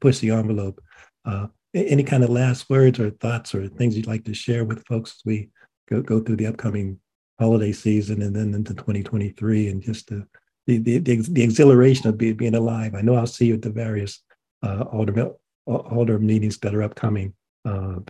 push 0.00 0.20
the 0.20 0.30
envelope. 0.30 0.80
Uh, 1.24 1.48
any 1.74 2.04
kind 2.04 2.22
of 2.22 2.30
last 2.30 2.70
words 2.70 3.00
or 3.00 3.10
thoughts 3.10 3.54
or 3.54 3.66
things 3.68 3.96
you'd 3.96 4.06
like 4.06 4.24
to 4.24 4.34
share 4.34 4.64
with 4.64 4.86
folks 4.86 5.16
as 5.16 5.22
we 5.24 5.48
go, 5.88 6.00
go 6.00 6.20
through 6.20 6.36
the 6.36 6.46
upcoming 6.46 6.98
holiday 7.38 7.72
season 7.72 8.22
and 8.22 8.34
then 8.34 8.54
into 8.54 8.74
2023 8.74 9.68
and 9.68 9.82
just 9.82 10.08
the, 10.08 10.26
the, 10.66 10.78
the, 10.78 10.98
the 10.98 11.42
exhilaration 11.42 12.08
of 12.08 12.16
being, 12.16 12.36
being 12.36 12.54
alive. 12.54 12.94
I 12.94 13.00
know 13.00 13.16
I'll 13.16 13.26
see 13.26 13.46
you 13.46 13.54
at 13.54 13.62
the 13.62 13.70
various 13.70 14.22
uh, 14.62 14.84
alder, 14.92 15.32
alder 15.66 16.18
meetings 16.18 16.58
that 16.58 16.74
are 16.74 16.82
upcoming. 16.82 17.34
Uh, 17.64 18.00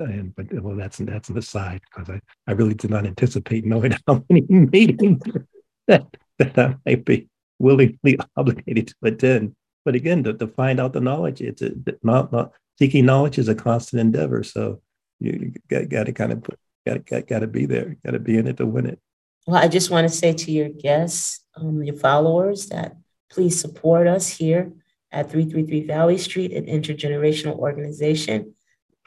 and 0.00 0.34
but 0.34 0.52
well, 0.60 0.74
that's 0.74 0.98
that's 0.98 1.28
an 1.28 1.38
aside 1.38 1.80
because 1.84 2.10
I, 2.10 2.20
I 2.48 2.52
really 2.52 2.74
did 2.74 2.90
not 2.90 3.06
anticipate 3.06 3.64
knowing 3.64 3.94
how 4.08 4.24
many 4.28 4.44
meetings 4.48 5.22
that, 5.86 6.06
that 6.38 6.58
I 6.58 6.76
might 6.84 7.04
be 7.04 7.28
willingly 7.58 8.18
obligated 8.36 8.88
to 8.88 8.94
attend. 9.02 9.54
But 9.84 9.94
again, 9.94 10.24
to, 10.24 10.34
to 10.34 10.46
find 10.46 10.80
out 10.80 10.92
the 10.92 11.00
knowledge, 11.00 11.40
it's 11.40 11.62
a, 11.62 11.72
not 12.02 12.32
not 12.32 12.52
seeking 12.78 13.06
knowledge 13.06 13.38
is 13.38 13.48
a 13.48 13.54
constant 13.54 14.00
endeavor. 14.00 14.42
So 14.42 14.80
you 15.20 15.52
got, 15.68 15.88
got 15.88 16.04
to 16.04 16.12
kind 16.12 16.32
of 16.32 16.42
put, 16.42 16.58
got, 16.86 17.04
got, 17.06 17.26
got 17.26 17.38
to 17.40 17.46
be 17.46 17.66
there, 17.66 17.96
got 18.04 18.12
to 18.12 18.18
be 18.18 18.38
in 18.38 18.46
it 18.46 18.56
to 18.58 18.66
win 18.66 18.86
it. 18.86 18.98
Well, 19.46 19.62
I 19.62 19.68
just 19.68 19.90
want 19.90 20.08
to 20.08 20.14
say 20.14 20.32
to 20.32 20.50
your 20.50 20.70
guests, 20.70 21.44
um, 21.56 21.82
your 21.82 21.96
followers, 21.96 22.66
that 22.68 22.96
please 23.30 23.60
support 23.60 24.06
us 24.06 24.28
here 24.28 24.72
at 25.12 25.30
333 25.30 25.86
Valley 25.86 26.18
Street, 26.18 26.52
an 26.52 26.66
intergenerational 26.66 27.56
organization 27.56 28.54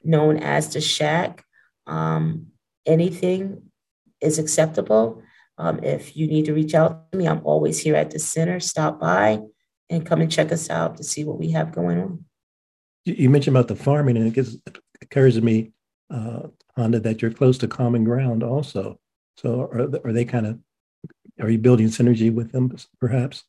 known 0.04 0.38
as 0.38 0.74
the 0.74 0.82
Shack. 0.82 1.43
Um, 1.88 2.48
anything 2.86 3.64
is 4.22 4.39
acceptable. 4.39 5.24
Um, 5.58 5.84
if 5.84 6.16
you 6.16 6.28
need 6.28 6.45
to 6.45 6.53
reach 6.53 6.76
out 6.76 7.12
to 7.12 7.18
me, 7.18 7.28
I'm 7.28 7.41
always 7.43 7.80
here 7.80 7.95
at 7.95 8.12
the 8.12 8.20
center. 8.20 8.60
Stop 8.60 8.99
by 8.99 9.39
and 9.89 10.05
come 10.05 10.22
and 10.22 10.32
check 10.32 10.51
us 10.51 10.70
out 10.70 10.97
to 10.97 11.03
see 11.03 11.24
what 11.24 11.39
we 11.39 11.51
have 11.51 11.72
going 11.72 11.99
on 11.99 12.26
you 13.08 13.30
mentioned 13.30 13.55
about 13.55 13.68
the 13.68 13.76
farming, 13.76 14.18
and 14.18 14.28
it 14.28 14.34
gets, 14.34 14.58
occurs 15.01 15.36
to 15.36 15.41
me, 15.41 15.72
uh, 16.10 16.47
Honda, 16.76 16.99
that 17.01 17.22
you're 17.22 17.32
close 17.32 17.58
to 17.60 17.68
common 17.68 18.03
ground 18.03 18.43
also. 18.43 18.99
So 19.38 19.62
are, 19.62 20.08
are 20.08 20.14
they 20.14 20.26
kind 20.26 20.47
of, 20.47 20.60
are 21.39 21.49
you 21.49 21.58
building 21.58 21.88
synergy 21.88 22.34
with 22.34 22.51
them 22.51 22.76
perhaps? 22.99 23.43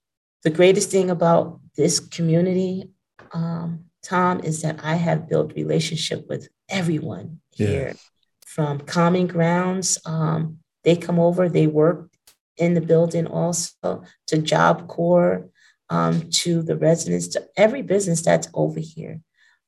The 0.44 0.50
greatest 0.50 0.90
thing 0.90 1.10
about 1.10 1.60
this 1.76 1.98
community, 1.98 2.90
um, 3.32 3.86
Tom, 4.02 4.40
is 4.40 4.62
that 4.62 4.80
I 4.82 4.94
have 4.94 5.28
built 5.28 5.54
relationship 5.54 6.28
with 6.28 6.48
everyone 6.68 7.40
here 7.50 7.88
yes. 7.88 8.10
from 8.46 8.80
common 8.80 9.26
grounds. 9.26 9.98
Um, 10.06 10.58
they 10.84 10.96
come 10.96 11.18
over, 11.18 11.48
they 11.48 11.66
work 11.66 12.10
in 12.56 12.74
the 12.74 12.80
building 12.80 13.26
also 13.26 14.02
to 14.26 14.38
Job 14.38 14.88
Corps, 14.88 15.48
um, 15.90 16.28
to 16.30 16.62
the 16.62 16.76
residents, 16.76 17.28
to 17.28 17.46
every 17.56 17.82
business 17.82 18.22
that's 18.22 18.48
over 18.52 18.80
here 18.80 19.20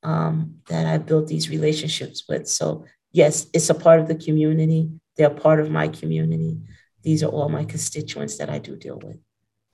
um, 0.03 0.57
that 0.69 0.87
I 0.87 0.99
built 0.99 1.29
these 1.29 1.49
relationships 1.49 2.25
with. 2.29 2.49
So, 2.49 2.85
yes, 3.13 3.47
it's 3.55 3.71
a 3.71 3.75
part 3.75 4.01
of 4.01 4.09
the 4.09 4.15
community. 4.15 4.91
They're 5.17 5.31
part 5.31 5.61
of 5.61 5.71
my 5.71 5.89
community. 5.89 6.59
These 7.03 7.23
are 7.23 7.29
all 7.31 7.49
my 7.49 7.65
constituents 7.65 8.37
that 8.39 8.51
I 8.51 8.59
do 8.59 8.77
deal 8.77 8.99
with. 8.99 9.19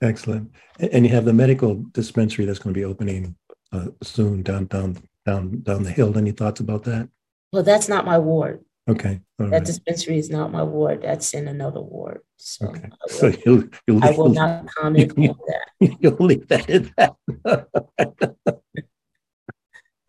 Excellent. 0.01 0.51
And 0.79 1.05
you 1.05 1.11
have 1.13 1.25
the 1.25 1.33
medical 1.33 1.83
dispensary 1.91 2.45
that's 2.45 2.59
going 2.59 2.73
to 2.73 2.79
be 2.79 2.85
opening 2.85 3.35
uh, 3.71 3.87
soon 4.03 4.43
down 4.43 4.65
down 4.65 4.97
down 5.25 5.61
down 5.61 5.83
the 5.83 5.91
hill. 5.91 6.17
Any 6.17 6.31
thoughts 6.31 6.59
about 6.59 6.83
that? 6.83 7.09
Well, 7.51 7.63
that's 7.63 7.89
not 7.89 8.05
my 8.05 8.19
ward. 8.19 8.63
Okay. 8.89 9.19
All 9.39 9.47
that 9.47 9.51
right. 9.51 9.65
dispensary 9.65 10.17
is 10.17 10.29
not 10.29 10.51
my 10.51 10.63
ward. 10.63 11.01
That's 11.01 11.33
in 11.33 11.47
another 11.47 11.81
ward. 11.81 12.21
So, 12.37 12.67
okay. 12.67 12.83
I 12.85 12.89
will, 13.01 13.09
so 13.09 13.33
you'll, 13.45 13.63
you'll 13.85 14.03
I 14.03 14.11
will 14.11 14.29
not 14.29 14.67
comment 14.75 15.13
on 15.17 15.23
that. 15.25 15.97
You'll 15.99 16.17
leave 16.19 16.47
that 16.47 16.69
in 16.69 16.91
that. 16.97 17.15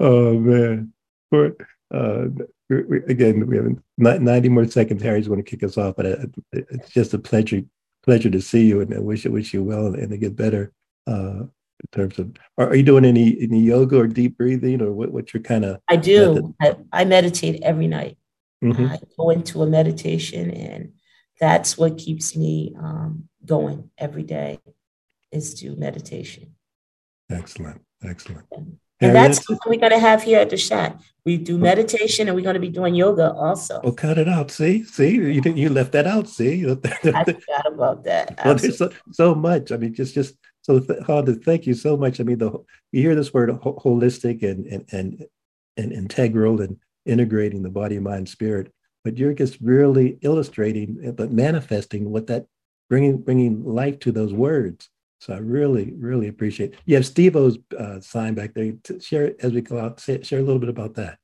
Oh 0.00 0.38
man, 0.38 0.92
for 1.28 1.56
uh, 1.92 2.26
we, 2.68 2.98
again, 3.08 3.46
we 3.46 3.56
have 3.56 3.76
90 3.98 4.48
more 4.48 4.66
seconds. 4.66 5.02
Harry's 5.02 5.26
going 5.26 5.42
to 5.42 5.50
kick 5.50 5.62
us 5.62 5.76
off, 5.76 5.96
but 5.96 6.30
it's 6.52 6.90
just 6.90 7.14
a 7.14 7.18
pleasure 7.18 7.62
pleasure 8.04 8.30
to 8.30 8.40
see 8.40 8.64
you, 8.64 8.80
and 8.80 8.94
I 8.94 9.00
wish 9.00 9.24
wish 9.24 9.52
you 9.52 9.62
well 9.64 9.86
and 9.86 10.10
to 10.10 10.16
get 10.16 10.36
better. 10.36 10.72
Uh, 11.06 11.44
in 11.80 11.86
terms 11.92 12.18
of, 12.18 12.32
are, 12.58 12.68
are, 12.68 12.74
you 12.74 12.82
doing 12.82 13.04
any 13.04 13.38
any 13.40 13.60
yoga 13.60 13.98
or 13.98 14.06
deep 14.06 14.36
breathing, 14.36 14.82
or 14.82 14.92
what? 14.92 15.10
What's 15.10 15.34
your 15.34 15.42
kind 15.42 15.64
of? 15.64 15.80
I 15.88 15.96
do. 15.96 16.54
I, 16.60 16.76
I, 16.92 17.04
meditate 17.04 17.62
every 17.62 17.86
night. 17.86 18.18
Mm-hmm. 18.62 18.86
I 18.86 18.98
go 19.16 19.30
into 19.30 19.62
a 19.62 19.66
meditation, 19.66 20.50
and 20.50 20.92
that's 21.40 21.78
what 21.78 21.98
keeps 21.98 22.36
me 22.36 22.74
um, 22.78 23.28
going 23.44 23.90
every 23.98 24.24
day. 24.24 24.60
Is 25.30 25.54
to 25.60 25.76
meditation. 25.76 26.54
Excellent, 27.30 27.82
excellent. 28.02 28.46
And, 28.50 28.78
and 29.00 29.14
that's 29.14 29.44
something 29.44 29.70
we're 29.70 29.78
going 29.78 29.92
to 29.92 29.98
have 29.98 30.22
here 30.22 30.40
at 30.40 30.50
the 30.50 30.56
shack. 30.56 30.98
We 31.24 31.36
do 31.36 31.58
meditation 31.58 32.26
and 32.26 32.34
we're 32.34 32.42
going 32.42 32.54
to 32.54 32.60
be 32.60 32.70
doing 32.70 32.94
yoga 32.94 33.32
also. 33.32 33.80
Oh, 33.84 33.92
cut 33.92 34.18
it 34.18 34.28
out. 34.28 34.50
See, 34.50 34.82
see, 34.82 35.10
you 35.10 35.42
you 35.42 35.68
left 35.68 35.92
that 35.92 36.06
out. 36.06 36.26
See, 36.28 36.64
I 36.70 36.74
forgot 36.74 37.66
about 37.66 38.04
that. 38.04 38.40
Well, 38.44 38.54
there's 38.54 38.78
so, 38.78 38.90
so, 39.12 39.34
much. 39.34 39.70
I 39.70 39.76
mean, 39.76 39.94
just 39.94 40.14
just 40.14 40.34
so 40.62 40.80
th- 40.80 41.02
Honda, 41.02 41.34
thank 41.34 41.66
you 41.66 41.74
so 41.74 41.96
much. 41.96 42.18
I 42.18 42.24
mean, 42.24 42.38
the 42.38 42.50
you 42.90 43.02
hear 43.02 43.14
this 43.14 43.32
word 43.32 43.50
ho- 43.50 43.78
holistic 43.84 44.42
and 44.42 44.66
and 44.66 44.84
and 44.90 45.26
and 45.76 45.92
integral 45.92 46.60
and 46.60 46.78
integrating 47.08 47.62
the 47.62 47.70
body, 47.70 47.98
mind, 47.98 48.28
spirit, 48.28 48.72
but 49.04 49.16
you're 49.16 49.34
just 49.34 49.58
really 49.60 50.18
illustrating, 50.22 51.12
but 51.16 51.32
manifesting 51.32 52.10
what 52.10 52.26
that 52.28 52.46
bringing 52.88 53.18
bringing 53.18 53.64
life 53.64 53.98
to 54.00 54.12
those 54.12 54.32
words 54.32 54.88
so 55.20 55.34
I 55.34 55.38
really, 55.38 55.92
really 55.98 56.28
appreciate. 56.28 56.74
It. 56.74 56.78
You 56.86 56.94
have 56.96 57.06
Steve 57.06 57.34
O's 57.34 57.58
uh, 57.76 58.00
sign 58.00 58.34
back 58.34 58.54
there. 58.54 58.72
Share 59.00 59.34
as 59.40 59.52
we 59.52 59.60
go 59.60 59.78
out. 59.78 60.00
Say, 60.00 60.22
share 60.22 60.38
a 60.38 60.42
little 60.42 60.60
bit 60.60 60.68
about 60.68 60.94
that. 60.94 61.18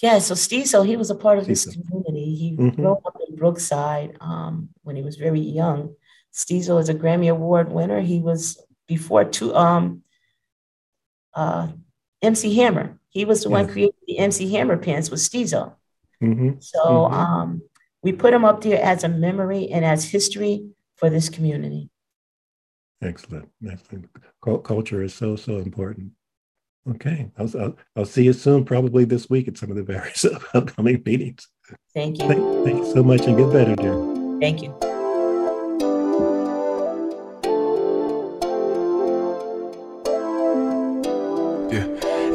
Yeah, 0.00 0.20
so 0.20 0.36
Steve, 0.36 0.68
so 0.68 0.84
he 0.84 0.96
was 0.96 1.10
a 1.10 1.16
part 1.16 1.38
of 1.38 1.46
this 1.46 1.64
community. 1.64 2.36
He 2.36 2.52
mm-hmm. 2.52 2.80
grew 2.80 2.92
up 2.92 3.16
in 3.28 3.34
Brookside 3.34 4.16
um, 4.20 4.68
when 4.82 4.94
he 4.94 5.02
was 5.02 5.16
very 5.16 5.40
young. 5.40 5.94
Steve 6.30 6.68
is 6.68 6.88
a 6.88 6.94
Grammy 6.94 7.30
Award 7.30 7.70
winner. 7.70 8.00
He 8.00 8.20
was 8.20 8.64
before 8.86 9.24
two 9.24 9.54
um 9.56 10.02
uh, 11.34 11.68
MC 12.22 12.54
Hammer. 12.56 12.98
He 13.08 13.24
was 13.24 13.42
the 13.42 13.50
one 13.50 13.66
created 13.66 13.94
the 14.12 14.18
MC 14.18 14.52
Hammer 14.52 14.76
pants 14.76 15.10
with 15.10 15.20
Steezo. 15.20 15.74
Mm-hmm. 16.22 16.60
So 16.60 16.78
mm-hmm. 16.84 17.14
Um, 17.14 17.62
we 18.02 18.12
put 18.12 18.32
them 18.32 18.44
up 18.44 18.60
there 18.60 18.82
as 18.82 19.04
a 19.04 19.08
memory 19.08 19.68
and 19.70 19.84
as 19.84 20.04
history 20.04 20.68
for 20.96 21.08
this 21.08 21.28
community. 21.28 21.90
Excellent. 23.00 23.48
Excellent. 23.68 24.08
Culture 24.42 25.02
is 25.02 25.14
so, 25.14 25.36
so 25.36 25.58
important. 25.58 26.12
Okay. 26.88 27.30
I'll, 27.38 27.60
I'll, 27.60 27.76
I'll, 27.96 28.04
see 28.04 28.24
you 28.24 28.32
soon, 28.32 28.64
probably 28.64 29.04
this 29.04 29.30
week 29.30 29.48
at 29.48 29.56
some 29.56 29.70
of 29.70 29.76
the 29.76 29.82
various 29.82 30.24
upcoming 30.54 31.02
meetings. 31.04 31.48
Thank 31.94 32.20
you. 32.20 32.28
Thank, 32.28 32.64
thank 32.64 32.78
you 32.78 32.92
so 32.92 33.02
much 33.02 33.22
and 33.22 33.36
get 33.36 33.52
better, 33.52 33.76
dear. 33.76 34.38
Thank 34.40 34.62
you. 34.62 35.01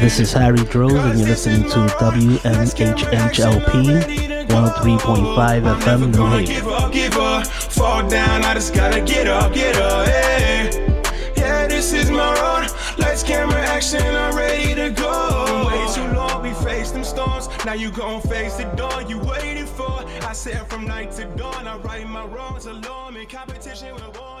This 0.00 0.20
is 0.20 0.32
Harry 0.32 0.62
Drove, 0.64 0.94
and 0.94 1.18
you're 1.18 1.28
listening 1.28 1.64
to 1.70 1.78
WNHH 1.98 3.02
HLP 3.32 4.46
103.5 4.46 5.80
FM 5.80 6.92
give 6.92 7.16
up, 7.16 7.46
fall 7.46 8.08
down, 8.08 8.44
I 8.44 8.54
just 8.54 8.74
gotta 8.74 9.00
get 9.00 9.26
up, 9.26 9.52
get 9.52 9.76
up. 9.76 10.06
Yeah, 11.36 11.66
this 11.66 11.92
is 11.92 12.12
my 12.12 12.32
road. 12.34 12.70
Lights, 12.98 13.24
camera, 13.24 13.58
action, 13.58 14.00
I'm 14.00 14.36
ready 14.36 14.72
to 14.76 14.90
go. 14.90 15.66
Way 15.66 15.92
too 15.92 16.16
long, 16.16 16.42
we 16.42 16.52
faced 16.64 16.94
them 16.94 17.02
storms. 17.02 17.48
Now 17.64 17.74
you 17.74 17.90
gon' 17.90 18.22
face 18.22 18.54
the 18.54 18.64
dawn 18.76 19.08
you 19.10 19.18
waited 19.18 19.68
for. 19.68 20.04
I 20.22 20.32
said 20.32 20.68
from 20.70 20.86
night 20.86 21.10
to 21.12 21.24
dawn, 21.36 21.66
I 21.66 21.76
my 22.04 22.24
wrongs 22.24 22.66
alone. 22.66 23.16
In 23.16 23.26
competition 23.26 23.94
with 23.94 24.16
warnings, 24.16 24.37